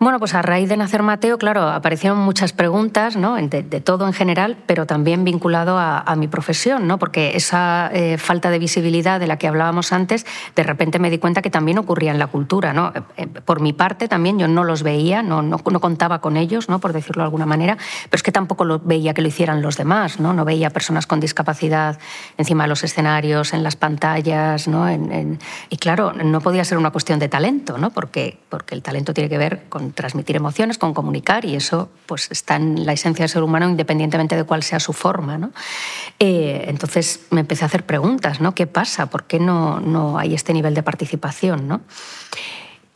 Bueno, 0.00 0.20
pues 0.20 0.32
a 0.34 0.42
raíz 0.42 0.68
de 0.68 0.76
nacer 0.76 1.02
Mateo, 1.02 1.38
claro, 1.38 1.68
aparecieron 1.68 2.20
muchas 2.20 2.52
preguntas, 2.52 3.16
¿no? 3.16 3.34
de, 3.34 3.62
todo 3.80 4.06
en 4.06 4.12
general, 4.12 4.56
pero 4.64 4.86
también 4.86 5.24
vinculado 5.24 5.76
a, 5.76 6.14
mi 6.14 6.28
profesión, 6.28 6.86
¿no? 6.86 6.98
porque 7.00 7.32
esa 7.34 7.90
eh, 7.92 8.16
falta 8.16 8.50
de 8.50 8.60
visibilidad 8.60 9.18
de 9.18 9.26
la 9.26 9.38
que 9.38 9.48
hablábamos 9.48 9.92
antes, 9.92 10.24
de 10.54 10.62
repente 10.62 11.00
me 11.00 11.10
di 11.10 11.18
cuenta 11.18 11.42
que 11.42 11.50
también 11.50 11.78
ocurría 11.78 12.12
en 12.12 12.20
la 12.20 12.28
cultura. 12.28 12.72
¿no? 12.72 12.92
Eh, 12.94 13.02
eh, 13.16 13.26
por 13.26 13.60
mi 13.60 13.72
parte 13.72 14.06
también 14.06 14.38
yo 14.38 14.46
no 14.46 14.62
los 14.62 14.84
veía, 14.84 15.24
no, 15.24 15.42
no, 15.42 15.58
contaba 15.58 16.20
con 16.20 16.36
ellos, 16.36 16.68
¿no? 16.68 16.78
por 16.78 16.92
decirlo 16.92 17.22
de 17.22 17.26
alguna 17.26 17.46
manera, 17.46 17.76
pero 18.04 18.18
es 18.18 18.22
que 18.22 18.30
tampoco 18.30 18.64
lo 18.64 18.78
veía 18.78 19.14
que 19.14 19.22
lo 19.22 19.26
hicieran 19.26 19.62
los 19.62 19.76
demás, 19.76 20.20
no, 20.20 20.32
no 20.32 20.44
veía 20.44 20.70
personas 20.70 21.08
con 21.08 21.18
discapacidad 21.18 21.98
encima 22.36 22.64
de 22.64 22.68
los 22.68 22.84
escenarios, 22.84 23.52
en 23.52 23.64
las 23.64 23.74
pantallas, 23.74 24.68
¿no? 24.68 24.86
y 25.70 25.76
claro, 25.76 26.12
no 26.12 26.40
podía 26.40 26.64
ser 26.64 26.78
una 26.78 26.92
cuestión 26.92 27.18
de 27.18 27.28
talento, 27.28 27.78
¿no? 27.78 27.90
porque, 27.90 28.38
porque 28.48 28.76
el 28.76 28.82
talento 28.82 29.12
tiene 29.12 29.28
que 29.28 29.38
ver 29.38 29.64
con 29.68 29.87
transmitir 29.92 30.36
emociones, 30.36 30.78
con 30.78 30.94
comunicar, 30.94 31.44
y 31.44 31.54
eso 31.54 31.90
pues, 32.06 32.30
está 32.30 32.56
en 32.56 32.86
la 32.86 32.92
esencia 32.92 33.22
del 33.22 33.30
ser 33.30 33.42
humano 33.42 33.68
independientemente 33.68 34.36
de 34.36 34.44
cuál 34.44 34.62
sea 34.62 34.80
su 34.80 34.92
forma. 34.92 35.38
¿no? 35.38 35.50
Eh, 36.18 36.64
entonces 36.68 37.20
me 37.30 37.40
empecé 37.40 37.64
a 37.64 37.66
hacer 37.66 37.84
preguntas, 37.84 38.40
¿no? 38.40 38.54
¿Qué 38.54 38.66
pasa? 38.66 39.06
¿Por 39.06 39.24
qué 39.24 39.38
no, 39.38 39.80
no 39.80 40.18
hay 40.18 40.34
este 40.34 40.52
nivel 40.52 40.74
de 40.74 40.82
participación? 40.82 41.68
¿no? 41.68 41.80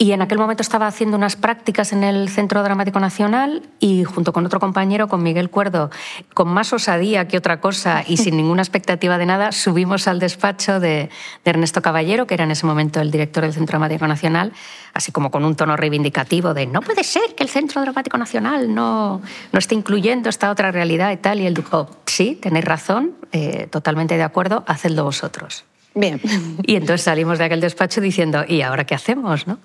Y 0.02 0.10
en 0.10 0.20
aquel 0.20 0.38
momento 0.38 0.62
estaba 0.62 0.88
haciendo 0.88 1.16
unas 1.16 1.36
prácticas 1.36 1.92
en 1.92 2.02
el 2.02 2.28
Centro 2.28 2.64
Dramático 2.64 2.98
Nacional 2.98 3.62
y 3.78 4.02
junto 4.02 4.32
con 4.32 4.44
otro 4.44 4.58
compañero, 4.58 5.06
con 5.06 5.22
Miguel 5.22 5.48
Cuerdo, 5.48 5.90
con 6.34 6.48
más 6.48 6.72
osadía 6.72 7.28
que 7.28 7.38
otra 7.38 7.60
cosa 7.60 8.02
y 8.04 8.16
sin 8.16 8.36
ninguna 8.36 8.62
expectativa 8.62 9.16
de 9.16 9.26
nada, 9.26 9.52
subimos 9.52 10.08
al 10.08 10.18
despacho 10.18 10.80
de, 10.80 11.08
Ernesto 11.44 11.82
Caballero, 11.82 12.26
que 12.26 12.34
era 12.34 12.42
en 12.42 12.50
ese 12.50 12.66
momento 12.66 13.00
el 13.00 13.12
director 13.12 13.44
del 13.44 13.52
Centro 13.52 13.78
Dramático 13.78 14.04
Nacional, 14.08 14.52
así 14.92 15.12
como 15.12 15.30
con 15.30 15.44
un 15.44 15.54
tono 15.54 15.76
reivindicativo 15.76 16.52
de 16.52 16.66
no 16.66 16.80
puede 16.80 17.04
ser 17.04 17.36
que 17.36 17.44
el 17.44 17.48
Centro 17.48 17.80
Dramático 17.80 18.18
Nacional 18.18 18.74
no, 18.74 19.22
no 19.52 19.58
esté 19.60 19.76
incluyendo 19.76 20.30
esta 20.30 20.50
otra 20.50 20.72
realidad 20.72 21.12
y 21.12 21.16
tal. 21.18 21.38
Y 21.38 21.46
él 21.46 21.54
dijo, 21.54 21.88
sí, 22.06 22.36
tenéis 22.42 22.64
razón, 22.64 23.12
eh, 23.30 23.68
totalmente 23.70 24.16
de 24.16 24.24
acuerdo, 24.24 24.64
hacedlo 24.66 25.04
vosotros. 25.04 25.64
Bien. 25.94 26.20
Y 26.64 26.76
entonces 26.76 27.02
salimos 27.02 27.38
de 27.38 27.44
aquel 27.44 27.60
despacho 27.60 28.00
diciendo, 28.00 28.44
¿y 28.46 28.62
ahora 28.62 28.84
qué 28.84 28.94
hacemos? 28.94 29.46
¿no? 29.46 29.58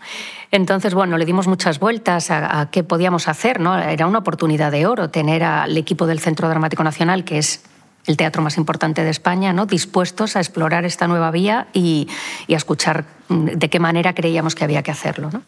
Entonces, 0.51 0.93
bueno, 0.93 1.17
le 1.17 1.25
dimos 1.25 1.47
muchas 1.47 1.79
vueltas 1.79 2.31
a, 2.31 2.69
qué 2.71 2.83
podíamos 2.83 3.27
hacer. 3.27 3.59
¿no? 3.59 3.77
Era 3.77 4.07
una 4.07 4.19
oportunidad 4.19 4.71
de 4.71 4.85
oro 4.85 5.09
tener 5.09 5.43
al 5.43 5.77
equipo 5.77 6.07
del 6.07 6.19
Centro 6.19 6.49
Dramático 6.49 6.83
Nacional, 6.83 7.23
que 7.23 7.37
es 7.37 7.61
el 8.07 8.17
teatro 8.17 8.41
más 8.41 8.57
importante 8.57 9.03
de 9.03 9.09
España, 9.09 9.53
¿no? 9.53 9.65
dispuestos 9.65 10.35
a 10.35 10.39
explorar 10.39 10.85
esta 10.85 11.07
nueva 11.07 11.29
vía 11.29 11.67
y, 11.73 12.07
a 12.49 12.55
escuchar 12.55 13.05
mm, 13.27 13.45
de 13.45 13.69
qué 13.69 13.79
manera 13.79 14.15
creíamos 14.15 14.55
que 14.55 14.63
había 14.63 14.81
que 14.81 14.91
hacerlo. 14.91 15.29
¿no? 15.31 15.43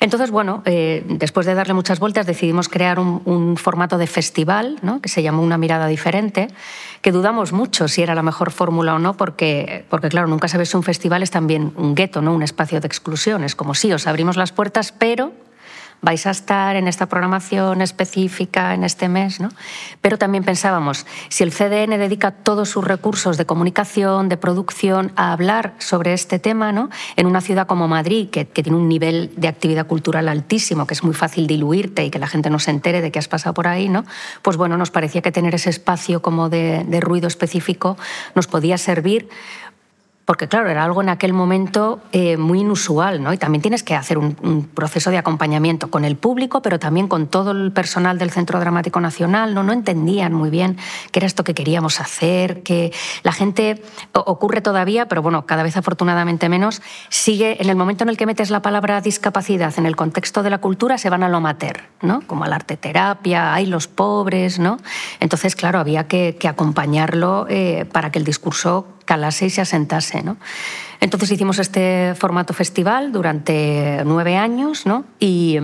Entonces, 0.00 0.30
bueno, 0.30 0.62
eh, 0.64 1.04
después 1.06 1.46
de 1.46 1.54
darle 1.54 1.74
muchas 1.74 2.00
vueltas, 2.00 2.26
decidimos 2.26 2.68
crear 2.68 2.98
un, 2.98 3.56
formato 3.56 3.98
de 3.98 4.06
festival, 4.06 4.78
¿no? 4.82 5.00
que 5.02 5.10
se 5.10 5.22
llamó 5.22 5.42
Una 5.42 5.58
mirada 5.58 5.86
diferente, 5.86 6.48
que 7.02 7.12
dudamos 7.12 7.52
mucho 7.52 7.86
si 7.86 8.02
era 8.02 8.14
la 8.14 8.22
mejor 8.22 8.50
fórmula 8.50 8.94
o 8.94 8.98
no, 8.98 9.16
porque, 9.16 9.84
porque, 9.90 10.08
claro, 10.08 10.26
nunca 10.26 10.48
sabes 10.48 10.70
si 10.70 10.76
un 10.76 10.82
festival 10.82 11.22
es 11.22 11.30
también 11.30 11.72
un 11.76 11.94
gueto, 11.94 12.22
¿no? 12.22 12.32
un 12.32 12.42
espacio 12.42 12.80
de 12.80 12.86
exclusión. 12.86 13.44
Es 13.44 13.54
como 13.54 13.74
sí, 13.74 13.92
os 13.92 14.06
abrimos 14.06 14.36
las 14.36 14.52
puertas, 14.52 14.92
pero 14.92 15.32
vais 16.02 16.26
a 16.26 16.30
estar 16.30 16.76
en 16.76 16.88
esta 16.88 17.06
programación 17.06 17.82
específica 17.82 18.74
en 18.74 18.84
este 18.84 19.08
mes, 19.08 19.40
¿no? 19.40 19.50
Pero 20.00 20.18
también 20.18 20.44
pensábamos, 20.44 21.06
si 21.28 21.44
el 21.44 21.52
CDN 21.52 21.98
dedica 21.98 22.30
todos 22.30 22.68
sus 22.70 22.84
recursos 22.84 23.36
de 23.36 23.46
comunicación, 23.46 24.28
de 24.28 24.36
producción, 24.36 25.12
a 25.16 25.32
hablar 25.32 25.74
sobre 25.78 26.12
este 26.12 26.38
tema, 26.38 26.72
¿no? 26.72 26.90
En 27.16 27.26
una 27.26 27.40
ciudad 27.40 27.66
como 27.66 27.88
Madrid, 27.88 28.30
que, 28.30 28.44
tiene 28.44 28.76
un 28.76 28.88
nivel 28.88 29.32
de 29.36 29.48
actividad 29.48 29.86
cultural 29.86 30.28
altísimo, 30.28 30.86
que 30.86 30.94
es 30.94 31.02
muy 31.02 31.14
fácil 31.14 31.46
diluirte 31.46 32.04
y 32.04 32.10
que 32.10 32.18
la 32.18 32.26
gente 32.26 32.50
no 32.50 32.58
se 32.58 32.70
entere 32.70 33.00
de 33.00 33.10
que 33.10 33.18
has 33.18 33.28
pasado 33.28 33.54
por 33.54 33.66
ahí, 33.66 33.88
¿no? 33.88 34.04
Pues 34.42 34.56
bueno, 34.56 34.76
nos 34.76 34.90
parecía 34.90 35.22
que 35.22 35.32
tener 35.32 35.54
ese 35.54 35.70
espacio 35.70 36.20
como 36.20 36.48
de, 36.48 36.84
de 36.86 37.00
ruido 37.00 37.28
específico 37.28 37.96
nos 38.34 38.46
podía 38.46 38.78
servir 38.78 39.28
porque 40.24 40.46
claro, 40.46 40.68
era 40.68 40.84
algo 40.84 41.02
en 41.02 41.08
aquel 41.08 41.32
momento 41.32 42.00
eh, 42.12 42.36
muy 42.36 42.60
inusual, 42.60 43.22
¿no? 43.22 43.32
Y 43.32 43.38
también 43.38 43.62
tienes 43.62 43.82
que 43.82 43.96
hacer 43.96 44.16
un, 44.18 44.68
proceso 44.74 45.10
de 45.10 45.18
acompañamiento 45.18 45.90
con 45.90 46.04
el 46.04 46.16
público, 46.16 46.62
pero 46.62 46.78
también 46.78 47.08
con 47.08 47.26
todo 47.26 47.50
el 47.50 47.72
personal 47.72 48.18
del 48.18 48.30
Centro 48.30 48.60
Dramático 48.60 49.00
Nacional, 49.00 49.54
¿no? 49.54 49.62
No 49.62 49.72
entendían 49.72 50.32
muy 50.32 50.50
bien 50.50 50.76
qué 51.10 51.18
era 51.18 51.26
esto 51.26 51.42
que 51.42 51.54
queríamos 51.54 52.00
hacer, 52.00 52.62
que 52.62 52.92
la 53.22 53.32
gente, 53.32 53.82
ocurre 54.12 54.60
todavía, 54.60 55.08
pero 55.08 55.22
bueno, 55.22 55.46
cada 55.46 55.62
vez 55.62 55.76
afortunadamente 55.76 56.48
menos, 56.48 56.80
sigue, 57.08 57.60
en 57.60 57.68
el 57.68 57.76
momento 57.76 58.04
en 58.04 58.10
el 58.10 58.16
que 58.16 58.26
metes 58.26 58.50
la 58.50 58.62
palabra 58.62 59.00
discapacidad 59.00 59.74
en 59.78 59.86
el 59.86 59.96
contexto 59.96 60.42
de 60.42 60.50
la 60.50 60.58
cultura, 60.58 60.98
se 60.98 61.10
van 61.10 61.24
a 61.24 61.28
lo 61.28 61.40
mater, 61.40 61.88
¿no? 62.02 62.22
Como 62.26 62.44
al 62.44 62.52
arte 62.52 62.76
terapia, 62.76 63.52
hay 63.52 63.66
los 63.66 63.88
pobres, 63.88 64.58
¿no? 64.58 64.78
Entonces, 65.18 65.56
claro, 65.56 65.80
había 65.80 66.06
que, 66.06 66.36
acompañarlo 66.48 67.46
eh, 67.48 67.84
para 67.92 68.10
que 68.10 68.18
el 68.18 68.24
discurso 68.24 68.86
calase 69.10 69.46
y 69.46 69.50
se 69.50 69.60
asentase. 69.60 70.22
¿no? 70.22 70.36
Entonces 71.00 71.32
hicimos 71.32 71.58
este 71.58 72.14
formato 72.14 72.54
festival 72.54 73.10
durante 73.10 74.02
nueve 74.04 74.36
años 74.36 74.86
¿no? 74.86 75.04
y, 75.18 75.58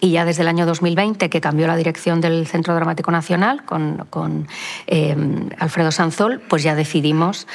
Y 0.00 0.12
ya 0.12 0.24
desde 0.24 0.42
el 0.42 0.48
año 0.48 0.64
2020, 0.64 1.28
que 1.28 1.40
cambió 1.40 1.66
la 1.66 1.76
dirección 1.76 2.20
del 2.20 2.46
Centro 2.46 2.72
Dramático 2.74 3.10
Nacional 3.10 3.64
con, 3.64 4.06
con 4.10 4.46
eh, 4.86 5.16
Alfredo 5.58 5.90
Sanzol, 5.90 6.40
pues 6.48 6.62
ya 6.62 6.76
decidimos, 6.76 7.48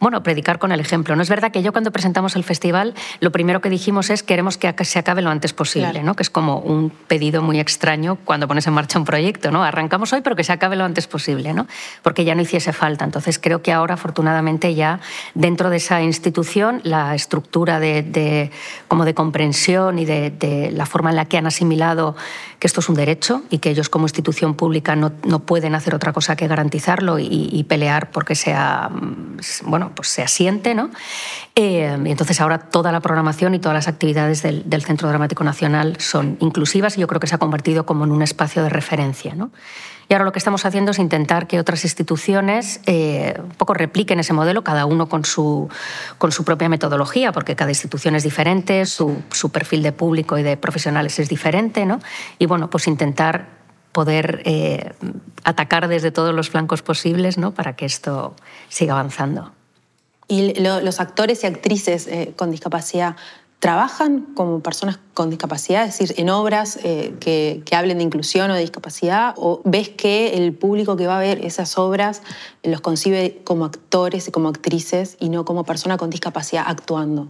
bueno, 0.00 0.22
predicar 0.22 0.58
con 0.58 0.72
el 0.72 0.80
ejemplo. 0.80 1.14
No 1.14 1.22
es 1.22 1.28
verdad 1.28 1.52
que 1.52 1.62
yo 1.62 1.72
cuando 1.72 1.92
presentamos 1.92 2.36
el 2.36 2.44
festival, 2.44 2.94
lo 3.20 3.32
primero 3.32 3.60
que 3.60 3.68
dijimos 3.68 4.08
es 4.08 4.22
queremos 4.22 4.56
que 4.56 4.72
se 4.84 4.98
acabe 4.98 5.20
lo 5.20 5.28
antes 5.28 5.52
posible, 5.52 6.02
¿no? 6.02 6.16
que 6.16 6.22
es 6.22 6.30
como 6.30 6.58
un 6.58 6.88
pedido 6.88 7.42
muy 7.42 7.60
extraño 7.60 8.16
cuando 8.24 8.48
pones 8.48 8.66
en 8.66 8.72
marcha 8.72 8.98
un 8.98 9.04
proyecto. 9.04 9.50
¿no? 9.50 9.62
Arrancamos 9.62 10.10
hoy, 10.14 10.22
pero 10.22 10.36
que 10.36 10.44
se 10.44 10.52
acabe 10.52 10.76
lo 10.76 10.84
antes 10.84 11.06
posible, 11.06 11.52
¿no? 11.52 11.66
porque 12.02 12.24
ya 12.24 12.34
no 12.34 12.40
hiciese 12.40 12.72
falta. 12.72 13.04
Entonces 13.04 13.38
creo 13.38 13.60
que 13.60 13.72
ahora, 13.72 13.94
afortunadamente, 13.94 14.74
ya 14.74 15.00
dentro 15.34 15.68
de 15.68 15.76
esa 15.76 16.00
institución, 16.00 16.80
la 16.82 17.14
estructura 17.14 17.78
de, 17.78 18.50
como 18.88 19.04
de 19.04 19.12
comprensión 19.12 19.98
y 19.98 20.06
de, 20.06 20.30
de 20.30 20.70
la 20.70 20.86
forma 20.86 21.10
en 21.10 21.16
la 21.16 21.26
que 21.26 21.36
han 21.36 21.46
asimilado 21.46 21.73
que 22.58 22.66
esto 22.66 22.80
es 22.80 22.88
un 22.88 22.94
derecho 22.94 23.42
y 23.50 23.58
que 23.58 23.70
ellos 23.70 23.88
como 23.88 24.06
institución 24.06 24.54
pública 24.54 24.96
no, 24.96 25.12
no 25.24 25.40
pueden 25.40 25.74
hacer 25.74 25.94
otra 25.94 26.12
cosa 26.12 26.36
que 26.36 26.46
garantizarlo 26.46 27.18
y, 27.18 27.64
pelear 27.68 28.10
porque 28.10 28.34
sea, 28.34 28.90
mm, 28.90 29.38
bueno, 29.64 29.92
pues 29.94 30.08
se 30.08 30.22
asiente. 30.22 30.74
¿no? 30.74 30.90
Eh, 31.54 31.96
y 32.04 32.10
entonces 32.10 32.40
ahora 32.40 32.58
toda 32.58 32.92
la 32.92 33.00
programación 33.00 33.54
y 33.54 33.58
todas 33.58 33.74
las 33.74 33.88
actividades 33.88 34.42
del, 34.42 34.68
del, 34.68 34.82
Centro 34.82 35.08
Dramático 35.08 35.44
Nacional 35.44 35.96
son 35.98 36.36
inclusivas 36.40 36.96
y 36.96 37.00
yo 37.00 37.06
creo 37.06 37.20
que 37.20 37.26
se 37.26 37.34
ha 37.34 37.38
convertido 37.38 37.86
como 37.86 38.04
en 38.04 38.12
un 38.12 38.22
espacio 38.22 38.62
de 38.62 38.68
referencia. 38.68 39.34
¿no? 39.34 39.50
Y 40.08 40.12
ahora 40.12 40.24
lo 40.24 40.32
que 40.32 40.38
estamos 40.38 40.66
haciendo 40.66 40.90
es 40.90 40.98
intentar 40.98 41.46
que 41.46 41.58
otras 41.58 41.84
instituciones 41.84 42.80
eh, 42.86 43.34
un 43.42 43.50
poco 43.50 43.74
repliquen 43.74 44.20
ese 44.20 44.32
modelo, 44.32 44.62
cada 44.62 44.86
uno 44.86 45.08
con 45.08 45.24
su, 45.24 45.68
con 46.18 46.30
su 46.30 46.44
propia 46.44 46.68
metodología, 46.68 47.32
porque 47.32 47.56
cada 47.56 47.70
institución 47.70 48.14
es 48.14 48.22
diferente, 48.22 48.84
su, 48.86 49.22
su 49.30 49.50
perfil 49.50 49.82
de 49.82 49.92
público 49.92 50.36
y 50.38 50.42
de 50.42 50.56
profesionales 50.56 51.18
es 51.18 51.28
diferente, 51.28 51.63
¿no? 51.72 52.00
Y 52.38 52.46
bueno, 52.46 52.70
pues 52.70 52.86
intentar 52.86 53.46
poder 53.94 54.42
eh, 54.44 54.92
atacar 55.44 55.88
desde 55.88 56.10
todos 56.10 56.34
los 56.34 56.50
flancos 56.50 56.82
posibles 56.82 57.38
¿no? 57.38 57.54
para 57.54 57.76
que 57.76 57.86
esto 57.86 58.34
siga 58.68 58.94
avanzando. 58.94 59.52
Y 60.26 60.58
los 60.60 61.00
actores 61.00 61.44
y 61.44 61.46
actrices 61.46 62.06
eh, 62.06 62.32
con 62.36 62.50
discapacidad 62.50 63.16
trabajan 63.60 64.26
como 64.34 64.60
personas 64.60 64.98
con 65.14 65.30
discapacidad, 65.30 65.86
es 65.86 65.98
decir, 65.98 66.14
en 66.18 66.28
obras 66.28 66.78
eh, 66.82 67.14
que, 67.20 67.62
que, 67.64 67.76
hablen 67.76 67.98
de 67.98 68.04
inclusión 68.04 68.50
o 68.50 68.54
de 68.54 68.60
discapacidad, 68.60 69.34
o 69.38 69.62
ves 69.64 69.88
que 69.88 70.34
el 70.34 70.52
público 70.52 70.96
que 70.96 71.06
va 71.06 71.16
a 71.16 71.20
ver 71.20 71.42
esas 71.44 71.78
obras 71.78 72.20
los 72.62 72.80
concibe 72.80 73.40
como 73.44 73.64
actores 73.64 74.28
y 74.28 74.32
como 74.32 74.48
actrices 74.48 75.16
y 75.20 75.30
no 75.30 75.44
como 75.44 75.64
persona 75.64 75.96
con 75.96 76.10
discapacidad 76.10 76.64
actuando? 76.66 77.28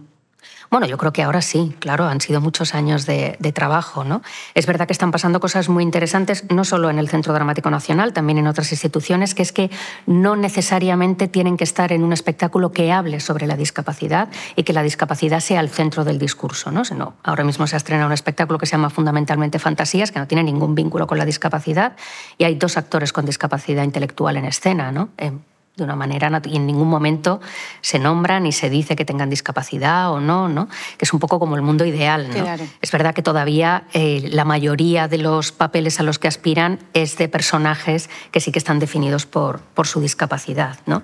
Bueno, 0.71 0.87
yo 0.87 0.97
creo 0.97 1.13
que 1.13 1.23
ahora 1.23 1.41
sí, 1.41 1.75
claro, 1.79 2.05
han 2.05 2.21
sido 2.21 2.41
muchos 2.41 2.73
años 2.73 3.05
de, 3.05 3.37
trabajo. 3.53 4.03
¿no? 4.03 4.21
Es 4.53 4.65
verdad 4.65 4.87
que 4.87 4.93
están 4.93 5.11
pasando 5.11 5.39
cosas 5.39 5.69
muy 5.69 5.83
interesantes, 5.83 6.45
no 6.49 6.65
solo 6.65 6.89
en 6.89 6.99
el 6.99 7.07
Centro 7.07 7.33
Dramático 7.33 7.69
Nacional, 7.69 8.11
también 8.11 8.37
en 8.37 8.47
otras 8.47 8.71
instituciones, 8.71 9.33
que 9.33 9.43
es 9.43 9.51
que 9.51 9.69
no 10.05 10.35
necesariamente 10.35 11.27
tienen 11.27 11.57
que 11.57 11.63
estar 11.63 11.91
en 11.91 12.03
un 12.03 12.11
espectáculo 12.11 12.71
que 12.71 12.91
hable 12.91 13.19
sobre 13.19 13.47
la 13.47 13.55
discapacidad 13.55 14.29
y 14.55 14.63
que 14.63 14.73
la 14.73 14.83
discapacidad 14.83 15.39
sea 15.39 15.61
el 15.61 15.69
centro 15.69 16.03
del 16.03 16.19
discurso. 16.19 16.71
¿no? 16.71 16.83
Sino, 16.83 17.13
ahora 17.23 17.43
mismo 17.43 17.67
se 17.67 17.75
ha 17.75 17.77
estrenado 17.77 18.07
un 18.07 18.13
espectáculo 18.13 18.59
que 18.59 18.65
se 18.65 18.73
llama 18.73 18.89
Fundamentalmente 18.89 19.59
Fantasías, 19.59 20.11
que 20.11 20.19
no 20.19 20.27
tiene 20.27 20.43
ningún 20.43 20.75
vínculo 20.75 21.07
con 21.07 21.17
la 21.17 21.25
discapacidad, 21.25 21.95
y 22.37 22.43
hay 22.43 22.55
dos 22.55 22.77
actores 22.77 23.13
con 23.13 23.25
discapacidad 23.25 23.83
intelectual 23.83 24.37
en 24.37 24.45
escena. 24.45 24.91
¿no? 24.91 25.09
Eh, 25.17 25.31
de 25.75 25.83
una 25.83 25.95
manera 25.95 26.41
y 26.45 26.55
en 26.55 26.65
ningún 26.65 26.87
momento 26.87 27.41
se 27.81 27.99
nombra 27.99 28.39
ni 28.39 28.51
se 28.51 28.69
dice 28.69 28.95
que 28.95 29.03
tengan 29.03 29.29
discapacidad 29.29 30.11
o 30.11 30.19
no, 30.19 30.47
¿no? 30.47 30.67
que 30.97 31.05
es 31.05 31.13
un 31.13 31.19
poco 31.19 31.39
como 31.39 31.55
el 31.55 31.61
mundo 31.61 31.85
ideal. 31.85 32.29
¿no? 32.29 32.45
Es 32.81 32.91
verdad 32.91 33.13
que 33.13 33.21
todavía 33.21 33.83
eh, 33.93 34.29
la 34.31 34.45
mayoría 34.45 35.07
de 35.07 35.17
los 35.17 35.51
papeles 35.51 35.99
a 35.99 36.03
los 36.03 36.17
que 36.17 36.27
aspiran 36.27 36.79
es 36.93 37.17
de 37.17 37.27
personajes 37.27 38.09
que 38.31 38.39
sí 38.39 38.51
que 38.51 38.59
están 38.59 38.79
definidos 38.79 39.25
por, 39.25 39.59
por 39.59 39.87
su 39.87 39.99
discapacidad. 39.99 40.79
¿no? 40.85 41.03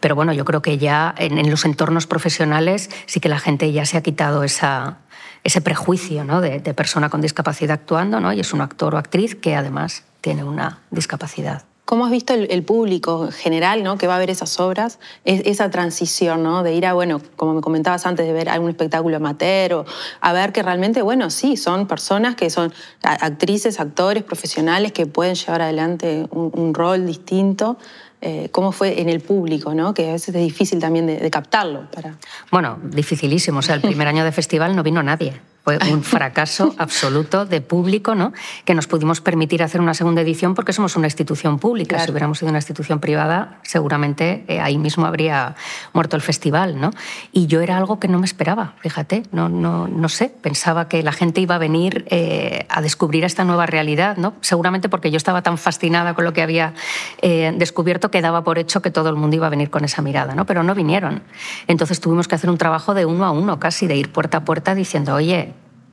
Pero 0.00 0.14
bueno, 0.14 0.32
yo 0.32 0.44
creo 0.44 0.62
que 0.62 0.78
ya 0.78 1.14
en, 1.18 1.38
en, 1.38 1.50
los 1.50 1.64
entornos 1.64 2.06
profesionales 2.06 2.90
sí 3.06 3.18
que 3.18 3.28
la 3.28 3.38
gente 3.38 3.72
ya 3.72 3.84
se 3.86 3.96
ha 3.96 4.02
quitado 4.02 4.44
esa, 4.44 4.98
ese 5.42 5.60
prejuicio 5.60 6.24
¿no? 6.24 6.40
de, 6.40 6.60
de 6.60 6.74
persona 6.74 7.08
con 7.08 7.20
discapacidad 7.20 7.72
actuando 7.72 8.20
¿no? 8.20 8.32
y 8.32 8.40
es 8.40 8.52
un 8.52 8.60
actor 8.60 8.94
o 8.94 8.98
actriz 8.98 9.34
que 9.34 9.56
además 9.56 10.04
tiene 10.20 10.44
una 10.44 10.78
discapacidad. 10.90 11.64
¿Cómo 11.84 12.06
has 12.06 12.12
visto 12.12 12.32
el, 12.32 12.62
público 12.62 13.26
en 13.26 13.32
general 13.32 13.82
¿no? 13.82 13.98
que 13.98 14.06
va 14.06 14.16
a 14.16 14.18
ver 14.18 14.30
esas 14.30 14.60
obras? 14.60 14.98
esa 15.24 15.68
transición 15.70 16.42
¿no? 16.42 16.62
de 16.62 16.74
ir 16.74 16.86
a, 16.86 16.94
bueno, 16.94 17.20
como 17.36 17.54
me 17.54 17.60
comentabas 17.60 18.06
antes, 18.06 18.24
de 18.24 18.32
ver 18.32 18.48
algún 18.48 18.70
espectáculo 18.70 19.16
amateur 19.16 19.72
o 19.74 19.84
a 20.20 20.32
ver 20.32 20.52
que 20.52 20.62
realmente, 20.62 21.02
bueno, 21.02 21.28
sí, 21.28 21.56
son 21.56 21.88
personas 21.88 22.36
que 22.36 22.50
son 22.50 22.72
actrices, 23.02 23.80
actores, 23.80 24.22
profesionales 24.22 24.92
que 24.92 25.06
pueden 25.06 25.34
llevar 25.34 25.62
adelante 25.62 26.26
un, 26.30 26.72
rol 26.72 27.04
distinto. 27.04 27.76
Eh, 28.20 28.48
¿Cómo 28.52 28.70
fue 28.70 29.00
en 29.00 29.08
el 29.08 29.20
público? 29.20 29.74
¿no? 29.74 29.92
Que 29.92 30.08
a 30.08 30.12
veces 30.12 30.34
es 30.34 30.40
difícil 30.40 30.78
también 30.78 31.06
de, 31.06 31.16
de 31.16 31.30
captarlo. 31.30 31.90
Para... 31.90 32.16
Bueno, 32.52 32.78
dificilísimo. 32.82 33.58
O 33.58 33.62
sea, 33.62 33.74
el 33.74 33.80
primer 33.80 34.06
año 34.12 34.24
de 34.24 34.30
festival 34.30 34.76
no 34.76 34.84
vino 34.84 35.02
nadie. 35.02 35.40
Fue 35.64 35.78
un 35.90 36.02
fracaso 36.02 36.74
absoluto 36.78 37.46
de 37.46 37.60
público, 37.60 38.14
¿no? 38.14 38.32
Que 38.64 38.74
nos 38.74 38.86
pudimos 38.86 39.20
permitir 39.20 39.62
hacer 39.62 39.80
una 39.80 39.94
segunda 39.94 40.20
edición 40.20 40.54
porque 40.54 40.72
somos 40.72 40.96
una 40.96 41.06
institución 41.06 41.58
pública. 41.58 41.98
Si 42.00 42.10
hubiéramos 42.10 42.38
sido 42.38 42.50
una 42.50 42.58
institución 42.58 42.98
privada, 42.98 43.60
seguramente 43.62 44.44
eh, 44.48 44.60
ahí 44.60 44.78
mismo 44.78 45.06
habría 45.06 45.54
muerto 45.92 46.16
el 46.16 46.22
festival, 46.22 46.80
¿no? 46.80 46.90
Y 47.30 47.46
yo 47.46 47.60
era 47.60 47.76
algo 47.76 48.00
que 48.00 48.08
no 48.08 48.18
me 48.18 48.26
esperaba, 48.26 48.74
fíjate, 48.80 49.22
no, 49.30 49.48
no, 49.48 49.86
no 49.86 50.08
sé, 50.08 50.28
pensaba 50.28 50.88
que 50.88 51.02
la 51.02 51.12
gente 51.12 51.40
iba 51.40 51.54
a 51.54 51.58
venir 51.58 52.04
eh, 52.08 52.66
a 52.68 52.82
descubrir 52.82 53.24
esta 53.24 53.44
nueva 53.44 53.66
realidad, 53.66 54.16
¿no? 54.16 54.34
Seguramente 54.40 54.88
porque 54.88 55.10
yo 55.10 55.16
estaba 55.16 55.42
tan 55.42 55.58
fascinada 55.58 56.14
con 56.14 56.24
lo 56.24 56.32
que 56.32 56.42
había 56.42 56.74
eh, 57.20 57.52
descubierto 57.56 58.10
que 58.10 58.20
daba 58.20 58.42
por 58.42 58.58
hecho 58.58 58.82
que 58.82 58.90
todo 58.90 59.08
el 59.10 59.16
mundo 59.16 59.36
iba 59.36 59.46
a 59.46 59.50
venir 59.50 59.70
con 59.70 59.84
esa 59.84 60.02
mirada, 60.02 60.34
¿no? 60.34 60.46
Pero 60.46 60.62
no 60.62 60.74
vinieron. 60.74 61.22
Entonces 61.68 62.00
tuvimos 62.00 62.26
que 62.26 62.34
hacer 62.34 62.50
un 62.50 62.58
trabajo 62.58 62.94
de 62.94 63.06
uno 63.06 63.24
a 63.24 63.30
uno, 63.30 63.60
casi 63.60 63.86
de 63.86 63.96
ir 63.96 64.10
puerta 64.10 64.38
a 64.38 64.44
puerta 64.44 64.74
diciendo, 64.74 65.14
oye, 65.14 65.51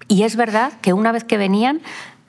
y 0.09 0.23
es 0.23 0.35
verdad 0.35 0.73
que 0.81 0.91
una 0.91 1.13
vez 1.13 1.23
que 1.23 1.37
venían, 1.37 1.81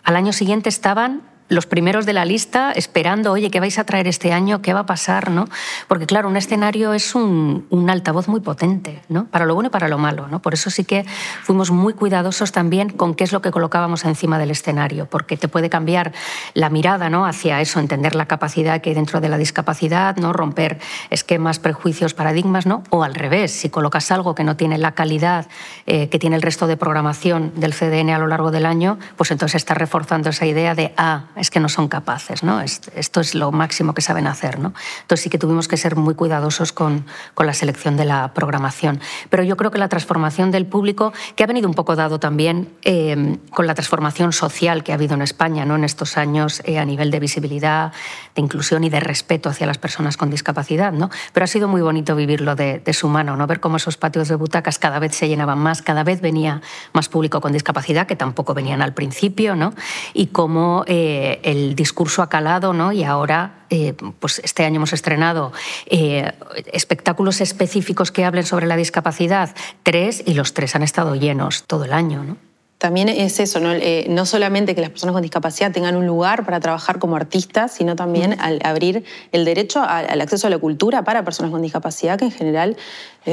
al 0.05 0.14
año 0.14 0.33
siguiente 0.33 0.69
estaban 0.69 1.23
los 1.51 1.67
primeros 1.67 2.07
de 2.07 2.13
la 2.13 2.25
lista 2.25 2.73
esperando, 2.73 3.33
oye, 3.33 3.51
¿qué 3.51 3.59
vais 3.59 3.79
a 3.79 3.85
traer 3.85 4.07
este 4.07 4.33
año? 4.33 4.63
¿Qué 4.63 4.73
va 4.73 4.81
a 4.81 4.87
pasar? 4.87 5.31
¿no? 5.31 5.47
Porque 5.89 6.07
claro, 6.07 6.29
un 6.29 6.37
escenario 6.37 6.95
es 6.95 7.15
un, 7.15 7.67
altavoz 7.91 8.29
muy 8.29 8.41
potente, 8.41 9.03
¿no? 9.09 9.27
para 9.27 9.47
lo 9.47 9.55
bueno 9.55 9.67
y 9.67 9.71
para 9.71 9.89
lo 9.89 9.99
malo. 9.99 10.29
¿no? 10.29 10.41
Por 10.41 10.55
eso 10.55 10.71
sí 10.71 10.85
que 10.85 11.05
fuimos 11.43 11.73
muy 11.73 11.93
cuidadosos 11.93 12.53
también 12.53 12.91
con 12.91 13.15
qué 13.15 13.25
es 13.25 13.33
lo 13.33 13.43
que 13.43 13.51
colocábamos 13.51 14.05
encima 14.05 14.39
del 14.39 14.53
escenario, 14.53 15.07
porque 15.07 15.37
te 15.37 15.49
puede 15.49 15.69
cambiar 15.69 16.13
la 16.55 16.71
mirada 16.71 17.11
¿no? 17.11 17.27
hacia 17.27 17.61
eso, 17.61 17.81
entender 17.81 18.15
la 18.15 18.27
capacidad 18.27 18.81
que 18.81 18.91
hay 18.91 18.95
dentro 18.95 19.21
de 19.21 19.29
la 19.29 19.37
discapacidad, 19.37 20.17
¿no? 20.17 20.33
romper 20.33 20.79
esquemas, 21.11 21.59
prejuicios, 21.59 22.15
paradigmas, 22.15 22.65
¿no? 22.65 22.85
o 22.91 23.03
al 23.03 23.17
revés, 23.17 23.51
si 23.51 23.71
colocas 23.71 24.13
algo 24.13 24.37
que 24.37 24.45
no 24.45 24.57
tiene 24.57 24.79
la 24.79 24.93
calidad 24.93 25.49
eh, 25.87 26.09
que 26.09 26.21
tiene 26.21 26.37
el 26.37 26.43
resto 26.43 26.69
de 26.69 26.77
programación 26.77 27.53
del 27.57 27.75
CDN 27.75 28.11
a 28.11 28.19
lo 28.21 28.29
largo 28.29 28.53
del 28.53 28.67
año, 28.67 29.01
pues 29.17 29.33
entonces 29.33 29.57
estás 29.57 29.77
reforzando 29.77 30.31
esa 30.31 30.47
idea 30.47 30.77
de, 30.77 30.95
ah, 30.97 31.25
es 31.40 31.50
que 31.50 31.59
no 31.59 31.68
son 31.68 31.88
capaces, 31.88 32.42
¿no? 32.42 32.61
Esto 32.61 33.20
es 33.20 33.35
lo 33.35 33.50
máximo 33.50 33.94
que 33.94 34.03
saben 34.03 34.26
hacer, 34.26 34.59
¿no? 34.59 34.74
Entonces 35.03 35.24
sí 35.24 35.31
que 35.31 35.38
tuvimos 35.38 35.68
que 35.68 35.76
ser 35.76 35.96
muy 35.96 36.14
cuidadosos 36.14 36.72
con, 36.72 37.07
con 37.35 37.46
la 37.46 37.55
selección 37.55 37.96
de 37.96 38.05
la 38.05 38.35
programación. 38.35 39.00
Pero 39.31 39.42
yo 39.42 39.57
creo 39.57 39.70
que 39.70 39.79
la 39.79 39.88
transformación 39.88 40.50
del 40.50 40.66
público, 40.66 41.12
que 41.37 41.44
ha 41.44 41.46
venido 41.46 41.68
un 41.68 41.74
poco 41.74 41.96
dado 41.96 42.20
también 42.20 42.68
eh, 42.83 43.38
con 43.50 43.66
la 43.66 43.74
transformación 43.74 44.33
social 44.33 44.85
que 44.85 44.92
ha 44.92 44.96
habido 44.96 45.14
en 45.14 45.22
España, 45.22 45.64
¿no? 45.64 45.76
En 45.76 45.85
estos 45.85 46.18
años 46.18 46.62
eh, 46.64 46.79
a 46.79 46.85
nivel 46.85 47.11
de 47.11 47.20
visibilidad, 47.20 47.92
de 48.35 48.42
inclusión 48.42 48.85
y 48.85 48.90
de 48.90 49.00
respeto 49.00 49.48
hacia 49.48 49.66
las 49.66 49.79
personas 49.79 50.16
con 50.16 50.31
discapacidad, 50.31 50.92
¿no? 50.92 51.11
Pero 51.33 51.44
ha 51.44 51.48
sido 51.48 51.68
muy 51.68 51.81
bonito 51.81 52.14
vivirlo 52.14 52.55
de, 52.55 52.81
de 52.81 52.92
su 52.92 53.09
mano, 53.09 53.37
¿no? 53.37 53.46
Ver 53.46 53.61
cómo 53.61 53.79
esos 53.79 53.96
patios 53.96 54.29
de 54.29 54.35
butacas 54.35 54.79
cada 54.79 54.98
vez 54.98 55.14
se 55.14 55.26
llenaban 55.26 55.59
más, 55.59 55.81
cada 55.81 56.05
vez 56.05 56.20
venía 56.20 56.61
más 56.92 57.09
público 57.09 57.40
con 57.40 57.53
discapacidad, 57.53 58.07
que 58.07 58.16
tampoco 58.16 58.53
venían 58.53 58.83
al 58.83 58.92
principio, 58.92 59.57
¿no? 59.57 59.72
Y 60.12 60.26
cómo 60.26 60.85
eh, 60.87 61.30
el 61.43 61.75
discurso 61.75 62.23
ha 62.23 62.29
calado 62.29 62.73
¿no? 62.73 62.93
y 62.93 63.05
ahora 63.05 63.64
eh, 63.71 63.95
pues 64.19 64.40
este 64.43 64.64
año 64.64 64.77
hemos 64.77 64.93
estrenado 64.93 65.53
eh, 65.87 66.33
espectáculos 66.73 67.40
específicos 67.40 68.11
que 68.11 68.25
hablen 68.25 68.45
sobre 68.45 68.66
la 68.66 68.77
discapacidad, 68.77 69.55
tres, 69.85 70.25
y 70.27 70.35
los 70.35 70.55
tres 70.55 70.75
han 70.75 70.83
estado 70.83 71.14
llenos 71.14 71.64
todo 71.69 71.85
el 71.85 71.93
año. 71.93 72.25
¿no? 72.25 72.37
También 72.79 73.09
es 73.09 73.38
eso, 73.38 73.61
¿no? 73.61 73.73
Eh, 73.73 74.07
no 74.09 74.27
solamente 74.27 74.75
que 74.75 74.81
las 74.81 74.90
personas 74.90 75.12
con 75.12 75.23
discapacidad 75.23 75.71
tengan 75.71 75.97
un 75.97 76.07
lugar 76.07 76.45
para 76.45 76.59
trabajar 76.59 76.99
como 76.99 77.14
artistas, 77.14 77.73
sino 77.73 77.95
también 77.95 78.40
al 78.40 78.59
abrir 78.64 79.05
el 79.33 79.45
derecho 79.45 79.83
al 79.83 80.21
acceso 80.21 80.47
a 80.47 80.51
la 80.51 80.59
cultura 80.59 81.05
para 81.05 81.23
personas 81.23 81.53
con 81.53 81.61
discapacidad, 81.62 82.19
que 82.19 82.25
en 82.25 82.33
general 82.33 82.77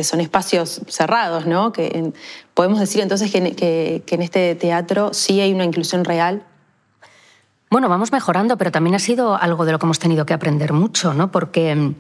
son 0.04 0.20
espacios 0.20 0.82
cerrados, 0.88 1.46
¿no? 1.46 1.72
Que 1.72 2.12
podemos 2.54 2.80
decir 2.80 3.02
entonces 3.02 3.32
que, 3.32 4.04
que 4.06 4.16
en 4.16 4.22
este 4.22 4.54
teatro 4.56 5.14
sí 5.14 5.40
hay 5.40 5.54
una 5.54 5.64
inclusión 5.64 6.04
real 6.04 6.44
bueno, 7.70 7.90
vamos 7.90 8.12
mejorando, 8.12 8.58
pero 8.58 8.72
también 8.72 8.96
ha 8.96 9.00
sido 9.00 9.36
algo 9.36 9.66
de 9.66 9.74
lo 9.74 9.80
que 9.80 9.86
hemos 9.86 10.00
tenido 10.00 10.26
que 10.26 10.34
aprender 10.34 10.72
mucho, 10.74 11.14
¿no? 11.14 11.32
Porque 11.32 11.76
mm, 11.76 11.96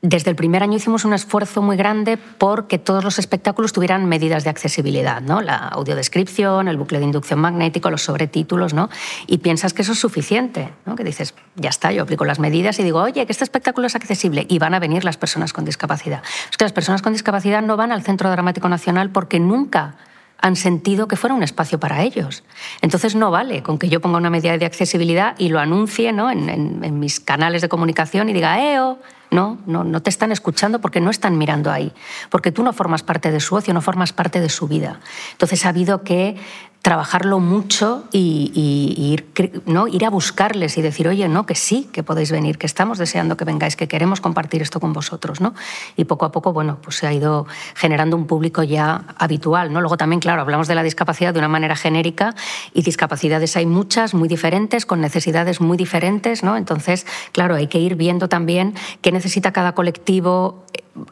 Desde 0.00 0.30
el 0.30 0.36
primer 0.36 0.62
año 0.62 0.76
hicimos 0.76 1.04
un 1.04 1.12
esfuerzo 1.12 1.60
muy 1.60 1.76
grande 1.76 2.16
porque 2.16 2.78
todos 2.78 3.04
los 3.04 3.18
espectáculos 3.18 3.72
tuvieran 3.72 4.06
medidas 4.06 4.44
de 4.44 4.50
accesibilidad, 4.50 5.20
¿no? 5.20 5.40
La 5.40 5.56
audiodescripción, 5.56 6.68
el 6.68 6.76
bucle 6.76 6.98
de 6.98 7.04
inducción 7.04 7.40
magnético, 7.40 7.90
los 7.90 8.02
sobretítulos, 8.02 8.74
¿no? 8.74 8.88
Y 9.26 9.38
piensas 9.38 9.74
que 9.74 9.82
eso 9.82 9.92
es 9.92 9.98
suficiente, 9.98 10.72
¿no? 10.86 10.94
Que 10.94 11.04
dices, 11.04 11.34
ya 11.56 11.70
está, 11.70 11.92
yo 11.92 12.04
aplico 12.04 12.24
las 12.24 12.38
medidas 12.38 12.78
y 12.78 12.82
digo, 12.84 13.00
oye, 13.00 13.26
que 13.26 13.32
este 13.32 13.44
espectáculo 13.44 13.86
es 13.86 13.94
accesible 13.96 14.46
y 14.48 14.58
van 14.58 14.74
a 14.74 14.78
venir 14.78 15.04
las 15.04 15.16
personas 15.16 15.52
con 15.52 15.64
discapacidad. 15.64 16.22
Es 16.50 16.56
que 16.56 16.64
las 16.64 16.72
personas 16.72 17.02
con 17.02 17.12
discapacidad 17.12 17.60
no 17.60 17.76
van 17.76 17.92
al 17.92 18.02
Centro 18.02 18.30
Dramático 18.30 18.68
Nacional 18.68 19.10
porque 19.10 19.40
nunca 19.40 19.96
han 20.42 20.56
sentido 20.56 21.08
que 21.08 21.16
fuera 21.16 21.34
un 21.34 21.42
espacio 21.42 21.80
para 21.80 22.02
ellos. 22.02 22.42
Entonces 22.82 23.14
no 23.14 23.30
vale 23.30 23.62
con 23.62 23.78
que 23.78 23.88
yo 23.88 24.00
ponga 24.00 24.18
una 24.18 24.28
medida 24.28 24.58
de 24.58 24.66
accesibilidad 24.66 25.34
y 25.38 25.48
lo 25.48 25.60
anuncie 25.60 26.12
¿no? 26.12 26.30
en, 26.30 26.48
en 26.50 26.98
mis 26.98 27.20
canales 27.20 27.62
de 27.62 27.68
comunicación 27.68 28.28
y 28.28 28.32
diga, 28.32 28.60
¡Eo! 28.60 28.98
No, 29.32 29.58
no, 29.66 29.82
no 29.82 30.02
te 30.02 30.10
están 30.10 30.30
escuchando 30.30 30.80
porque 30.80 31.00
no 31.00 31.10
están 31.10 31.38
mirando 31.38 31.72
ahí, 31.72 31.92
porque 32.30 32.52
tú 32.52 32.62
no 32.62 32.72
formas 32.72 33.02
parte 33.02 33.32
de 33.32 33.40
su 33.40 33.56
ocio, 33.56 33.74
no 33.74 33.80
formas 33.80 34.12
parte 34.12 34.40
de 34.40 34.48
su 34.48 34.68
vida. 34.68 35.00
Entonces 35.32 35.66
ha 35.66 35.70
habido 35.70 36.02
que 36.02 36.36
trabajarlo 36.82 37.38
mucho 37.38 38.04
y, 38.10 38.50
ir, 38.96 39.62
¿no? 39.66 39.86
ir 39.86 40.04
a 40.04 40.10
buscarles 40.10 40.76
y 40.78 40.82
decir, 40.82 41.06
oye, 41.06 41.28
no, 41.28 41.46
que 41.46 41.54
sí, 41.54 41.88
que 41.92 42.02
podéis 42.02 42.32
venir, 42.32 42.58
que 42.58 42.66
estamos 42.66 42.98
deseando 42.98 43.36
que 43.36 43.44
vengáis, 43.44 43.76
que 43.76 43.86
queremos 43.86 44.20
compartir 44.20 44.62
esto 44.62 44.80
con 44.80 44.92
vosotros. 44.92 45.40
¿no? 45.40 45.54
Y 45.96 46.04
poco 46.04 46.24
a 46.24 46.32
poco, 46.32 46.52
bueno, 46.52 46.78
pues 46.82 46.96
se 46.96 47.06
ha 47.06 47.12
ido 47.12 47.46
generando 47.76 48.16
un 48.16 48.26
público 48.26 48.64
ya 48.64 49.04
habitual. 49.16 49.72
¿no? 49.72 49.80
Luego 49.80 49.96
también, 49.96 50.18
claro, 50.18 50.42
hablamos 50.42 50.66
de 50.66 50.74
la 50.74 50.82
discapacidad 50.82 51.32
de 51.32 51.38
una 51.38 51.46
manera 51.46 51.76
genérica 51.76 52.34
y 52.74 52.82
discapacidades 52.82 53.56
hay 53.56 53.66
muchas, 53.66 54.12
muy 54.12 54.26
diferentes, 54.26 54.84
con 54.84 55.00
necesidades 55.00 55.60
muy 55.60 55.76
diferentes. 55.76 56.42
¿no? 56.42 56.56
Entonces, 56.56 57.06
claro, 57.30 57.54
hay 57.54 57.68
que 57.68 57.78
ir 57.78 57.94
viendo 57.94 58.28
también 58.28 58.74
qué 59.02 59.12
necesita 59.22 59.52
cada 59.52 59.72
colectivo 59.72 60.64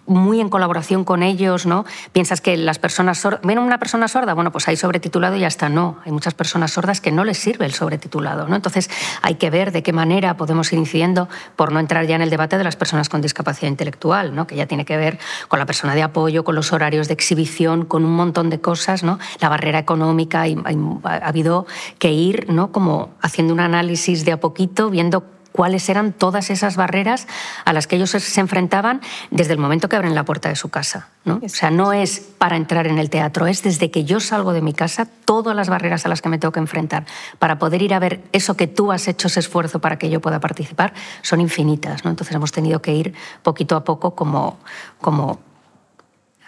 muy 0.05 0.41
en 0.41 0.51
colaboración 0.51 1.05
con 1.05 1.23
ellos, 1.23 1.65
¿no? 1.65 1.87
Piensas 2.13 2.41
que 2.41 2.57
las 2.57 2.79
personas 2.79 3.19
sordas... 3.19 3.41
¿Ven 3.45 3.59
una 3.59 3.79
persona 3.79 4.09
sorda? 4.09 4.35
Bueno, 4.35 4.53
pues 4.53 4.69
hay 4.69 4.77
sobretitulado 4.77 5.37
y 5.37 5.41
ya 5.41 5.47
está. 5.47 5.69
No, 5.69 5.97
hay 6.05 6.13
muchas 6.13 6.35
personas 6.35 6.73
sordas 6.73 7.01
que 7.01 7.13
no 7.13 7.25
les 7.25 7.39
sirve 7.39 7.65
el 7.65 7.73
sobretitulado, 7.73 8.47
¿no? 8.47 8.57
Entonces 8.57 8.91
hay 9.23 9.37
que 9.37 9.49
ver 9.49 9.73
de 9.73 9.83
qué 9.83 9.93
manera 9.93 10.37
podemos 10.37 10.71
ir 10.73 10.79
incidiendo, 10.81 11.29
por 11.57 11.73
no 11.73 11.81
entrar 11.81 12.05
ya 12.07 12.17
en 12.17 12.23
el 12.23 12.31
debate 12.31 12.59
de 12.59 12.65
las 12.65 12.77
personas 12.77 13.09
con 13.09 13.23
discapacidad 13.23 13.71
intelectual, 13.71 14.35
¿no? 14.35 14.47
Que 14.47 14.57
ya 14.57 14.67
tiene 14.67 14.85
que 14.85 14.97
ver 14.97 15.19
con 15.49 15.59
la 15.59 15.67
persona 15.67 15.95
de 15.95 16.03
apoyo, 16.03 16.45
con 16.45 16.57
los 16.57 16.73
horarios 16.73 17.09
de 17.09 17.15
exhibición, 17.15 17.87
con 17.87 18.05
un 18.05 18.13
montón 18.13 18.51
de 18.51 18.61
cosas, 18.61 19.03
¿no? 19.03 19.19
La 19.41 19.49
barrera 19.49 19.79
económica, 19.79 20.43
ha 20.43 21.17
habido 21.27 21.67
que 21.99 22.13
ir, 22.13 22.51
¿no? 22.51 22.73
Como 22.73 23.15
haciendo 23.23 23.55
un 23.55 23.61
análisis 23.61 24.25
de 24.25 24.33
a 24.33 24.41
poquito, 24.41 24.91
viendo 24.91 25.25
cuáles 25.53 25.89
eran 25.89 26.13
todas 26.13 26.51
esas 26.51 26.77
barreras 26.77 27.27
a 27.65 27.73
las 27.73 27.87
que 27.87 27.97
ellos 27.97 28.11
se 28.11 28.41
enfrentaban 28.41 29.01
desde 29.31 29.53
el 29.53 29.59
momento 29.59 29.89
que 29.89 29.97
abren 29.97 30.15
la 30.15 30.25
puerta 30.25 30.49
de 30.49 30.57
su 30.57 30.69
casa. 30.69 31.09
¿no? 31.25 31.41
O 31.43 31.49
sea, 31.49 31.71
no 31.71 31.93
es 31.93 32.21
para 32.21 32.57
entrar 32.57 32.87
en 32.87 32.99
el 32.99 33.11
teatro, 33.11 33.47
es 33.47 33.63
desde 33.63 33.91
que 33.91 34.05
yo 34.05 34.21
salgo 34.21 34.53
de 34.53 34.63
mi 34.63 34.73
casa, 34.73 35.07
todas 35.25 35.55
las 35.55 35.69
barreras 35.69 36.07
a 36.07 36.09
las 36.09 36.23
que 36.23 36.29
me 36.29 36.39
tengo 36.39 36.53
que 36.53 36.61
enfrentar 36.61 37.05
para 37.39 37.59
poder 37.59 37.83
ir 37.83 37.95
a 37.95 37.99
ver 37.99 38.23
eso 38.33 38.57
que 38.57 38.67
tú 38.67 38.93
has 38.93 39.09
hecho, 39.09 39.29
ese 39.29 39.41
esfuerzo 39.41 39.81
para 39.81 39.99
que 39.99 40.09
yo 40.09 40.21
pueda 40.21 40.41
participar, 40.41 40.95
son 41.23 41.41
infinitas. 41.41 42.05
¿no? 42.05 42.11
Entonces 42.11 42.35
hemos 42.35 42.53
tenido 42.53 42.81
que 42.81 42.95
ir 42.95 43.15
poquito 43.43 43.77
a 43.77 43.85
poco 43.85 44.15
como, 44.15 44.59
como 45.01 45.41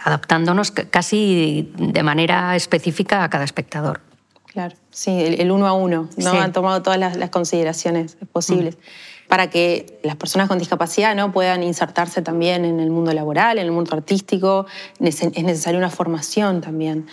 adaptándonos 0.05 0.71
casi 0.71 1.73
de 1.77 2.03
manera 2.03 2.57
específica 2.57 3.25
a 3.25 3.31
cada 3.31 3.45
espectador. 3.45 4.12
Claro, 4.53 4.77
sí, 4.91 5.11
el, 5.11 5.51
uno 5.51 5.67
a 5.67 5.73
uno, 5.73 6.09
¿no? 6.17 6.33
Han 6.33 6.53
tomado 6.53 6.83
todas 6.83 6.99
las, 6.99 7.31
consideraciones 7.31 8.19
posibles. 8.33 8.77
Mm. 8.77 9.29
Para 9.29 9.49
que 9.49 9.99
las 10.03 10.17
personas 10.17 10.47
con 10.47 10.59
discapacidad 10.59 11.17
¿no? 11.17 11.33
puedan 11.33 11.62
insertarse 11.62 12.21
también 12.21 12.67
en 12.67 12.81
el 12.81 12.91
mundo 12.91 13.12
laboral, 13.15 13.59
en 13.59 13.65
el 13.65 13.73
mundo 13.73 13.95
artístico, 13.95 14.67
es 15.01 15.23
necesaria 15.43 15.79
una 15.79 15.88
formación 15.88 16.61
también. 16.61 17.07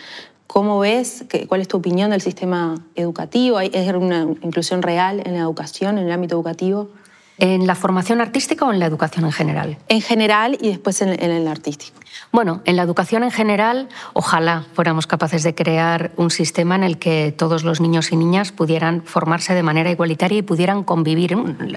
¿Cómo 0.45 0.79
ves? 0.79 1.23
¿Cuál 1.47 1.61
es 1.61 1.67
tu 1.67 1.77
opinión 1.77 2.09
del 2.09 2.21
sistema 2.21 2.75
educativo? 2.95 3.59
¿Es 3.61 3.93
una 3.93 4.23
inclusión 4.41 4.81
real 4.81 5.21
en 5.23 5.33
la 5.35 5.41
educación, 5.41 5.97
en 5.97 6.07
el 6.07 6.11
ámbito 6.11 6.35
educativo? 6.35 6.89
¿En 7.37 7.67
la 7.67 7.75
formación 7.75 8.19
artística 8.19 8.65
o 8.65 8.73
en 8.73 8.79
la 8.79 8.87
educación 8.87 9.23
en 9.25 9.31
general? 9.31 9.77
En 9.87 10.01
general 10.01 10.57
y 10.59 10.69
después 10.69 11.01
en, 11.01 11.09
el 11.09 11.47
artístico. 11.47 11.99
Bueno, 12.31 12.61
en 12.65 12.75
la 12.75 12.83
educación 12.83 13.23
en 13.23 13.31
general, 13.31 13.89
ojalá 14.13 14.65
fuéramos 14.73 15.07
capaces 15.07 15.41
de 15.41 15.55
crear 15.55 16.11
un 16.15 16.29
sistema 16.29 16.75
en 16.75 16.83
el 16.83 16.99
que 16.99 17.33
todos 17.35 17.63
los 17.63 17.81
niños 17.81 18.11
y 18.11 18.15
niñas 18.15 18.51
pudieran 18.51 19.01
formarse 19.03 19.55
de 19.55 19.63
manera 19.63 19.89
igualitaria 19.89 20.37
y 20.37 20.41
pudieran 20.43 20.83
convivir. 20.83 21.35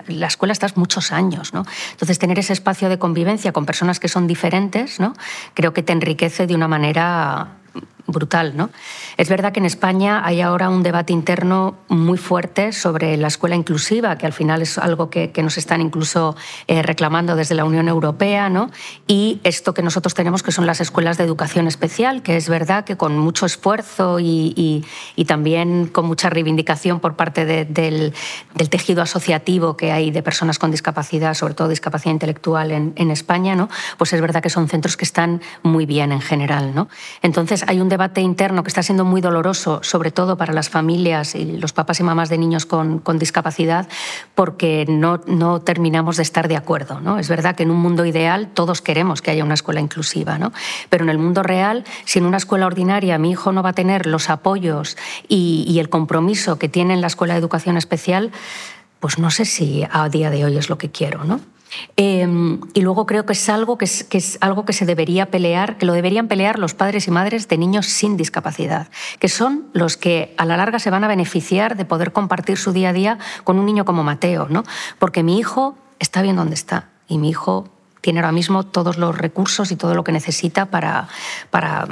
La 0.08 0.26
escuela 0.26 0.52
estás 0.52 0.76
muchos 0.76 1.10
años, 1.10 1.54
¿no? 1.54 1.64
Entonces, 1.92 2.18
tener 2.18 2.38
ese 2.38 2.52
espacio 2.52 2.90
de 2.90 2.98
convivencia 2.98 3.52
con 3.52 3.64
personas 3.64 3.98
que 3.98 4.08
son 4.08 4.26
diferentes, 4.26 5.00
¿no? 5.00 5.14
Creo 5.54 5.72
que 5.72 5.82
te 5.82 5.92
enriquece 5.92 6.46
de 6.46 6.54
una 6.54 6.68
manera 6.68 7.62
brutal. 8.06 8.56
¿no? 8.56 8.70
Es 9.16 9.28
verdad 9.28 9.52
que 9.52 9.61
en 9.61 9.66
España 9.66 10.22
hay 10.24 10.40
ahora 10.40 10.68
un 10.68 10.82
debate 10.82 11.12
interno 11.12 11.76
muy 11.88 12.18
fuerte 12.18 12.72
sobre 12.72 13.16
la 13.16 13.28
escuela 13.28 13.56
inclusiva, 13.56 14.16
que 14.18 14.26
al 14.26 14.32
final 14.32 14.62
es 14.62 14.78
algo 14.78 15.11
que, 15.11 15.32
nos 15.42 15.58
están 15.58 15.80
incluso 15.80 16.37
eh, 16.68 16.82
reclamando 16.82 17.35
desde 17.35 17.56
la 17.56 17.64
Unión 17.64 17.88
Europea, 17.88 18.48
¿no? 18.48 18.70
y 19.08 19.40
esto 19.42 19.74
que 19.74 19.82
nosotros 19.82 20.14
tenemos, 20.14 20.44
que 20.44 20.52
son 20.52 20.66
las 20.66 20.80
escuelas 20.80 21.18
de 21.18 21.24
educación 21.24 21.66
especial, 21.66 22.22
que 22.22 22.37
es 22.37 22.48
verdad 22.48 22.85
que 22.85 22.96
con 22.96 23.18
mucho 23.18 23.44
esfuerzo 23.44 24.18
y, 24.20 24.85
también 25.26 25.87
con 25.87 26.04
mucha 26.04 26.28
reivindicación 26.28 27.00
por 27.00 27.16
parte 27.16 27.46
del, 27.46 28.12
tejido 28.70 29.02
asociativo 29.02 29.76
que 29.76 29.90
hay 29.90 30.11
de 30.11 30.22
personas 30.22 30.58
con 30.58 30.70
discapacidad, 30.70 31.35
sobre 31.35 31.54
todo 31.54 31.68
discapacidad 31.68 32.12
intelectual 32.12 32.70
en, 32.70 32.92
en 32.96 33.11
España, 33.11 33.56
¿no? 33.56 33.68
pues 33.98 34.12
es 34.12 34.20
verdad 34.20 34.42
que 34.42 34.50
son 34.50 34.68
centros 34.68 34.96
que 34.96 35.04
están 35.04 35.40
muy 35.62 35.87
bien 35.87 36.12
en 36.12 36.20
general. 36.20 36.74
¿no? 36.74 36.88
Entonces 37.22 37.62
hay 37.66 37.81
un 37.81 37.88
debate 37.88 38.20
interno 38.20 38.62
que 38.62 38.68
está 38.68 38.83
siendo 38.83 39.05
muy 39.05 39.20
doloroso, 39.20 39.81
sobre 39.83 40.11
todo 40.11 40.37
para 40.37 40.53
las 40.53 40.68
familias 40.68 41.35
y 41.35 41.44
los 41.44 41.72
papás 41.72 42.01
y 42.01 42.03
mamás 42.03 42.29
de 42.29 42.38
niños 42.38 42.66
con, 42.66 43.03
discapacidad, 43.18 43.88
porque 44.35 44.87
no, 44.88 45.20
no, 45.27 45.61
terminamos 45.61 46.16
de 46.16 46.22
estar 46.22 46.48
de 46.48 46.57
acuerdo. 46.57 47.01
¿no? 47.01 47.18
Es 47.18 47.29
verdad 47.29 47.55
que 47.55 47.62
en 47.62 47.70
un 47.70 47.79
mundo 47.79 48.05
ideal 48.05 48.48
todos 48.53 48.83
queremos 48.83 49.22
que 49.22 49.31
haya 49.31 49.44
una 49.44 49.55
escuela 49.55 49.81
inclusiva, 49.81 50.38
¿no? 50.38 50.53
pero 50.88 51.05
en 51.05 51.11
el 51.11 51.18
mundo 51.18 51.42
real, 51.42 51.85
si 52.05 52.18
en 52.18 52.27
una 52.27 52.37
escuela 52.37 52.66
ordinaria 52.66 53.18
mi 53.18 53.31
hijo 53.31 53.53
no 53.53 53.62
va 53.62 53.70
a 53.70 53.75
tener 53.75 54.07
los 54.07 54.31
apoyos 54.31 54.96
y, 55.29 55.64
y 55.68 55.79
el 55.79 55.88
compromiso 55.88 56.59
que 56.59 56.68
tiene 56.68 56.94
en 56.94 57.01
la 57.01 57.07
escuela 57.07 57.35
de 57.35 57.40
educación 57.40 57.77
especial, 57.77 58.33
pues 59.01 59.18
no 59.18 59.31
sé 59.31 59.44
si 59.44 59.85
a 59.90 60.09
día 60.09 60.31
de 60.31 60.44
hoy 60.44 60.57
es 60.57 60.68
lo 60.68 60.79
que 60.79 60.90
quiero. 60.90 61.25
¿no? 61.25 61.40
Em, 61.96 62.61
y 62.74 62.80
luego 62.80 63.06
creo 63.06 63.26
que 63.26 63.32
es, 63.32 63.48
algo 63.48 63.78
que, 63.78 63.88
que 64.08 64.18
es 64.18 64.38
algo 64.40 64.64
que 64.64 64.72
se 64.72 64.87
debería 64.87 65.30
pelear, 65.30 65.78
que 65.78 65.87
lo 65.87 65.92
deberían 65.92 66.28
pelear 66.28 66.58
los 66.58 66.74
padres 66.74 67.08
y 67.08 67.11
madres 67.11 67.48
de 67.48 67.58
niños 67.58 67.87
sin 67.87 68.16
discapacidad, 68.16 68.88
que 69.18 69.28
son 69.28 69.68
los 69.72 69.96
que 69.96 70.35
a 70.37 70.44
la 70.44 70.56
larga 70.56 70.78
se 70.78 70.90
van 70.90 71.04
a 71.04 71.08
beneficiar 71.08 71.76
de 71.76 71.85
poder 71.85 72.12
compartir 72.12 72.58
su 72.58 72.72
día 72.72 72.90
a 72.90 72.92
día 72.92 73.18
con 73.44 73.58
un 73.58 73.66
niño 73.66 73.85
como 73.85 74.02
Mateo, 74.02 74.48
¿no? 74.48 74.64
Porque 74.98 75.22
mi 75.22 75.38
hijo 75.38 75.76
está 75.98 76.22
bien 76.22 76.37
donde 76.37 76.54
está 76.54 76.90
y 77.08 77.18
mi 77.18 77.30
hijo 77.30 77.68
tiene 78.02 78.18
ahora 78.18 78.32
mismo 78.32 78.64
todos 78.64 78.98
los 78.98 79.16
recursos 79.16 79.70
y 79.70 79.76
todo 79.76 79.94
lo 79.94 80.02
que 80.04 80.10
necesita 80.10 80.66
para, 80.66 81.08
para, 81.50 81.86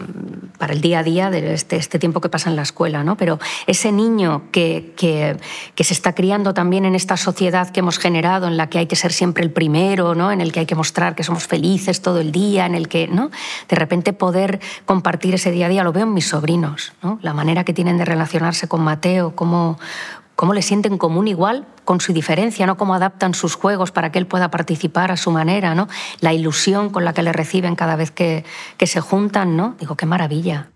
para 0.59 0.73
el 0.73 0.81
día 0.81 0.99
a 0.99 1.03
día 1.05 1.31
de 1.31 1.55
este, 1.55 1.77
este, 1.77 1.99
tiempo 2.01 2.21
que 2.21 2.29
pasa 2.29 2.51
en 2.51 2.57
la 2.57 2.63
escuela. 2.63 3.05
¿no? 3.05 3.17
Pero 3.17 3.39
ese 3.67 3.93
niño 3.93 4.43
que, 4.51 4.93
que, 4.97 5.39
que, 5.77 5.85
se 5.85 5.95
está 5.95 6.13
criando 6.13 6.53
también 6.53 6.85
en 6.85 6.97
esta 6.97 7.17
sociedad 7.17 7.71
que 7.71 7.81
hemos 7.81 7.99
generado, 7.99 8.49
en 8.49 8.57
la 8.57 8.69
que 8.69 8.79
hay 8.79 8.87
que 8.87 8.97
ser 8.97 9.13
siempre 9.13 9.45
el 9.45 9.53
primero, 9.53 10.17
¿no? 10.17 10.33
en 10.33 10.41
el 10.41 10.53
que 10.53 10.61
hay 10.61 10.67
que 10.67 10.75
mostrar 10.75 11.15
que 11.15 11.23
somos 11.23 11.47
felices 11.47 12.03
todo 12.03 12.21
el 12.21 12.33
día, 12.33 12.67
en 12.67 12.75
el 12.75 12.89
que 12.89 13.07
¿no? 13.07 13.31
de 13.69 13.77
repente 13.77 14.13
poder 14.13 14.59
compartir 14.87 15.35
ese 15.37 15.53
día 15.53 15.67
a 15.67 15.69
día, 15.69 15.85
lo 15.85 15.93
veo 15.93 16.03
en 16.03 16.13
mis 16.13 16.27
sobrinos, 16.27 16.93
¿no? 17.05 17.21
la 17.23 17.35
manera 17.35 17.63
que 17.63 17.73
tienen 17.73 17.99
de 17.99 18.05
relacionarse 18.05 18.67
con 18.67 18.83
Mateo, 18.83 19.37
cómo, 19.37 19.79
cómo 20.41 20.55
le 20.55 20.63
sienten 20.63 20.97
común 20.97 21.29
igual 21.29 21.67
con 21.85 22.01
su 22.01 22.15
diferencia, 22.15 22.65
¿no? 22.65 22.79
cómo 22.79 22.95
adaptan 22.95 23.35
sus 23.35 23.57
juegos 23.57 23.93
para 23.93 24.11
que 24.11 24.19
él 24.19 24.27
pueda 24.27 24.51
participar 24.51 25.13
a 25.13 25.19
su 25.19 25.31
manera, 25.31 25.75
¿no? 25.75 25.87
la 26.21 26.33
ilusión 26.33 26.89
con 26.89 27.05
la 27.05 27.13
que 27.13 27.23
le 27.23 27.31
reciben 27.31 27.77
cada 27.77 27.95
vez 27.95 28.11
que, 28.11 28.47
que 28.79 28.87
se 28.87 29.03
juntan. 29.03 29.55
¿no? 29.55 29.77
Digo, 29.79 29.97
qué 29.97 30.07
maravilla. 30.07 30.71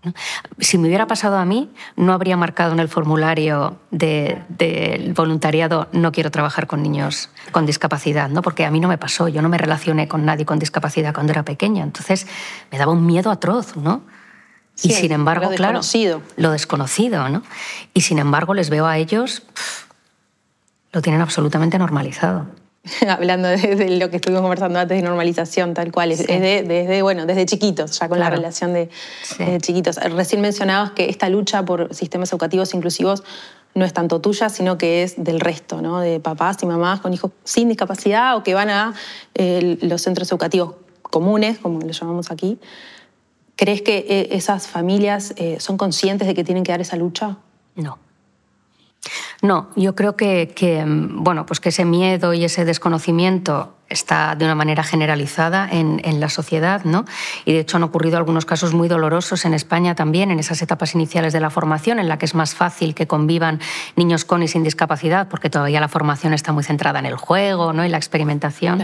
Si 0.59 0.77
me 0.77 0.87
hubiera 0.87 1.07
pasado 1.07 1.37
a 1.37 1.45
mí, 1.45 1.71
no 1.95 2.13
habría 2.13 2.37
marcado 2.37 2.73
en 2.73 2.79
el 2.79 2.89
formulario 2.89 3.79
del 3.89 4.43
de, 4.49 5.13
voluntariado 5.15 5.87
no 5.93 6.11
quiero 6.11 6.29
trabajar 6.29 6.67
con 6.67 6.83
niños 6.83 7.31
con 7.51 7.65
discapacidad, 7.65 8.29
¿no? 8.29 8.43
porque 8.43 8.65
a 8.65 8.69
mí 8.69 8.79
no 8.79 8.87
me 8.87 8.99
pasó, 8.99 9.29
yo 9.29 9.41
no 9.41 9.49
me 9.49 9.57
relacioné 9.57 10.07
con 10.07 10.25
nadie 10.25 10.45
con 10.45 10.59
discapacidad 10.59 11.11
cuando 11.11 11.31
era 11.31 11.41
pequeña, 11.41 11.83
entonces 11.83 12.27
me 12.71 12.77
daba 12.77 12.91
un 12.91 13.03
miedo 13.03 13.31
atroz. 13.31 13.75
¿no? 13.77 14.03
Y 14.83 14.91
sin 14.91 15.11
embargo, 15.11 15.49
lo 15.49 15.55
claro, 15.55 15.81
lo 16.37 16.51
desconocido, 16.51 17.29
¿no? 17.29 17.43
Y 17.93 18.01
sin 18.01 18.19
embargo 18.19 18.53
les 18.53 18.69
veo 18.69 18.85
a 18.85 18.97
ellos, 18.97 19.43
lo 20.91 21.01
tienen 21.01 21.21
absolutamente 21.21 21.77
normalizado. 21.77 22.45
Hablando 23.09 23.47
de, 23.47 23.97
lo 23.97 24.09
que 24.09 24.17
estuvimos 24.17 24.41
conversando 24.41 24.79
antes 24.79 24.97
de 24.97 25.03
normalización, 25.03 25.73
tal 25.73 25.91
cual, 25.91 26.11
es 26.11 26.27
desde, 26.27 27.01
bueno, 27.01 27.25
desde 27.25 27.45
chiquitos, 27.45 27.97
ya 27.99 28.09
con 28.09 28.19
la 28.19 28.29
relación 28.29 28.73
de, 28.73 28.89
chiquitos. 29.61 29.97
Recién 29.97 30.41
mencionabas 30.41 30.91
que 30.91 31.09
esta 31.09 31.29
lucha 31.29 31.63
por 31.63 31.93
sistemas 31.93 32.31
educativos 32.31 32.73
inclusivos 32.73 33.23
no 33.73 33.85
es 33.85 33.93
tanto 33.93 34.21
tuya, 34.21 34.49
sino 34.49 34.77
que 34.77 35.03
es 35.03 35.21
del 35.21 35.39
resto, 35.39 35.81
¿no? 35.81 35.99
de 35.99 36.19
papás 36.19 36.57
y 36.63 36.65
mamás 36.65 37.01
con 37.01 37.13
hijos 37.13 37.31
sin 37.43 37.67
discapacidad 37.67 38.37
o 38.37 38.43
que 38.43 38.53
van 38.53 38.69
a 38.69 38.93
eh, 39.33 39.77
los 39.81 40.01
centros 40.01 40.31
educativos 40.31 40.75
comunes, 41.01 41.57
como 41.57 41.79
le 41.79 41.91
llamamos 41.91 42.31
aquí. 42.31 42.57
¿Crees 43.55 43.81
que 43.81 44.05
eh, 44.09 44.27
esas 44.31 44.67
familias 44.67 45.33
eh, 45.37 45.57
son 45.59 45.77
conscientes 45.77 46.27
de 46.27 46.33
que 46.33 46.43
tienen 46.43 46.63
que 46.63 46.71
dar 46.71 46.81
esa 46.81 46.97
lucha? 46.97 47.37
No. 47.75 47.99
No, 49.41 49.69
yo 49.75 49.95
creo 49.95 50.15
que, 50.15 50.83
mm, 50.85 51.23
bueno, 51.23 51.45
pues 51.45 51.59
que 51.59 51.69
ese 51.69 51.85
miedo 51.85 52.33
y 52.33 52.43
ese 52.43 52.65
desconocimiento 52.65 53.73
está 53.89 54.35
de 54.35 54.45
una 54.45 54.55
manera 54.55 54.83
generalizada 54.83 55.69
en, 55.71 56.19
la 56.19 56.29
sociedad, 56.29 56.83
¿no? 56.85 57.05
Y 57.43 57.53
de 57.53 57.59
hecho 57.59 57.77
han 57.77 57.83
ocurrido 57.83 58.17
algunos 58.17 58.45
casos 58.45 58.73
muy 58.73 58.87
dolorosos 58.87 59.45
en 59.45 59.53
España 59.53 59.95
también, 59.95 60.31
en 60.31 60.39
esas 60.39 60.61
etapas 60.61 60.95
iniciales 60.95 61.33
de 61.33 61.39
la 61.39 61.49
formación, 61.49 61.99
en 61.99 62.07
la 62.07 62.17
que 62.17 62.25
es 62.25 62.35
más 62.35 62.55
fácil 62.55 62.95
que 62.95 63.05
convivan 63.05 63.59
niños 63.95 64.23
con 64.23 64.41
y 64.43 64.47
sin 64.47 64.63
discapacidad, 64.63 65.27
porque 65.27 65.49
todavía 65.49 65.79
la 65.81 65.89
formación 65.89 66.33
está 66.33 66.51
muy 66.51 66.63
centrada 66.63 66.99
en 66.99 67.05
el 67.05 67.17
juego 67.17 67.73
¿no? 67.73 67.85
y 67.85 67.89
la 67.89 67.97
experimentación, 67.97 68.83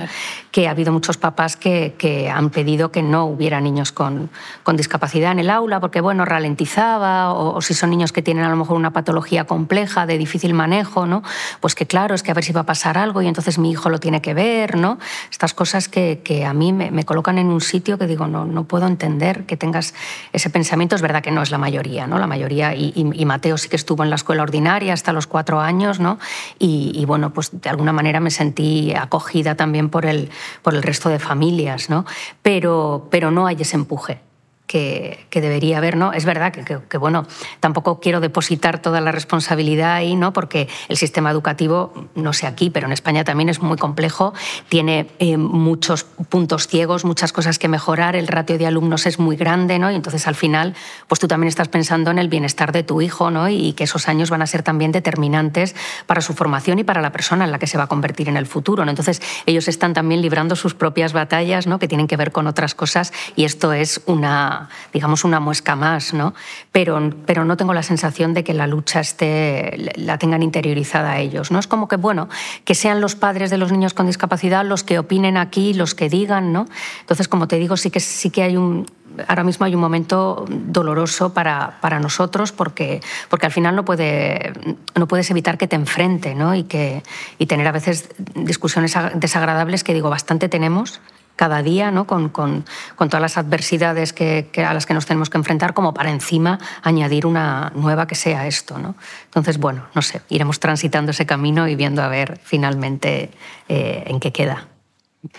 que 0.51 0.67
ha 0.67 0.71
habido 0.71 0.91
muchos 0.91 1.17
papás 1.17 1.55
que, 1.55 1.95
han 2.33 2.49
pedido 2.49 2.91
que 2.91 3.01
no 3.01 3.25
hubiera 3.25 3.61
niños 3.61 3.91
con, 3.91 4.29
con, 4.63 4.75
discapacidad 4.77 5.31
en 5.31 5.39
el 5.39 5.49
aula, 5.49 5.79
porque 5.79 6.01
bueno, 6.01 6.25
ralentizaba, 6.25 7.33
o, 7.33 7.61
si 7.61 7.73
son 7.73 7.89
niños 7.89 8.11
que 8.11 8.21
tienen 8.21 8.43
a 8.43 8.49
lo 8.49 8.55
mejor 8.55 8.75
una 8.75 8.91
patología 8.91 9.45
compleja, 9.45 10.05
de 10.05 10.17
difícil 10.17 10.53
manejo, 10.53 11.05
¿no? 11.05 11.23
Pues 11.59 11.75
que 11.75 11.87
claro, 11.87 12.13
es 12.13 12.23
que 12.23 12.31
a 12.31 12.33
ver 12.33 12.43
si 12.43 12.51
va 12.51 12.61
a 12.61 12.65
pasar 12.65 12.97
algo 12.97 13.21
y 13.21 13.27
entonces 13.27 13.57
mi 13.57 13.71
hijo 13.71 13.89
lo 13.89 13.99
tiene 13.99 14.21
que 14.21 14.33
ver, 14.33 14.77
¿no? 14.77 14.90
Estas 15.29 15.53
cosas 15.53 15.89
que, 15.89 16.45
a 16.45 16.53
mí 16.53 16.73
me, 16.73 17.03
colocan 17.03 17.37
en 17.37 17.47
un 17.47 17.61
sitio 17.61 17.97
que 17.97 18.07
digo, 18.07 18.27
no, 18.27 18.45
no 18.45 18.63
puedo 18.65 18.87
entender 18.87 19.45
que 19.45 19.57
tengas 19.57 19.93
ese 20.33 20.49
pensamiento. 20.49 20.95
Es 20.95 21.01
verdad 21.01 21.21
que 21.21 21.31
no 21.31 21.41
es 21.41 21.51
la 21.51 21.57
mayoría, 21.57 22.07
¿no? 22.07 22.17
La 22.17 22.27
mayoría, 22.27 22.75
y, 22.75 23.25
Mateo 23.25 23.57
sí 23.57 23.69
que 23.69 23.75
estuvo 23.75 24.03
en 24.03 24.09
la 24.09 24.15
escuela 24.15 24.43
ordinaria 24.43 24.93
hasta 24.93 25.13
los 25.13 25.27
cuatro 25.27 25.59
años, 25.59 25.99
¿no? 25.99 26.19
Y, 26.59 27.03
bueno, 27.05 27.33
pues 27.33 27.49
de 27.61 27.69
alguna 27.69 27.93
manera 27.93 28.19
me 28.19 28.31
sentí 28.31 28.93
acogida 28.93 29.55
también 29.55 29.89
por 29.89 30.05
el, 30.05 30.29
por 30.61 30.73
el 30.73 30.83
resto 30.83 31.09
de 31.09 31.19
familias, 31.19 31.89
¿no? 31.89 32.05
Pero, 32.41 33.07
pero 33.09 33.31
no 33.31 33.47
hay 33.47 33.57
ese 33.59 33.75
empuje 33.75 34.30
que, 34.71 35.27
debería 35.41 35.79
haber, 35.79 35.97
¿no? 35.97 36.13
Es 36.13 36.23
verdad 36.23 36.53
que, 36.53 36.97
bueno, 36.97 37.27
tampoco 37.59 37.99
quiero 37.99 38.21
depositar 38.21 38.81
toda 38.81 39.01
la 39.01 39.11
responsabilidad 39.11 39.93
ahí, 39.93 40.15
¿no? 40.15 40.31
Porque 40.31 40.69
el 40.87 40.95
sistema 40.95 41.29
educativo, 41.29 41.91
no 42.15 42.31
sé 42.31 42.47
aquí, 42.47 42.69
pero 42.69 42.87
en 42.87 42.93
España 42.93 43.25
también 43.25 43.49
es 43.49 43.61
muy 43.61 43.77
complejo, 43.77 44.33
tiene 44.69 45.07
eh, 45.19 45.35
muchos 45.35 46.05
puntos 46.05 46.67
ciegos, 46.67 47.03
muchas 47.03 47.33
cosas 47.33 47.59
que 47.59 47.67
mejorar, 47.67 48.15
el 48.15 48.27
ratio 48.27 48.57
de 48.57 48.65
alumnos 48.65 49.05
es 49.07 49.19
muy 49.19 49.35
grande, 49.35 49.77
¿no? 49.77 49.91
Y 49.91 49.95
entonces 49.95 50.25
al 50.25 50.35
final, 50.35 50.73
pues 51.09 51.19
tú 51.19 51.27
también 51.27 51.49
estás 51.49 51.67
pensando 51.67 52.09
en 52.09 52.19
el 52.19 52.29
bienestar 52.29 52.71
de 52.71 52.83
tu 52.83 53.01
hijo, 53.01 53.29
¿no? 53.29 53.49
Y 53.49 53.73
que 53.73 53.83
esos 53.83 54.07
años 54.07 54.29
van 54.29 54.41
a 54.41 54.47
ser 54.47 54.63
también 54.63 54.93
determinantes 54.93 55.75
para 56.05 56.21
su 56.21 56.33
formación 56.33 56.79
y 56.79 56.85
para 56.85 57.01
la 57.01 57.11
persona 57.11 57.43
en 57.43 57.51
la 57.51 57.59
que 57.59 57.67
se 57.67 57.77
va 57.77 57.85
a 57.85 57.87
convertir 57.87 58.29
en 58.29 58.37
el 58.37 58.45
futuro, 58.45 58.85
¿no? 58.85 58.91
Entonces 58.91 59.21
ellos 59.45 59.67
están 59.67 59.93
también 59.93 60.21
librando 60.21 60.55
sus 60.55 60.75
propias 60.75 61.11
batallas, 61.11 61.67
¿no? 61.67 61.77
Que 61.77 61.89
tienen 61.89 62.07
que 62.07 62.15
ver 62.15 62.31
con 62.31 62.47
otras 62.47 62.73
cosas 62.73 63.11
y 63.35 63.43
esto 63.43 63.73
es 63.73 64.01
una 64.05 64.60
digamos, 64.93 65.23
una 65.23 65.39
muesca 65.39 65.75
más, 65.75 66.13
¿no? 66.13 66.33
Pero, 66.71 67.11
pero 67.25 67.45
no 67.45 67.57
tengo 67.57 67.73
la 67.73 67.83
sensación 67.83 68.33
de 68.33 68.43
que 68.43 68.53
la 68.53 68.67
lucha 68.67 68.99
esté, 68.99 69.91
la 69.95 70.17
tengan 70.17 70.43
interiorizada 70.43 71.19
ellos, 71.19 71.51
¿no? 71.51 71.59
Es 71.59 71.67
como 71.67 71.87
que, 71.87 71.95
bueno, 71.95 72.29
que 72.65 72.75
sean 72.75 73.01
los 73.01 73.15
padres 73.15 73.49
de 73.49 73.57
los 73.57 73.71
niños 73.71 73.93
con 73.93 74.07
discapacidad 74.07 74.65
los 74.65 74.83
que 74.83 74.99
opinen 74.99 75.37
aquí, 75.37 75.73
los 75.73 75.95
que 75.95 76.09
digan, 76.09 76.53
¿no? 76.53 76.67
Entonces, 77.01 77.27
como 77.27 77.47
te 77.47 77.57
digo, 77.57 77.77
sí 77.77 77.91
que, 77.91 77.99
sí 77.99 78.29
que 78.29 78.43
hay 78.43 78.57
un, 78.57 78.85
ahora 79.27 79.43
mismo 79.43 79.65
hay 79.65 79.75
un 79.75 79.81
momento 79.81 80.45
doloroso 80.49 81.33
para, 81.33 81.79
para, 81.81 81.99
nosotros 81.99 82.51
porque, 82.51 83.01
porque 83.29 83.45
al 83.45 83.51
final 83.51 83.75
no, 83.75 83.85
puede, 83.85 84.53
no 84.95 85.07
puedes 85.07 85.29
evitar 85.31 85.57
que 85.57 85.67
te 85.67 85.75
enfrente 85.75 86.35
¿no? 86.35 86.55
y, 86.55 86.63
que, 86.63 87.03
y 87.37 87.45
tener 87.45 87.67
a 87.67 87.71
veces 87.71 88.09
discusiones 88.35 88.95
desagradables 89.15 89.83
que 89.83 89.93
digo 89.93 90.09
bastante 90.09 90.49
tenemos 90.49 91.01
cada 91.41 91.63
día, 91.63 91.89
¿no? 91.89 92.05
con, 92.05 92.29
con, 92.29 92.65
con 92.95 93.09
todas 93.09 93.19
las 93.19 93.35
adversidades 93.35 94.13
que, 94.13 94.47
a 94.63 94.75
las 94.75 94.85
que 94.85 94.93
nos 94.93 95.07
tenemos 95.07 95.31
que 95.31 95.39
enfrentar, 95.39 95.73
como 95.73 95.91
para 95.91 96.11
encima 96.11 96.59
añadir 96.83 97.25
una 97.25 97.71
nueva 97.73 98.05
que 98.05 98.13
sea 98.13 98.45
esto. 98.45 98.77
¿no? 98.77 98.93
Entonces, 99.25 99.57
bueno, 99.57 99.87
no 99.95 100.03
sé, 100.03 100.21
iremos 100.29 100.59
transitando 100.59 101.09
ese 101.09 101.25
camino 101.25 101.67
y 101.67 101.73
viendo 101.75 102.03
a 102.03 102.09
ver 102.09 102.39
finalmente 102.43 103.31
eh, 103.67 104.03
en 104.05 104.19
qué 104.19 104.31
queda. 104.31 104.67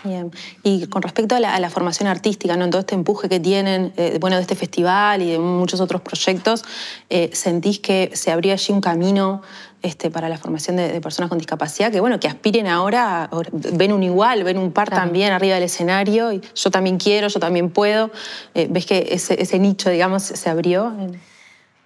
Bien. 0.03 0.33
Y 0.65 0.89
con 0.89 1.03
respecto 1.03 1.37
a 1.37 1.41
la, 1.41 1.71
formación 1.71 2.09
artística, 2.09 2.57
¿no? 2.57 2.69
todo 2.69 2.81
este 2.81 2.97
empuje 2.97 3.29
que 3.29 3.39
tienen 3.39 3.93
eh, 3.97 4.19
bueno, 4.21 4.35
de 4.35 4.43
este 4.43 4.57
festival 4.57 5.23
y 5.23 5.31
de 5.31 5.39
muchos 5.39 5.81
otros 5.81 6.03
proyectos, 6.03 6.65
eh, 7.11 7.31
¿sentís 7.33 7.79
que 7.79 8.11
se 8.15 8.33
abría 8.33 8.55
allí 8.55 8.73
un 8.73 8.81
camino 8.81 9.43
este, 9.83 10.11
para 10.11 10.29
la 10.29 10.39
formación 10.39 10.77
de, 10.77 11.01
personas 11.01 11.29
con 11.29 11.39
discapacidad, 11.39 11.91
que 11.91 12.01
bueno, 12.01 12.21
que 12.21 12.29
aspiren 12.29 12.67
ahora, 12.67 13.29
ven 13.53 13.93
un 13.93 14.03
igual, 14.03 14.45
ven 14.45 14.59
un 14.59 14.73
par 14.73 14.91
también 14.91 15.33
arriba 15.33 15.55
del 15.55 15.65
escenario, 15.65 16.33
y 16.33 16.41
yo 16.55 16.71
también 16.71 16.99
quiero, 16.99 17.29
yo 17.29 17.41
también 17.41 17.71
puedo. 17.71 18.11
Eh, 18.55 18.69
¿Ves 18.71 18.87
que 18.87 19.09
ese, 19.11 19.59
nicho, 19.59 19.91
digamos, 19.91 20.23
se 20.23 20.49
abrió? 20.49 20.93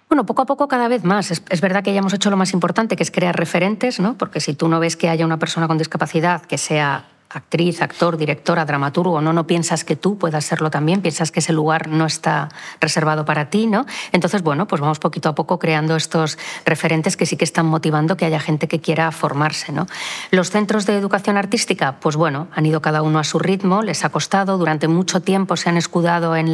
Bueno, 0.09 0.25
poco 0.25 0.43
a 0.43 0.45
poco 0.45 0.67
cada 0.67 0.87
vez 0.87 1.03
más. 1.03 1.31
Es, 1.31 1.41
es, 1.49 1.61
verdad 1.61 1.83
que 1.83 1.91
ya 1.93 1.99
hemos 1.99 2.13
hecho 2.13 2.29
lo 2.29 2.37
más 2.37 2.53
importante, 2.53 2.95
que 2.95 3.03
es 3.03 3.11
crear 3.11 3.35
referentes, 3.35 3.99
¿no? 3.99 4.17
Porque 4.17 4.39
si 4.39 4.53
tú 4.53 4.67
no 4.67 4.79
ves 4.79 4.95
que 4.95 5.09
haya 5.09 5.25
una 5.25 5.39
persona 5.39 5.67
con 5.67 5.77
discapacidad 5.77 6.41
que 6.43 6.57
sea 6.57 7.05
actriz, 7.29 7.81
actor, 7.81 8.17
directora, 8.17 8.65
dramaturgo, 8.65 9.21
no, 9.21 9.33
no 9.33 9.47
piensas 9.47 9.83
que 9.83 9.95
tú 9.95 10.17
puedas 10.17 10.45
serlo 10.45 10.69
también, 10.69 11.01
piensas 11.01 11.31
que 11.31 11.39
ese 11.39 11.51
lugar 11.51 11.89
no 11.89 12.05
está 12.05 12.49
reservado 12.79 13.25
para 13.25 13.49
ti, 13.49 13.67
¿no? 13.67 13.85
Entonces, 14.11 14.41
bueno, 14.43 14.67
pues 14.67 14.81
vamos 14.81 14.99
poquito 14.99 15.29
a 15.29 15.35
poco 15.35 15.59
creando 15.59 15.95
estos 15.95 16.37
referentes 16.65 17.17
que 17.17 17.25
sí 17.25 17.35
que 17.35 17.43
están 17.43 17.65
motivando 17.65 18.15
que 18.15 18.25
haya 18.25 18.39
gente 18.39 18.67
que 18.67 18.79
quiera 18.79 19.11
formarse, 19.11 19.71
¿no? 19.71 19.87
Los 20.31 20.51
centros 20.51 20.85
de 20.85 20.95
educación 20.95 21.37
artística, 21.37 21.99
pues 21.99 22.15
bueno, 22.15 22.47
han 22.53 22.65
ido 22.65 22.81
cada 22.81 23.01
uno 23.01 23.19
a 23.19 23.23
su 23.23 23.39
ritmo, 23.39 23.81
les 23.81 24.05
ha 24.05 24.09
costado, 24.09 24.57
durante 24.57 24.87
mucho 24.87 25.21
tiempo 25.21 25.57
se 25.57 25.69
han 25.69 25.77
escudado 25.77 26.35
en, 26.35 26.47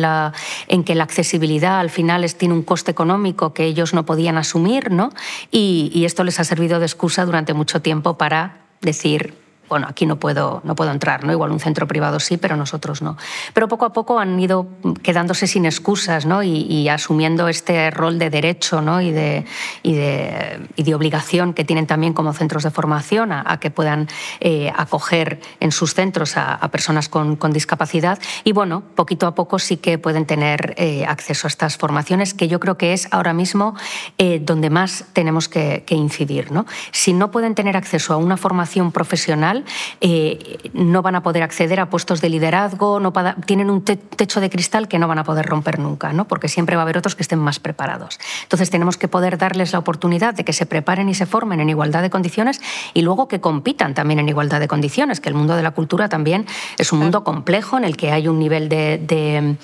que 0.83 0.95
la 0.95 1.03
accesibilidad 1.03 1.79
al 1.79 1.89
final 1.89 2.23
tiene 2.33 2.53
un 2.53 2.63
coste 2.63 2.91
económico 2.91 3.53
que 3.53 3.65
ellos 3.65 3.93
no 3.93 4.05
podían 4.05 4.38
asumir, 4.38 4.91
¿no? 4.91 5.09
Y 5.51 6.03
esto 6.05 6.23
les 6.23 6.39
ha 6.39 6.43
servido 6.43 6.79
de 6.79 6.86
excusa 6.86 7.25
durante 7.25 7.53
mucho 7.53 7.81
tiempo 7.81 8.17
para 8.17 8.63
decir 8.81 9.43
bueno, 9.69 9.88
aquí 9.89 10.06
no 10.06 10.17
puedo, 10.17 10.62
no 10.63 10.76
puedo 10.76 10.91
entrar, 10.91 11.23
¿no? 11.23 11.32
Igual 11.32 11.52
un 11.52 11.60
centro 11.60 11.88
privado 11.88 12.19
sí, 12.19 12.38
pero 12.38 12.56
nosotros 12.56 13.02
no. 13.02 13.17
Pero 13.54 13.67
poco 13.67 13.86
a 13.86 13.93
poco 13.93 14.19
han 14.19 14.39
ido 14.39 14.67
quedándose 15.02 15.47
sin 15.47 15.65
excusas, 15.65 16.26
¿no? 16.26 16.43
Y, 16.43 16.84
asumiendo 16.89 17.47
este 17.47 17.89
rol 17.89 18.19
de 18.19 18.30
derecho, 18.30 18.82
¿no? 18.82 19.02
Y 19.02 19.12
de, 19.12 19.45
y 19.82 19.93
de, 19.93 20.67
y 20.76 20.84
de, 20.84 20.93
obligación 20.93 21.54
que 21.54 21.63
tienen 21.63 21.88
también 21.88 22.13
como 22.13 22.34
centros 22.34 22.63
de 22.63 22.71
formación 22.71 23.32
a, 23.32 23.60
que 23.60 23.71
puedan 23.71 24.10
eh, 24.41 24.71
acoger 24.76 25.39
en 25.60 25.71
sus 25.71 25.93
centros 25.93 26.38
a, 26.38 26.60
personas 26.69 27.10
con, 27.10 27.38
discapacidad. 27.54 28.19
Y 28.43 28.52
bueno, 28.52 28.84
poquito 28.95 29.28
a 29.28 29.34
poco 29.34 29.60
sí 29.60 29.78
que 29.78 29.97
pueden 29.97 30.26
tener 30.26 30.76
eh, 30.78 31.06
acceso 31.06 31.47
a 31.47 31.49
estas 31.49 31.78
formaciones, 31.78 32.34
que 32.34 32.47
yo 32.47 32.60
creo 32.60 32.78
que 32.78 32.93
es 32.93 33.08
ahora 33.12 33.34
mismo 33.34 33.76
eh, 34.17 34.39
donde 34.43 34.69
más 34.69 35.06
tenemos 35.13 35.47
que, 35.47 35.84
que 35.86 35.95
incidir, 35.95 36.52
¿no? 36.52 36.65
Si 36.91 37.13
no 37.13 37.32
pueden 37.32 37.56
tener 37.56 37.78
acceso 37.78 38.13
a 38.13 38.17
una 38.17 38.38
formación 38.38 38.91
profesional, 38.91 39.62
eh, 40.02 40.69
no 40.73 41.02
van 41.02 41.15
a 41.15 41.23
poder 41.23 41.43
acceder 41.43 41.80
a 41.80 41.89
puestos 41.89 42.21
de 42.21 42.30
liderazgo, 42.30 42.99
no 42.99 43.13
tienen 43.45 43.69
un 43.69 43.84
techo 43.84 44.41
de 44.41 44.49
cristal 44.49 44.88
que 44.88 44.99
no 44.99 45.08
van 45.08 45.19
a 45.19 45.23
poder 45.23 45.45
romper 45.45 45.80
nunca, 45.80 46.13
¿no? 46.13 46.28
porque 46.28 46.47
siempre 46.47 46.76
va 46.76 46.82
a 46.82 46.84
haber 46.84 46.97
otros 46.97 47.15
que 47.15 47.23
estén 47.23 47.39
más 47.39 47.60
preparados. 47.60 48.19
Entonces 48.43 48.69
tenemos 48.69 48.97
que 48.97 49.08
poder 49.08 49.38
darles 49.38 49.73
la 49.73 49.80
oportunidad 49.80 50.34
de 50.34 50.43
que 50.43 50.54
se 50.54 50.65
preparen 50.65 51.10
y 51.10 51.15
se 51.15 51.26
formen 51.26 51.60
en 51.60 51.69
igualdad 51.69 52.02
de 52.02 52.10
condiciones 52.10 52.62
y 52.93 53.02
luego 53.02 53.28
que 53.28 53.41
compitan 53.41 53.93
también 53.93 54.19
en 54.19 54.30
igualdad 54.30 54.60
de 54.60 54.67
condiciones, 54.67 55.19
que 55.19 55.30
el 55.30 55.36
mundo 55.36 55.56
de 55.56 55.63
la 55.63 55.71
cultura 55.71 56.10
también 56.10 56.45
es 56.78 56.91
un 56.91 56.99
mundo 56.99 57.23
complejo 57.23 57.78
en 57.78 57.84
el 57.84 57.97
que 57.97 58.12
hay 58.12 58.28
un 58.28 58.39
nivel 58.39 58.69
de, 58.69 59.58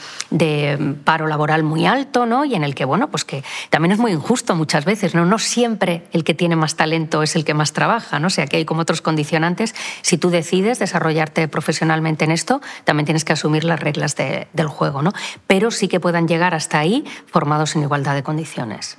paro 1.04 1.28
laboral 1.28 1.64
muy 1.64 1.86
alto 1.86 2.26
¿no? 2.26 2.46
y 2.46 2.56
en 2.56 2.64
el 2.64 2.76
que, 2.76 2.86
bueno, 2.86 3.10
pues 3.10 3.26
que 3.26 3.44
también 3.70 3.92
es 3.92 4.00
muy 4.00 4.12
injusto 4.12 4.56
muchas 4.56 4.86
veces, 4.86 5.16
¿no? 5.16 5.26
no 5.26 5.40
siempre 5.40 6.04
el 6.12 6.24
que 6.24 6.34
tiene 6.34 6.56
más 6.56 6.76
talento 6.76 7.24
es 7.24 7.36
el 7.36 7.46
que 7.46 7.54
más 7.54 7.74
trabaja, 7.74 8.20
¿no? 8.20 8.28
o 8.28 8.30
sea 8.30 8.48
que 8.48 8.58
hay 8.58 8.66
como 8.66 8.82
otros 8.82 9.02
condicionantes 9.02 9.76
si 10.02 10.18
tú 10.18 10.30
decides 10.30 10.80
desarrollarte 10.80 11.48
profesionalmente 11.48 12.26
en 12.26 12.32
esto, 12.32 12.62
también 12.84 13.06
tienes 13.06 13.26
que 13.26 13.34
asumir 13.34 13.64
las 13.64 13.80
reglas 13.80 14.16
del 14.16 14.68
juego, 14.68 15.02
¿no? 15.02 15.14
Pero 15.48 15.72
sí 15.72 15.88
que 15.88 16.00
puedan 16.00 16.28
llegar 16.28 16.54
hasta 16.54 16.80
ahí 16.80 17.06
formados 17.28 17.76
en 17.76 17.84
igualdad 17.84 18.16
de 18.16 18.24
condiciones. 18.24 18.98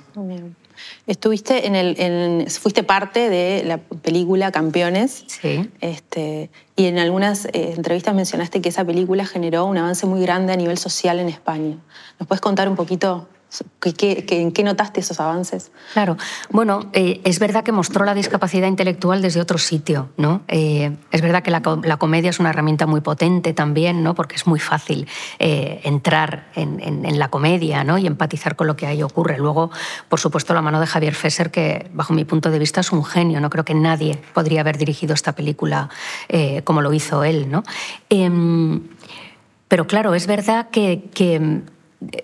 Estuviste 1.07 1.67
en 1.67 1.75
el, 1.75 2.49
fuiste 2.49 2.83
parte 2.83 3.29
de 3.29 3.63
la 3.65 3.77
película 3.77 4.51
Campeones. 4.51 5.25
Sí. 5.27 5.69
Este, 5.79 6.49
y 6.75 6.85
en 6.85 6.99
algunas 6.99 7.45
eh, 7.45 7.73
entrevistas 7.75 8.15
mencionaste 8.15 8.61
que 8.61 8.69
esa 8.69 8.85
película 8.85 9.25
generó 9.25 9.65
un 9.65 9.77
avance 9.77 10.05
muy 10.05 10.21
grande 10.21 10.53
a 10.53 10.55
nivel 10.55 10.77
social 10.77 11.19
en 11.19 11.29
España. 11.29 11.77
¿Nos 12.19 12.27
puedes 12.27 12.41
contar 12.41 12.69
un 12.69 12.75
poquito 12.75 13.27
¿En 13.83 14.51
qué 14.53 14.63
notaste 14.63 15.01
esos 15.01 15.19
avances? 15.19 15.71
Claro, 15.91 16.15
bueno, 16.51 16.89
eh, 16.93 17.19
es 17.25 17.39
verdad 17.39 17.63
que 17.63 17.73
mostró 17.73 18.05
la 18.05 18.13
discapacidad 18.13 18.67
intelectual 18.67 19.21
desde 19.21 19.41
otro 19.41 19.57
sitio, 19.57 20.09
¿no? 20.15 20.43
Eh, 20.47 20.95
es 21.11 21.21
verdad 21.21 21.43
que 21.43 21.51
la, 21.51 21.61
comedia 21.97 22.29
es 22.29 22.39
una 22.39 22.51
herramienta 22.51 22.87
muy 22.87 23.01
potente 23.01 23.51
también, 23.53 24.03
¿no? 24.03 24.15
Porque 24.15 24.35
es 24.35 24.47
muy 24.47 24.59
fácil 24.59 25.05
eh, 25.39 25.81
entrar 25.83 26.47
en, 26.55 27.19
la 27.19 27.27
comedia, 27.27 27.83
¿no? 27.83 27.97
Y 27.97 28.07
empatizar 28.07 28.55
con 28.55 28.67
lo 28.67 28.77
que 28.77 28.87
ahí 28.87 29.03
ocurre. 29.03 29.37
Luego, 29.37 29.69
por 30.07 30.21
supuesto, 30.21 30.53
la 30.53 30.61
mano 30.61 30.79
de 30.79 30.87
Javier 30.87 31.13
Fesser, 31.13 31.51
que 31.51 31.89
bajo 31.93 32.13
mi 32.13 32.23
punto 32.23 32.51
de 32.51 32.59
vista 32.59 32.79
es 32.79 32.93
un 32.93 33.03
genio, 33.03 33.41
no 33.41 33.49
creo 33.49 33.65
que 33.65 33.73
nadie 33.73 34.21
podría 34.33 34.61
haber 34.61 34.77
dirigido 34.77 35.13
esta 35.13 35.33
película 35.33 35.89
como 36.63 36.81
lo 36.81 36.93
hizo 36.93 37.25
él, 37.25 37.51
¿no? 37.51 37.63
Em, 38.09 38.81
pero 39.67 39.87
claro, 39.87 40.15
es 40.15 40.25
verdad 40.25 40.69
que 40.69 41.09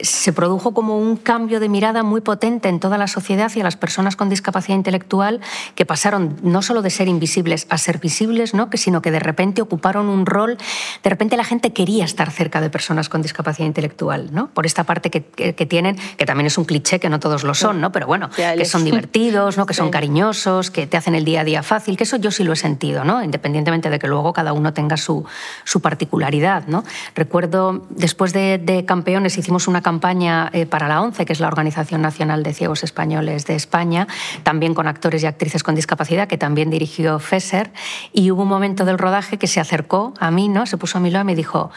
se 0.02 0.34
produjo 0.34 0.74
como 0.74 0.98
un 0.98 1.18
cambio 1.18 1.60
de 1.60 1.70
mirada 1.70 2.02
muy 2.02 2.22
potente 2.22 2.68
en 2.68 2.80
toda 2.80 2.98
la 2.98 3.08
sociedad 3.08 3.52
y 3.56 3.62
a 3.62 3.64
las 3.64 3.78
personas 3.78 4.16
con 4.16 4.28
discapacidad 4.28 4.76
intelectual 4.76 5.40
que 5.76 5.86
pasaron 5.86 6.36
no 6.42 6.64
solo 6.64 6.82
de 6.82 6.90
ser 6.90 7.08
invisibles 7.08 7.68
a 7.70 7.78
ser 7.78 8.00
visibles, 8.00 8.56
¿no? 8.56 8.72
que, 8.72 8.78
sino 8.78 9.04
que 9.04 9.12
de 9.12 9.20
repente 9.20 9.62
ocuparon 9.62 10.08
un 10.08 10.26
rol, 10.26 10.58
de 11.04 11.10
repente 11.10 11.38
la 11.38 11.44
gente 11.44 11.74
quería 11.74 12.06
estar 12.06 12.32
cerca 12.32 12.60
de 12.60 12.72
personas 12.72 13.08
con 13.08 13.22
discapacidad 13.22 13.68
intelectual, 13.68 14.30
¿no? 14.32 14.48
por 14.48 14.66
esta 14.66 14.84
parte 14.84 15.12
que, 15.12 15.22
tienen, 15.68 15.96
que 16.18 16.26
también 16.26 16.48
es 16.48 16.58
un 16.58 16.66
cliché, 16.66 17.00
que 17.00 17.10
no 17.10 17.20
todos 17.20 17.44
lo 17.44 17.54
son, 17.54 17.80
¿no? 17.80 17.92
pero 17.92 18.08
bueno, 18.08 18.30
que 18.36 18.66
son 18.66 18.84
divertidos, 18.84 19.58
¿no? 19.58 19.68
que 19.68 19.76
son 19.76 19.92
cariñosos, 19.92 20.72
que 20.72 20.88
te 20.88 20.98
hacen 20.98 21.14
el 21.14 21.24
día 21.24 21.42
a 21.42 21.44
día 21.44 21.62
fácil, 21.62 21.98
que 21.98 22.04
eso 22.04 22.18
yo 22.18 22.32
sí 22.32 22.44
lo 22.44 22.54
he 22.54 22.56
sentido, 22.56 23.04
¿no? 23.04 23.24
independientemente 23.24 23.92
de 23.92 24.00
que 24.00 24.08
luego 24.08 24.34
cada 24.34 24.54
uno 24.54 24.74
tenga 24.74 24.98
su, 24.98 25.24
su 25.66 25.82
particularidad. 25.82 26.66
¿no? 26.66 26.84
Recuerdo, 27.14 27.86
después 27.92 28.34
de, 28.34 28.58
de 28.58 28.84
Campeones 28.86 29.38
hicimos 29.38 29.67
una 29.68 29.82
campaña 29.82 30.50
eh, 30.54 30.66
para 30.66 30.88
la 30.88 31.02
ONCE, 31.02 31.26
que 31.26 31.34
es 31.34 31.40
la 31.40 31.48
Organización 31.48 32.02
Nacional 32.02 32.44
de 32.44 32.54
Ciegos 32.54 32.84
Españoles 32.84 33.46
de 33.46 33.56
España, 33.56 34.08
también 34.44 34.74
con 34.74 34.88
actores 34.88 35.24
y 35.24 35.26
actrices 35.26 35.64
con 35.64 35.76
discapacidad, 35.76 36.28
que 36.28 36.38
también 36.38 36.70
dirigió 36.70 37.20
Fesser, 37.20 37.72
y 38.14 38.32
hubo 38.32 38.44
un 38.44 38.50
momento 38.50 38.86
del 38.86 38.98
rodaje 38.98 39.38
que 39.38 39.48
se 39.48 39.60
acercó 39.60 40.14
a 40.20 40.32
mí, 40.32 40.50
¿no? 40.50 40.66
se 40.66 40.78
puso 40.78 40.98
a 40.98 41.02
mi 41.02 41.12
lado 41.12 41.24
y 41.24 41.28
me 41.28 41.36
dijo, 41.36 41.72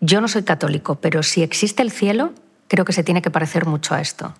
yo 0.00 0.20
no 0.20 0.28
soy 0.28 0.42
católico, 0.42 0.96
pero 0.96 1.22
si 1.22 1.42
existe 1.42 1.82
el 1.82 1.90
cielo, 1.90 2.32
creo 2.68 2.84
que 2.84 2.92
se 2.92 3.04
tiene 3.04 3.22
que 3.22 3.30
parecer 3.30 3.66
mucho 3.66 3.94
a 3.94 4.00
esto 4.00 4.34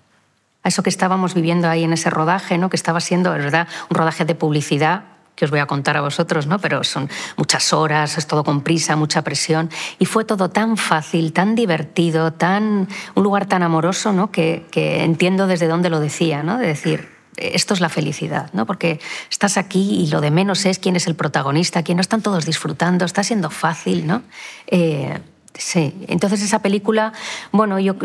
a 0.63 0.69
eso 0.69 0.81
que 0.81 0.89
estábamos 0.89 1.35
viviendo 1.35 1.69
ahí 1.69 1.83
en 1.83 1.93
ese 1.93 2.09
rodaje, 2.09 2.57
¿no? 2.57 2.71
que 2.71 2.75
estaba 2.75 2.99
siendo, 2.99 3.29
verdad, 3.29 3.67
un 3.91 3.97
rodaje 3.97 4.25
de 4.25 4.33
publicidad 4.33 5.03
que 5.35 5.45
os 5.45 5.51
voy 5.51 5.59
a 5.59 5.65
contar 5.65 5.97
a 5.97 6.01
vosotros, 6.01 6.47
¿no? 6.47 6.59
pero 6.59 6.83
son 6.83 7.09
muchas 7.37 7.73
horas, 7.73 8.17
es 8.17 8.27
todo 8.27 8.43
con 8.43 8.61
prisa, 8.61 8.95
mucha 8.95 9.21
presión, 9.23 9.69
y 9.99 10.05
fue 10.05 10.25
todo 10.25 10.49
tan 10.49 10.77
fácil, 10.77 11.33
tan 11.33 11.55
divertido, 11.55 12.33
tan, 12.33 12.87
un 13.15 13.23
lugar 13.23 13.45
tan 13.45 13.63
amoroso 13.63 14.13
¿no? 14.13 14.31
que, 14.31 14.65
entiendo 14.73 15.47
desde 15.47 15.67
dónde 15.67 15.89
lo 15.89 15.99
decía, 15.99 16.43
¿no? 16.43 16.57
de 16.57 16.67
decir, 16.67 17.09
esto 17.37 17.73
es 17.73 17.81
la 17.81 17.89
felicidad, 17.89 18.49
¿no? 18.53 18.65
porque 18.65 18.99
estás 19.29 19.57
aquí 19.57 20.01
y 20.01 20.07
lo 20.07 20.21
de 20.21 20.31
menos 20.31 20.65
es 20.65 20.79
quién 20.79 20.95
es 20.95 21.05
el 21.07 21.15
protagonista, 21.15 21.83
quién 21.83 21.97
no 21.97 22.01
están 22.01 22.21
todos 22.21 22.45
disfrutando, 22.45 23.03
está 23.03 23.23
siendo 23.23 23.49
fácil. 23.49 24.07
¿no? 24.07 24.23
Eh, 24.67 25.19
Sí, 25.57 25.93
entonces 26.07 26.41
esa 26.41 26.59
película, 26.59 27.13
bueno, 27.51 27.79
yo, 27.79 27.95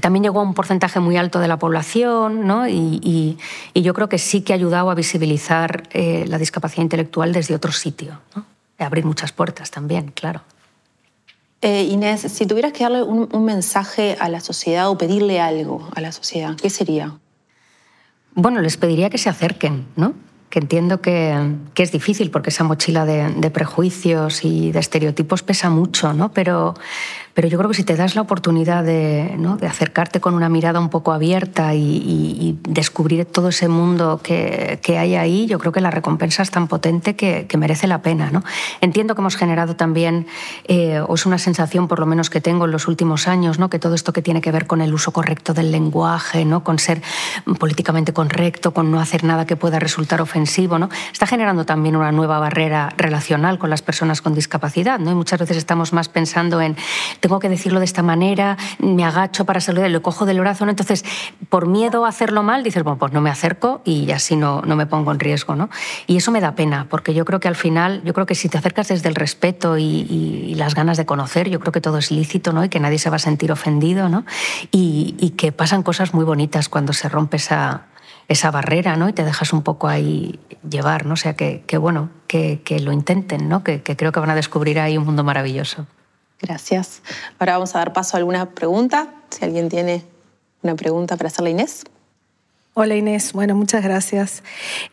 también 0.00 0.24
llegó 0.24 0.40
a 0.40 0.42
un 0.42 0.52
porcentaje 0.52 1.00
muy 1.00 1.16
alto 1.16 1.38
de 1.38 1.48
la 1.48 1.58
población, 1.58 2.46
¿no? 2.46 2.68
Y, 2.68 3.38
yo 3.74 3.94
creo 3.94 4.08
que 4.08 4.18
sí 4.18 4.42
que 4.42 4.52
ha 4.52 4.56
ayudado 4.56 4.90
a 4.90 4.94
visibilizar 4.94 5.84
eh, 5.90 6.24
la 6.28 6.38
discapacidad 6.38 6.82
intelectual 6.82 7.32
desde 7.32 7.54
otro 7.54 7.72
sitio, 7.72 8.20
¿no? 8.36 8.44
A 8.78 8.86
abrir 8.86 9.04
muchas 9.04 9.32
puertas 9.32 9.70
también, 9.70 10.12
claro. 10.14 10.42
Eh, 11.62 11.84
Inés, 11.84 12.20
si 12.20 12.46
tuvieras 12.46 12.72
que 12.72 12.82
darle 12.82 13.02
un, 13.02 13.28
un 13.32 13.44
mensaje 13.44 14.16
a 14.20 14.28
la 14.28 14.40
sociedad 14.40 14.90
o 14.90 14.98
pedirle 14.98 15.40
algo 15.40 15.88
a 15.94 16.00
la 16.00 16.12
sociedad, 16.12 16.56
¿qué 16.56 16.68
sería? 16.68 17.16
Bueno, 18.34 18.60
les 18.60 18.76
pediría 18.76 19.08
que 19.10 19.18
se 19.18 19.28
acerquen, 19.28 19.86
¿no? 19.96 20.14
Que 20.52 20.58
entiendo 20.58 21.00
que, 21.00 21.34
es 21.74 21.92
difícil 21.92 22.30
porque 22.30 22.50
esa 22.50 22.62
mochila 22.62 23.06
de, 23.06 23.30
de, 23.30 23.50
prejuicios 23.50 24.44
y 24.44 24.70
de 24.70 24.80
estereotipos 24.80 25.42
pesa 25.42 25.70
mucho, 25.70 26.12
¿no? 26.12 26.30
Pero, 26.30 26.74
pero 27.34 27.48
yo 27.48 27.58
creo 27.58 27.70
que 27.70 27.76
si 27.76 27.84
te 27.84 27.96
das 27.96 28.14
la 28.14 28.22
oportunidad 28.22 28.84
de, 28.84 29.38
acercarte 29.66 30.20
con 30.20 30.34
una 30.34 30.48
mirada 30.48 30.80
un 30.80 30.90
poco 30.90 31.12
abierta 31.12 31.74
y, 31.74 32.58
descubrir 32.68 33.24
todo 33.24 33.48
ese 33.48 33.68
mundo 33.68 34.20
que, 34.22 34.78
hay 34.98 35.14
ahí, 35.14 35.46
yo 35.46 35.58
creo 35.58 35.72
que 35.72 35.80
la 35.80 35.90
recompensa 35.90 36.42
es 36.42 36.50
tan 36.50 36.68
potente 36.68 37.16
que, 37.16 37.46
que 37.46 37.56
merece 37.56 37.86
la 37.86 38.02
pena. 38.02 38.30
¿no? 38.30 38.42
Entiendo 38.80 39.14
que 39.14 39.20
hemos 39.20 39.36
generado 39.36 39.76
también, 39.76 40.26
eh, 40.68 41.00
o 41.06 41.14
es 41.14 41.26
una 41.26 41.38
sensación 41.38 41.88
por 41.88 41.98
lo 41.98 42.06
menos 42.06 42.30
que 42.30 42.40
tengo 42.40 42.66
en 42.66 42.70
los 42.70 42.88
últimos 42.88 43.28
años, 43.28 43.58
¿no? 43.58 43.70
que 43.70 43.78
todo 43.78 43.94
esto 43.94 44.12
que 44.12 44.22
tiene 44.22 44.40
que 44.40 44.52
ver 44.52 44.66
con 44.66 44.80
el 44.80 44.92
uso 44.92 45.12
correcto 45.12 45.54
del 45.54 45.72
lenguaje, 45.72 46.44
¿no? 46.44 46.62
con 46.62 46.78
ser 46.78 47.02
políticamente 47.58 48.12
correcto, 48.12 48.72
con 48.72 48.90
no 48.90 49.00
hacer 49.00 49.24
nada 49.24 49.46
que 49.46 49.56
pueda 49.56 49.78
resultar 49.78 50.20
ofensivo, 50.20 50.78
¿no? 50.78 50.88
está 51.12 51.26
generando 51.26 51.64
también 51.64 51.96
una 51.96 52.12
nueva 52.12 52.38
barrera 52.38 52.92
relacional 52.96 53.58
con 53.58 53.70
las 53.70 53.82
personas 53.82 54.20
con 54.20 54.34
discapacidad. 54.34 54.98
¿no? 54.98 55.10
Y 55.10 55.14
muchas 55.14 55.40
veces 55.40 55.56
estamos 55.56 55.92
más 55.92 56.08
pensando 56.08 56.60
en 56.60 56.76
tengo 57.22 57.38
que 57.38 57.48
decirlo 57.48 57.78
de 57.78 57.84
esta 57.84 58.02
manera, 58.02 58.58
me 58.80 59.04
agacho 59.04 59.46
para 59.46 59.60
saludar, 59.60 59.88
lo 59.90 60.02
cojo 60.02 60.26
del 60.26 60.40
brazo. 60.40 60.68
Entonces, 60.68 61.04
por 61.48 61.68
miedo 61.68 62.04
a 62.04 62.08
hacerlo 62.08 62.42
mal, 62.42 62.64
dices, 62.64 62.82
bueno, 62.82 62.98
pues 62.98 63.12
no 63.12 63.20
me 63.20 63.30
acerco 63.30 63.80
y 63.84 64.10
así 64.10 64.34
no, 64.34 64.60
no 64.62 64.74
me 64.74 64.86
pongo 64.86 65.12
en 65.12 65.20
riesgo, 65.20 65.54
¿no? 65.54 65.70
Y 66.08 66.16
eso 66.16 66.32
me 66.32 66.40
da 66.40 66.56
pena, 66.56 66.88
porque 66.90 67.14
yo 67.14 67.24
creo 67.24 67.38
que 67.38 67.46
al 67.46 67.54
final, 67.54 68.02
yo 68.04 68.12
creo 68.12 68.26
que 68.26 68.34
si 68.34 68.48
te 68.48 68.58
acercas 68.58 68.88
desde 68.88 69.08
el 69.08 69.14
respeto 69.14 69.78
y, 69.78 70.54
las 70.56 70.74
ganas 70.74 70.96
de 70.96 71.06
conocer, 71.06 71.48
yo 71.48 71.58
creo 71.60 71.72
que 71.72 71.80
todo 71.80 71.98
es 71.98 72.10
lícito, 72.10 72.52
¿no? 72.52 72.64
Y 72.64 72.68
que 72.68 72.78
nadie 72.78 72.98
se 72.98 73.08
va 73.08 73.16
a 73.16 73.20
sentir 73.20 73.50
ofendido, 73.52 74.08
¿no? 74.08 74.24
Y, 74.70 75.34
que 75.36 75.50
pasan 75.52 75.82
cosas 75.82 76.14
muy 76.14 76.24
bonitas 76.24 76.68
cuando 76.68 76.92
se 76.92 77.08
rompe 77.08 77.36
esa, 77.38 77.86
esa 78.28 78.50
barrera, 78.50 78.96
¿no? 78.96 79.08
Y 79.08 79.12
te 79.12 79.24
dejas 79.24 79.52
un 79.52 79.62
poco 79.62 79.88
ahí 79.88 80.38
llevar, 80.68 81.06
¿no? 81.06 81.14
O 81.14 81.16
sea, 81.16 81.34
que, 81.34 81.62
bueno, 81.78 82.10
que, 82.26 82.60
lo 82.82 82.92
intenten, 82.92 83.48
¿no? 83.48 83.62
Que 83.62 83.80
creo 83.82 84.10
que 84.12 84.20
van 84.20 84.30
a 84.30 84.34
descubrir 84.34 84.80
ahí 84.80 84.98
un 84.98 85.04
mundo 85.04 85.24
maravilloso. 85.24 85.86
Gracias. 86.42 87.02
Ahora 87.38 87.54
vamos 87.54 87.74
a 87.74 87.78
dar 87.78 87.92
paso 87.92 88.16
a 88.16 88.18
alguna 88.18 88.50
pregunta. 88.50 89.14
Si 89.30 89.44
alguien 89.44 89.68
tiene 89.68 90.04
una 90.62 90.74
pregunta 90.74 91.16
para 91.16 91.28
hacerle 91.28 91.50
a 91.50 91.52
Inés. 91.52 91.84
Hola 92.74 92.96
Inés, 92.96 93.32
bueno, 93.34 93.54
muchas 93.54 93.84
gracias. 93.84 94.42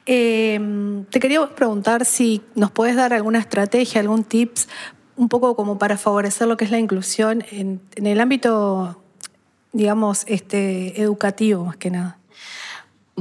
Em, 0.05 1.05
te 1.05 1.19
quería 1.19 1.47
preguntar 1.55 2.05
si 2.05 2.41
nos 2.53 2.71
puedes 2.71 2.95
dar 2.95 3.13
alguna 3.13 3.39
estrategia, 3.39 4.01
algún 4.01 4.25
tips, 4.25 4.67
un 5.15 5.29
poco 5.29 5.55
como 5.55 5.77
para 5.77 5.97
favorecer 5.97 6.47
lo 6.47 6.57
que 6.57 6.65
es 6.65 6.71
la 6.71 6.79
inclusión 6.79 7.43
en, 7.51 7.81
en 7.95 8.05
el 8.05 8.19
ámbito, 8.19 9.01
digamos, 9.71 10.25
este, 10.27 11.01
educativo 11.01 11.65
más 11.65 11.77
que 11.77 11.89
nada. 11.89 12.18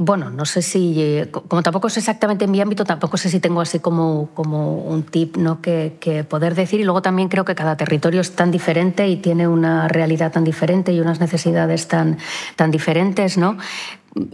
Bueno, 0.01 0.29
no 0.29 0.45
sé 0.45 0.61
si, 0.61 0.95
eh, 1.01 1.29
como 1.29 1.61
tampoco 1.61 1.87
es 1.87 1.97
exactamente 1.97 2.45
en 2.45 2.51
mi 2.51 2.61
ámbito, 2.61 2.85
tampoco 2.85 3.17
sé 3.17 3.29
si 3.29 3.41
tengo 3.41 3.59
así 3.59 3.79
como, 3.79 4.29
como 4.33 4.77
un 4.77 5.03
tip 5.03 5.35
¿no? 5.35 5.61
que, 5.61 6.25
poder 6.29 6.55
decir. 6.55 6.79
Y 6.79 6.85
luego 6.85 7.01
también 7.01 7.27
creo 7.27 7.43
que 7.43 7.53
cada 7.53 7.75
territorio 7.75 8.21
es 8.21 8.31
tan 8.31 8.49
diferente 8.49 9.09
y 9.09 9.17
tiene 9.17 9.49
una 9.49 9.89
realidad 9.89 10.31
tan 10.31 10.45
diferente 10.45 10.93
y 10.93 11.01
unas 11.01 11.19
necesidades 11.19 11.89
tan, 11.89 12.17
tan 12.55 12.71
diferentes. 12.71 13.37
¿no? 13.37 13.57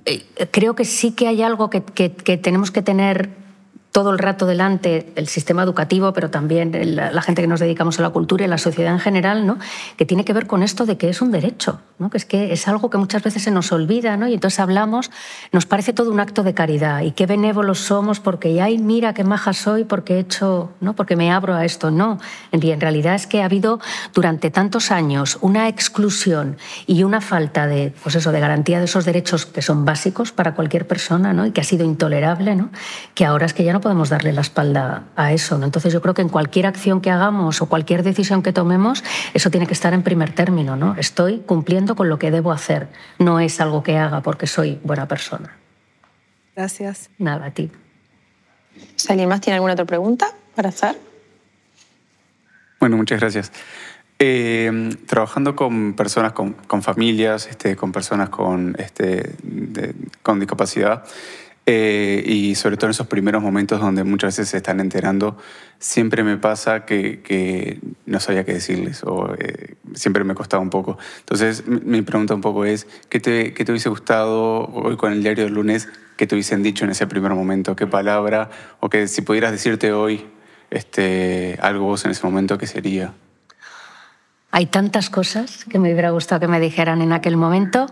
Eh, 0.06 0.24
creo 0.52 0.76
que 0.76 0.86
sí 0.86 1.14
que 1.14 1.28
hay 1.28 1.42
algo 1.42 1.72
que, 1.72 1.82
que 1.82 2.38
tenemos 2.38 2.70
que 2.70 2.84
tener 2.84 3.45
todo 3.96 4.12
el 4.12 4.20
rato 4.20 4.46
delante 4.46 5.14
el 5.16 5.30
sistema 5.30 5.64
educativo, 5.64 6.12
pero 6.12 6.30
también 6.30 6.98
la, 6.98 7.22
gente 7.22 7.42
que 7.42 7.48
nos 7.48 7.62
dedicamos 7.62 7.98
a 7.98 8.02
la 8.02 8.10
cultura 8.10 8.44
y 8.44 8.48
la 8.50 8.58
sociedad 8.58 8.92
en 8.92 9.00
general, 9.00 9.48
¿no? 9.48 9.58
que 9.96 10.06
tiene 10.06 10.26
que 10.26 10.34
ver 10.34 10.48
con 10.48 10.64
esto 10.64 10.86
de 10.86 10.98
que 10.98 11.08
es 11.08 11.22
un 11.22 11.32
derecho, 11.32 11.80
¿no? 11.98 12.10
que 12.10 12.18
es 12.18 12.26
que 12.26 12.52
es 12.52 12.68
algo 12.68 12.90
que 12.90 12.98
muchas 12.98 13.24
veces 13.24 13.44
se 13.44 13.52
nos 13.52 13.72
olvida, 13.72 14.18
¿no? 14.18 14.28
y 14.28 14.34
entonces 14.34 14.60
hablamos, 14.60 15.12
nos 15.54 15.66
parece 15.66 15.94
todo 15.94 16.12
un 16.12 16.20
acto 16.20 16.44
de 16.44 16.54
caridad, 16.54 17.04
y 17.04 17.12
qué 17.12 17.26
benévolos 17.26 17.80
somos 17.80 18.20
porque, 18.20 18.62
ay, 18.62 18.80
mira 18.80 19.14
qué 19.14 19.24
maja 19.24 19.54
soy 19.54 19.86
porque 19.86 20.16
he 20.16 20.20
hecho, 20.20 20.74
¿no? 20.82 20.94
porque 20.94 21.16
me 21.16 21.32
abro 21.32 21.56
a 21.56 21.64
esto. 21.64 21.90
No, 21.90 22.20
en 22.52 22.82
realidad 22.82 23.16
es 23.16 23.28
que 23.28 23.44
ha 23.44 23.46
habido 23.46 23.80
durante 24.14 24.52
tantos 24.52 24.92
años 24.92 25.38
una 25.40 25.70
exclusión 25.70 26.58
y 26.86 27.04
una 27.04 27.22
falta 27.22 27.66
de, 27.66 27.94
pues 28.04 28.16
eso, 28.16 28.34
de 28.34 28.42
garantía 28.42 28.80
de 28.80 28.86
esos 28.86 29.06
derechos 29.06 29.46
que 29.46 29.62
son 29.62 29.86
básicos 29.86 30.34
para 30.34 30.54
cualquier 30.54 30.86
persona, 30.86 31.32
¿no? 31.32 31.46
y 31.46 31.52
que 31.52 31.62
ha 31.62 31.64
sido 31.64 31.86
intolerable, 31.86 32.58
¿no? 32.58 32.72
que 33.14 33.24
ahora 33.24 33.46
es 33.46 33.54
que 33.54 33.64
ya 33.64 33.72
no 33.72 33.85
podemos 33.86 34.10
darle 34.10 34.34
la 34.34 34.42
espalda 34.42 35.04
a 35.16 35.32
eso. 35.32 35.60
¿no? 35.60 35.66
Entonces 35.66 35.94
yo 35.94 36.02
creo 36.02 36.16
que 36.16 36.24
en 36.24 36.30
cualquier 36.30 36.66
acción 36.66 37.02
que 37.02 37.12
hagamos 37.12 37.62
o 37.62 37.68
cualquier 37.68 38.02
decisión 38.02 38.42
que 38.42 38.52
tomemos, 38.52 39.04
eso 39.36 39.52
tiene 39.52 39.68
que 39.68 39.74
estar 39.74 39.94
en 39.94 40.02
primer 40.02 40.34
término. 40.34 40.76
¿no? 40.76 40.96
Estoy 40.98 41.44
cumpliendo 41.46 41.96
con 41.96 42.10
lo 42.10 42.18
que 42.18 42.32
debo 42.32 42.52
hacer. 42.52 42.88
No 43.20 43.40
es 43.40 43.62
algo 43.62 43.84
que 43.84 44.00
haga 44.00 44.22
porque 44.22 44.48
soy 44.48 44.80
buena 44.84 45.08
persona. 45.08 45.56
Gracias. 46.56 47.12
Nada, 47.20 47.46
a 47.46 47.52
ti. 47.52 47.70
Si 48.96 49.12
alguien 49.12 49.30
más 49.30 49.42
tiene 49.42 49.54
alguna 49.54 49.74
otra 49.74 49.86
pregunta 49.86 50.30
para 50.56 50.70
hacer. 50.70 50.98
Bueno, 52.80 52.98
muchas 52.98 53.20
gracias. 53.20 53.52
Eh, 54.18 54.98
trabajando 55.06 55.56
con 55.56 55.94
personas, 55.94 56.34
con, 56.34 56.56
familias, 56.82 57.46
este, 57.46 57.76
con 57.76 57.92
personas 57.92 58.30
con, 58.30 58.76
este, 58.80 59.36
con 60.24 60.40
discapacidad, 60.40 61.04
Eh, 61.68 62.24
y 62.28 62.54
sobre 62.54 62.78
todo 62.78 62.88
en 62.88 62.92
esos 62.92 63.08
primeros 63.08 63.42
momentos 63.42 63.82
donde 63.82 64.04
muchas 64.04 64.36
veces 64.36 64.50
se 64.50 64.58
están 64.58 64.80
enterando, 64.80 65.36
siempre 65.80 66.24
me 66.24 66.38
pasa 66.38 66.86
que, 66.86 67.80
no 68.06 68.20
sabía 68.20 68.46
qué 68.46 68.54
decirles 68.54 69.04
o 69.04 69.34
eh, 69.40 69.76
siempre 69.96 70.24
me 70.24 70.36
costaba 70.36 70.62
un 70.62 70.70
poco. 70.70 71.00
Entonces 71.20 71.68
mi 71.68 72.04
pregunta 72.04 72.36
un 72.36 72.42
poco 72.42 72.66
es, 72.66 72.88
¿qué 73.10 73.20
te, 73.20 73.54
qué 73.54 73.66
te 73.66 73.72
hubiese 73.72 73.90
gustado 73.90 74.68
hoy 74.74 74.96
con 74.96 75.12
el 75.12 75.24
diario 75.24 75.46
del 75.46 75.54
lunes 75.54 75.90
que 76.18 76.28
te 76.28 76.36
hubiesen 76.36 76.62
dicho 76.62 76.86
en 76.86 76.92
ese 76.92 77.08
primer 77.08 77.34
momento? 77.34 77.76
¿Qué 77.76 77.88
palabra? 77.88 78.52
O 78.80 78.90
que 78.90 79.08
si 79.08 79.24
pudieras 79.24 79.52
decirte 79.52 79.92
hoy 79.92 80.24
este, 80.70 81.58
algo 81.62 81.86
vos 81.86 82.06
en 82.06 82.12
ese 82.12 82.24
momento, 82.26 82.60
¿qué 82.60 82.68
sería? 82.68 83.14
Hay 84.56 84.68
tantas 84.68 85.10
cosas 85.10 85.66
que 85.66 85.80
me 85.80 85.92
hubiera 85.92 86.12
gustado 86.12 86.40
que 86.40 86.48
me 86.48 86.62
dijeran 86.62 87.02
en 87.02 87.12
aquel 87.12 87.36
momento. 87.36 87.88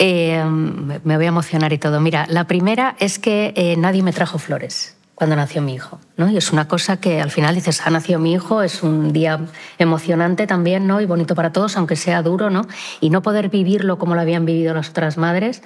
Eh, 0.00 0.42
me 0.44 1.16
voy 1.16 1.26
a 1.26 1.28
emocionar 1.28 1.72
y 1.72 1.78
todo. 1.78 2.00
Mira, 2.00 2.26
la 2.28 2.48
primera 2.48 2.96
es 2.98 3.20
que 3.20 3.52
eh, 3.54 3.76
nadie 3.76 4.02
me 4.02 4.12
trajo 4.12 4.36
flores 4.40 4.96
cuando 5.14 5.36
nació 5.36 5.62
mi 5.62 5.74
hijo. 5.74 6.00
¿no? 6.16 6.28
Y 6.28 6.36
es 6.36 6.50
una 6.50 6.66
cosa 6.66 6.96
que 6.96 7.20
al 7.20 7.30
final 7.30 7.54
dices, 7.54 7.86
ha 7.86 7.90
nacido 7.90 8.18
mi 8.18 8.32
hijo, 8.32 8.62
es 8.62 8.82
un 8.82 9.12
día 9.12 9.38
emocionante 9.78 10.48
también 10.48 10.88
¿no? 10.88 11.00
y 11.00 11.06
bonito 11.06 11.36
para 11.36 11.52
todos, 11.52 11.76
aunque 11.76 11.94
sea 11.94 12.20
duro, 12.20 12.50
¿no? 12.50 12.66
y 13.00 13.10
no 13.10 13.22
poder 13.22 13.48
vivirlo 13.48 13.96
como 13.96 14.16
lo 14.16 14.20
habían 14.20 14.44
vivido 14.44 14.74
las 14.74 14.90
otras 14.90 15.18
madres. 15.18 15.62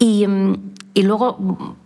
Y, 0.00 0.26
y 0.92 1.02
luego 1.04 1.76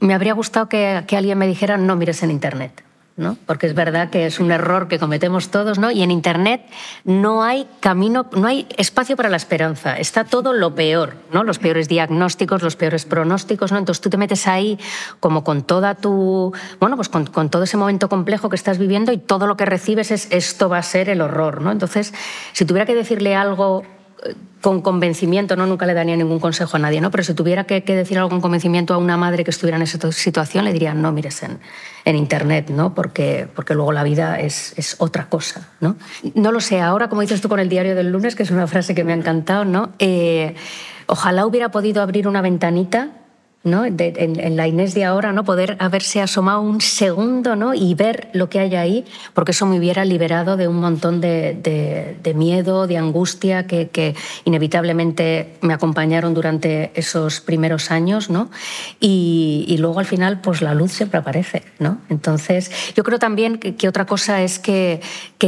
me 0.00 0.14
habría 0.14 0.32
gustado 0.32 0.70
que, 0.70 1.04
que 1.06 1.18
alguien 1.18 1.36
me 1.36 1.46
dijera, 1.46 1.76
no 1.76 1.94
mires 1.94 2.22
en 2.22 2.30
Internet. 2.30 2.84
¿No? 3.16 3.36
porque 3.46 3.66
es 3.66 3.74
verdad 3.74 4.10
que 4.10 4.26
es 4.26 4.40
un 4.40 4.50
error 4.50 4.88
que 4.88 4.98
cometemos 4.98 5.48
todos, 5.50 5.78
¿no? 5.78 5.90
y 5.92 6.02
en 6.02 6.10
Internet 6.10 6.62
no 7.04 7.44
hay 7.44 7.68
camino, 7.78 8.26
no 8.32 8.48
hay 8.48 8.66
espacio 8.76 9.16
para 9.16 9.28
la 9.28 9.36
esperanza, 9.36 9.96
está 9.96 10.24
todo 10.24 10.52
lo 10.52 10.74
peor, 10.74 11.14
¿no? 11.32 11.44
los 11.44 11.60
peores 11.60 11.88
diagnósticos, 11.88 12.62
los 12.62 12.74
peores 12.74 13.04
pronósticos, 13.04 13.70
¿no? 13.70 13.78
entonces 13.78 14.00
tú 14.00 14.10
te 14.10 14.16
metes 14.16 14.48
ahí 14.48 14.78
como 15.20 15.44
con 15.44 15.62
toda 15.62 15.94
tu, 15.94 16.52
bueno, 16.80 16.96
pues 16.96 17.08
con, 17.08 17.26
con, 17.26 17.50
todo 17.50 17.62
ese 17.62 17.76
momento 17.76 18.08
complejo 18.08 18.48
que 18.48 18.56
estás 18.56 18.78
viviendo 18.78 19.12
y 19.12 19.18
todo 19.18 19.46
lo 19.46 19.56
que 19.56 19.64
recibes 19.64 20.10
es 20.10 20.26
esto 20.30 20.68
va 20.68 20.78
a 20.78 20.82
ser 20.82 21.08
el 21.08 21.20
horror, 21.20 21.60
¿no? 21.60 21.70
entonces 21.70 22.12
si 22.52 22.64
tuviera 22.64 22.84
que 22.84 22.96
decirle 22.96 23.36
algo 23.36 23.84
con 24.60 24.80
convencimiento, 24.80 25.56
no 25.56 25.66
nunca 25.66 25.84
le 25.84 25.92
daría 25.92 26.16
ningún 26.16 26.40
consejo 26.40 26.76
a 26.76 26.80
nadie, 26.80 27.00
¿no? 27.00 27.10
pero 27.10 27.22
si 27.22 27.34
tuviera 27.34 27.64
que, 27.64 27.82
decir 27.82 28.16
algo 28.16 28.30
con 28.30 28.40
convencimiento 28.40 28.94
a 28.94 28.96
una 28.96 29.18
madre 29.18 29.44
que 29.44 29.50
estuviera 29.50 29.76
en 29.76 29.82
esa 29.82 30.10
situación, 30.10 30.64
le 30.64 30.72
diría, 30.72 30.94
no 30.94 31.12
mires 31.12 31.42
en, 31.42 31.58
en 32.06 32.16
Internet, 32.16 32.70
¿no? 32.70 32.94
porque, 32.94 33.46
porque 33.54 33.74
luego 33.74 33.92
la 33.92 34.02
vida 34.02 34.40
es, 34.40 34.72
es, 34.78 34.96
otra 34.98 35.28
cosa. 35.28 35.68
¿no? 35.80 35.96
no 36.34 36.50
lo 36.50 36.60
sé, 36.60 36.80
ahora 36.80 37.08
como 37.08 37.20
dices 37.20 37.42
tú 37.42 37.50
con 37.50 37.60
el 37.60 37.68
diario 37.68 37.94
del 37.94 38.10
lunes, 38.10 38.34
que 38.34 38.42
es 38.42 38.50
una 38.50 38.66
frase 38.66 38.94
que 38.94 39.04
me 39.04 39.12
ha 39.12 39.16
encantado, 39.16 39.66
¿no? 39.66 39.90
Eh, 39.98 40.54
ojalá 41.06 41.44
hubiera 41.44 41.70
podido 41.70 42.00
abrir 42.00 42.26
una 42.26 42.40
ventanita 42.40 43.10
¿no? 43.64 43.84
en, 43.86 44.56
la 44.56 44.68
Inés 44.68 44.92
de 44.94 45.04
ahora, 45.04 45.32
¿no? 45.32 45.44
poder 45.44 45.76
haberse 45.80 46.20
asomado 46.20 46.60
un 46.60 46.82
segundo 46.82 47.56
¿no? 47.56 47.72
y 47.72 47.94
ver 47.94 48.28
lo 48.34 48.50
que 48.50 48.60
hay 48.60 48.76
ahí, 48.76 49.04
porque 49.32 49.52
eso 49.52 49.64
me 49.64 49.78
hubiera 49.78 50.04
liberado 50.04 50.58
de 50.58 50.68
un 50.68 50.80
montón 50.80 51.22
de, 51.22 52.34
miedo, 52.36 52.86
de 52.86 52.98
angustia 52.98 53.66
que, 53.66 54.14
inevitablemente 54.44 55.54
me 55.62 55.72
acompañaron 55.72 56.34
durante 56.34 56.92
esos 56.94 57.40
primeros 57.40 57.90
años. 57.90 58.28
¿no? 58.28 58.50
Y, 59.00 59.76
luego 59.78 59.98
al 59.98 60.06
final 60.06 60.40
pues 60.40 60.62
la 60.62 60.74
luz 60.74 60.92
siempre 60.92 61.18
aparece. 61.18 61.62
¿no? 61.78 61.98
Entonces 62.10 62.70
yo 62.94 63.02
creo 63.02 63.18
también 63.18 63.58
que, 63.58 63.88
otra 63.88 64.06
cosa 64.06 64.42
es 64.42 64.58
que, 64.58 65.00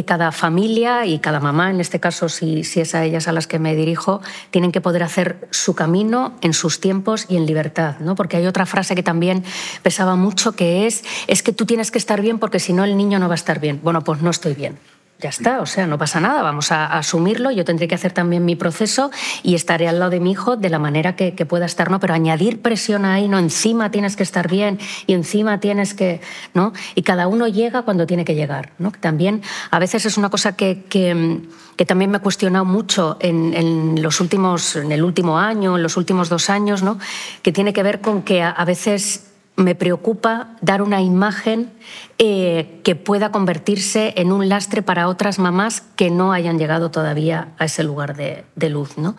cada 0.06 0.30
familia 0.30 1.06
y 1.06 1.20
cada 1.20 1.40
mamá, 1.40 1.70
en 1.70 1.80
este 1.80 2.00
caso 2.00 2.28
si 2.28 2.60
es 2.60 2.94
a 2.94 3.02
ellas 3.02 3.28
a 3.28 3.32
las 3.32 3.46
que 3.46 3.58
me 3.58 3.74
dirijo, 3.74 4.20
tienen 4.50 4.70
que 4.70 4.82
poder 4.82 5.02
hacer 5.02 5.48
su 5.50 5.74
camino 5.74 6.34
en 6.42 6.52
sus 6.52 6.80
tiempos 6.80 7.24
y 7.30 7.36
en 7.38 7.46
libertad 7.46 7.96
porque 8.14 8.36
hay 8.36 8.46
otra 8.46 8.66
frase 8.66 8.94
que 8.94 9.02
también 9.02 9.44
pesaba 9.82 10.16
mucho 10.16 10.52
que 10.52 10.86
es, 10.86 11.04
es 11.26 11.42
que 11.42 11.52
tú 11.52 11.66
tienes 11.66 11.90
que 11.90 11.98
estar 11.98 12.20
bien 12.20 12.38
porque 12.38 12.60
si 12.60 12.72
no 12.72 12.84
el 12.84 12.96
niño 12.96 13.18
no 13.18 13.28
va 13.28 13.34
a 13.34 13.36
estar 13.36 13.60
bien. 13.60 13.80
Bueno, 13.82 14.02
pues 14.02 14.22
no 14.22 14.30
estoy 14.30 14.54
bien. 14.54 14.78
Ya 15.18 15.30
está, 15.30 15.62
o 15.62 15.66
sea, 15.66 15.86
no 15.86 15.96
pasa 15.96 16.20
nada, 16.20 16.42
vamos 16.42 16.72
a, 16.72 16.98
asumirlo, 16.98 17.50
yo 17.50 17.64
tendré 17.64 17.88
que 17.88 17.94
hacer 17.94 18.12
también 18.12 18.44
mi 18.44 18.54
proceso 18.54 19.10
y 19.42 19.54
estaré 19.54 19.88
al 19.88 19.98
lado 19.98 20.10
de 20.10 20.20
mi 20.20 20.32
hijo 20.32 20.56
de 20.56 20.68
la 20.68 20.78
manera 20.78 21.16
que, 21.16 21.32
pueda 21.46 21.64
estar, 21.64 21.90
¿no? 21.90 22.00
Pero 22.00 22.12
añadir 22.12 22.60
presión 22.60 23.06
ahí, 23.06 23.26
no, 23.26 23.38
encima 23.38 23.90
tienes 23.90 24.14
que 24.14 24.22
estar 24.22 24.50
bien 24.50 24.78
y 25.06 25.14
encima 25.14 25.58
tienes 25.58 25.94
que, 25.94 26.20
¿no? 26.52 26.74
Y 26.94 27.02
cada 27.02 27.28
uno 27.28 27.48
llega 27.48 27.82
cuando 27.82 28.06
tiene 28.06 28.26
que 28.26 28.34
llegar, 28.34 28.72
¿no? 28.78 28.92
También 28.92 29.40
a 29.70 29.78
veces 29.78 30.04
es 30.04 30.18
una 30.18 30.28
cosa 30.28 30.54
que, 30.54 30.84
que, 30.84 31.84
también 31.86 32.10
me 32.10 32.18
he 32.18 32.20
cuestionado 32.20 32.66
mucho 32.66 33.16
en, 33.20 34.02
los 34.02 34.20
últimos, 34.20 34.76
en 34.76 34.92
el 34.92 35.02
último 35.02 35.38
año, 35.38 35.76
en 35.76 35.82
los 35.82 35.96
últimos 35.96 36.28
dos 36.28 36.50
años, 36.50 36.82
¿no? 36.82 36.98
Que 37.40 37.52
tiene 37.52 37.72
que 37.72 37.82
ver 37.82 38.02
con 38.02 38.22
que 38.22 38.42
a 38.42 38.64
veces 38.66 39.26
me 39.56 39.74
preocupa 39.74 40.48
dar 40.60 40.82
una 40.82 41.00
imagen 41.00 41.70
eh, 42.18 42.80
que 42.82 42.96
pueda 42.96 43.30
convertirse 43.30 44.14
en 44.16 44.32
un 44.32 44.48
lastre 44.48 44.80
para 44.80 45.06
otras 45.08 45.38
mamás 45.38 45.82
que 45.96 46.08
no 46.08 46.32
hayan 46.32 46.58
llegado 46.58 46.90
todavía 46.90 47.48
a 47.58 47.66
ese 47.66 47.82
lugar 47.82 48.16
de, 48.16 48.70
luz. 48.70 48.96
¿no? 48.96 49.16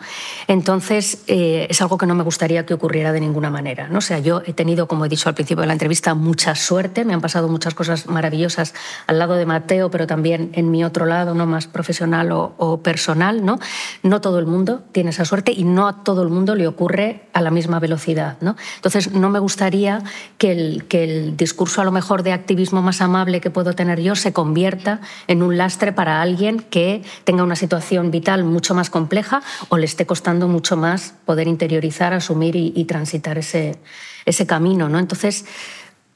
Entonces, 0.48 1.22
eh, 1.28 1.68
es 1.70 1.80
algo 1.80 1.96
que 1.96 2.06
no 2.06 2.16
me 2.16 2.24
gustaría 2.24 2.66
que 2.66 2.74
ocurriera 2.74 3.12
de 3.12 3.20
ninguna 3.20 3.50
manera. 3.50 3.86
¿no? 3.86 3.98
O 3.98 4.00
sea, 4.00 4.18
yo 4.18 4.42
he 4.46 4.52
tenido, 4.52 4.88
como 4.88 5.04
he 5.04 5.08
dicho 5.08 5.28
al 5.28 5.36
principio 5.36 5.60
de 5.60 5.68
la 5.68 5.74
entrevista, 5.74 6.14
mucha 6.14 6.56
suerte, 6.56 7.04
me 7.04 7.14
han 7.14 7.20
pasado 7.20 7.46
muchas 7.46 7.72
cosas 7.72 8.08
maravillosas 8.08 8.74
al 9.06 9.20
lado 9.20 9.34
de 9.36 9.46
Mateo, 9.46 9.92
pero 9.92 10.08
también 10.08 10.50
en 10.54 10.72
mi 10.72 10.82
otro 10.82 11.06
lado, 11.06 11.34
¿no? 11.34 11.46
más 11.46 11.68
profesional 11.68 12.32
o, 12.32 12.80
personal. 12.82 13.44
¿no? 13.44 13.60
no 14.02 14.20
todo 14.20 14.40
el 14.40 14.46
mundo 14.46 14.82
tiene 14.90 15.10
esa 15.10 15.24
suerte 15.24 15.52
y 15.52 15.62
no 15.62 15.86
a 15.86 16.02
todo 16.02 16.24
el 16.24 16.30
mundo 16.30 16.56
le 16.56 16.66
ocurre 16.66 17.28
a 17.32 17.42
la 17.42 17.52
misma 17.52 17.78
velocidad. 17.78 18.38
¿no? 18.40 18.56
Entonces, 18.74 19.12
no 19.12 19.30
me 19.30 19.38
gustaría 19.38 20.02
que 20.36 20.50
el, 20.50 20.84
que 20.88 21.04
el 21.04 21.36
discurso 21.36 21.80
a 21.80 21.84
lo 21.84 21.92
mejor 21.92 22.24
de 22.24 22.32
activismo 22.32 22.87
más 22.88 23.02
amable 23.02 23.42
que 23.42 23.50
puedo 23.50 23.74
tener 23.74 24.00
yo 24.00 24.16
se 24.16 24.32
convierta 24.32 25.02
en 25.26 25.42
un 25.42 25.58
lastre 25.58 25.92
para 25.92 26.22
alguien 26.22 26.60
que 26.60 27.02
tenga 27.24 27.42
una 27.42 27.54
situación 27.54 28.10
vital 28.10 28.44
mucho 28.44 28.74
más 28.74 28.88
compleja 28.88 29.42
o 29.68 29.76
le 29.76 29.84
esté 29.84 30.06
costando 30.06 30.48
mucho 30.48 30.74
más 30.78 31.12
poder 31.26 31.48
interiorizar, 31.48 32.14
asumir 32.14 32.56
y, 32.56 32.84
transitar 32.86 33.36
ese, 33.36 33.78
ese 34.24 34.46
camino. 34.46 34.88
¿no? 34.88 34.98
Entonces, 34.98 35.44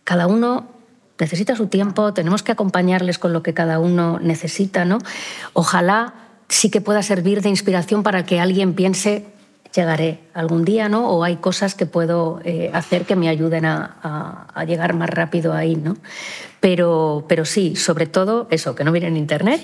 cada 0.03 0.27
uno 0.27 0.67
necesita 1.19 1.57
su 1.57 1.67
tiempo, 1.67 2.15
tenemos 2.15 2.43
que 2.43 2.53
acompañarles 2.53 3.19
con 3.19 3.35
lo 3.35 3.43
que 3.43 3.53
cada 3.53 3.79
uno 3.79 4.19
necesita. 4.19 4.87
¿no? 4.87 4.97
Ojalá 5.53 6.15
sí 6.49 6.71
que 6.71 6.81
pueda 6.81 7.03
servir 7.03 7.43
de 7.43 7.51
inspiración 7.51 8.03
para 8.03 8.25
que 8.25 8.41
alguien 8.41 8.73
piense 8.73 9.27
llegaré 9.75 10.21
algún 10.35 10.65
día, 10.65 10.89
¿no? 10.89 11.09
O 11.09 11.25
hay 11.25 11.37
cosas 11.37 11.75
que 11.75 11.87
puedo 11.87 12.41
eh, 12.45 12.71
hacer 12.73 13.05
que 13.05 13.17
me 13.17 13.29
ayuden 13.29 13.65
a, 13.65 14.47
llegar 14.67 14.95
más 14.95 15.11
rápido 15.11 15.55
ahí, 15.55 15.77
¿no? 15.77 15.97
Pero, 16.61 17.25
pero 17.29 17.45
sí, 17.45 17.75
sobre 17.75 18.07
todo 18.07 18.47
eso, 18.51 18.75
que 18.75 18.85
no 18.85 18.93
miren 18.93 19.17
internet 19.17 19.63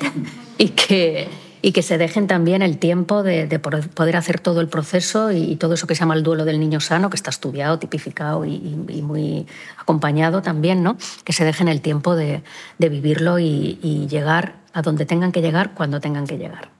y 0.58 0.70
que, 0.70 1.28
y 1.62 1.72
que 1.72 1.82
se 1.82 1.98
dejen 1.98 2.26
también 2.26 2.62
el 2.62 2.78
tiempo 2.78 3.22
de, 3.22 3.46
poder 3.58 4.16
hacer 4.16 4.40
todo 4.40 4.60
el 4.60 4.68
proceso 4.68 5.30
y, 5.30 5.56
todo 5.56 5.74
eso 5.74 5.86
que 5.86 5.94
se 5.94 6.00
llama 6.00 6.14
el 6.14 6.22
duelo 6.22 6.44
del 6.44 6.58
niño 6.58 6.80
sano, 6.80 7.10
que 7.10 7.16
está 7.16 7.30
estudiado, 7.30 7.78
tipificado 7.78 8.44
y, 8.44 8.58
muy 9.02 9.46
acompañado 9.78 10.42
también, 10.42 10.82
¿no? 10.82 10.96
Que 11.24 11.32
se 11.32 11.44
dejen 11.44 11.68
el 11.68 11.80
tiempo 11.80 12.16
de, 12.16 12.42
vivirlo 12.78 13.38
y, 13.38 13.78
y 13.82 14.08
llegar 14.08 14.56
a 14.72 14.82
donde 14.82 15.06
tengan 15.06 15.32
que 15.32 15.42
llegar 15.42 15.74
cuando 15.74 16.00
tengan 16.00 16.26
que 16.26 16.38
llegar. 16.38 16.70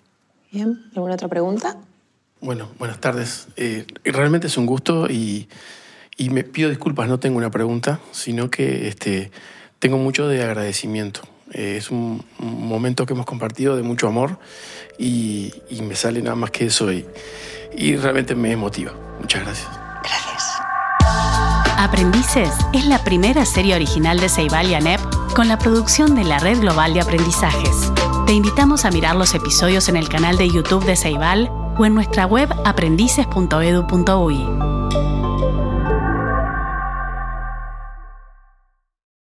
Bien, 0.50 0.80
¿alguna 0.94 1.14
otra 1.14 1.28
pregunta? 1.28 1.76
Bueno, 2.40 2.68
buenas 2.78 3.00
tardes. 3.00 3.48
Eh, 3.56 3.84
realmente 4.04 4.46
es 4.46 4.56
un 4.56 4.66
gusto 4.66 5.08
y, 5.10 5.48
me 6.30 6.44
pido 6.44 6.68
disculpas, 6.70 7.08
no 7.08 7.18
tengo 7.18 7.36
una 7.36 7.50
pregunta, 7.50 8.00
sino 8.12 8.50
que 8.50 8.88
este, 8.88 9.30
tengo 9.78 9.98
mucho 9.98 10.28
de 10.28 10.42
agradecimiento. 10.42 11.22
Eh, 11.52 11.76
es 11.78 11.90
un, 11.90 12.24
momento 12.38 13.06
que 13.06 13.14
hemos 13.14 13.26
compartido 13.26 13.76
de 13.76 13.82
mucho 13.82 14.06
amor 14.06 14.38
y, 14.98 15.52
me 15.82 15.96
sale 15.96 16.22
nada 16.22 16.36
más 16.36 16.50
que 16.50 16.66
eso 16.66 16.92
y, 16.92 17.04
y 17.76 17.96
realmente 17.96 18.34
me 18.34 18.52
emotiva. 18.52 18.92
Muchas 19.20 19.42
gracias. 19.42 19.68
Gracias. 20.02 20.44
Aprendices 21.76 22.50
es 22.72 22.84
la 22.86 23.02
primera 23.02 23.44
serie 23.44 23.74
original 23.74 24.20
de 24.20 24.28
Ceibal 24.28 24.68
y 24.68 24.74
ANEP 24.74 25.00
con 25.34 25.48
la 25.48 25.58
producción 25.58 26.14
de 26.14 26.24
la 26.24 26.38
Red 26.38 26.60
Global 26.60 26.94
de 26.94 27.00
Aprendizajes. 27.00 27.92
Te 28.26 28.32
invitamos 28.32 28.84
a 28.84 28.90
mirar 28.90 29.16
los 29.16 29.34
episodios 29.34 29.88
en 29.88 29.96
el 29.96 30.08
canal 30.08 30.36
de 30.36 30.48
YouTube 30.50 30.84
de 30.84 30.96
Ceibal 30.96 31.50
o 31.78 31.86
en 31.86 31.94
nuestra 31.94 32.26
web 32.26 32.48
aprendices.edu.uy. 32.64 34.87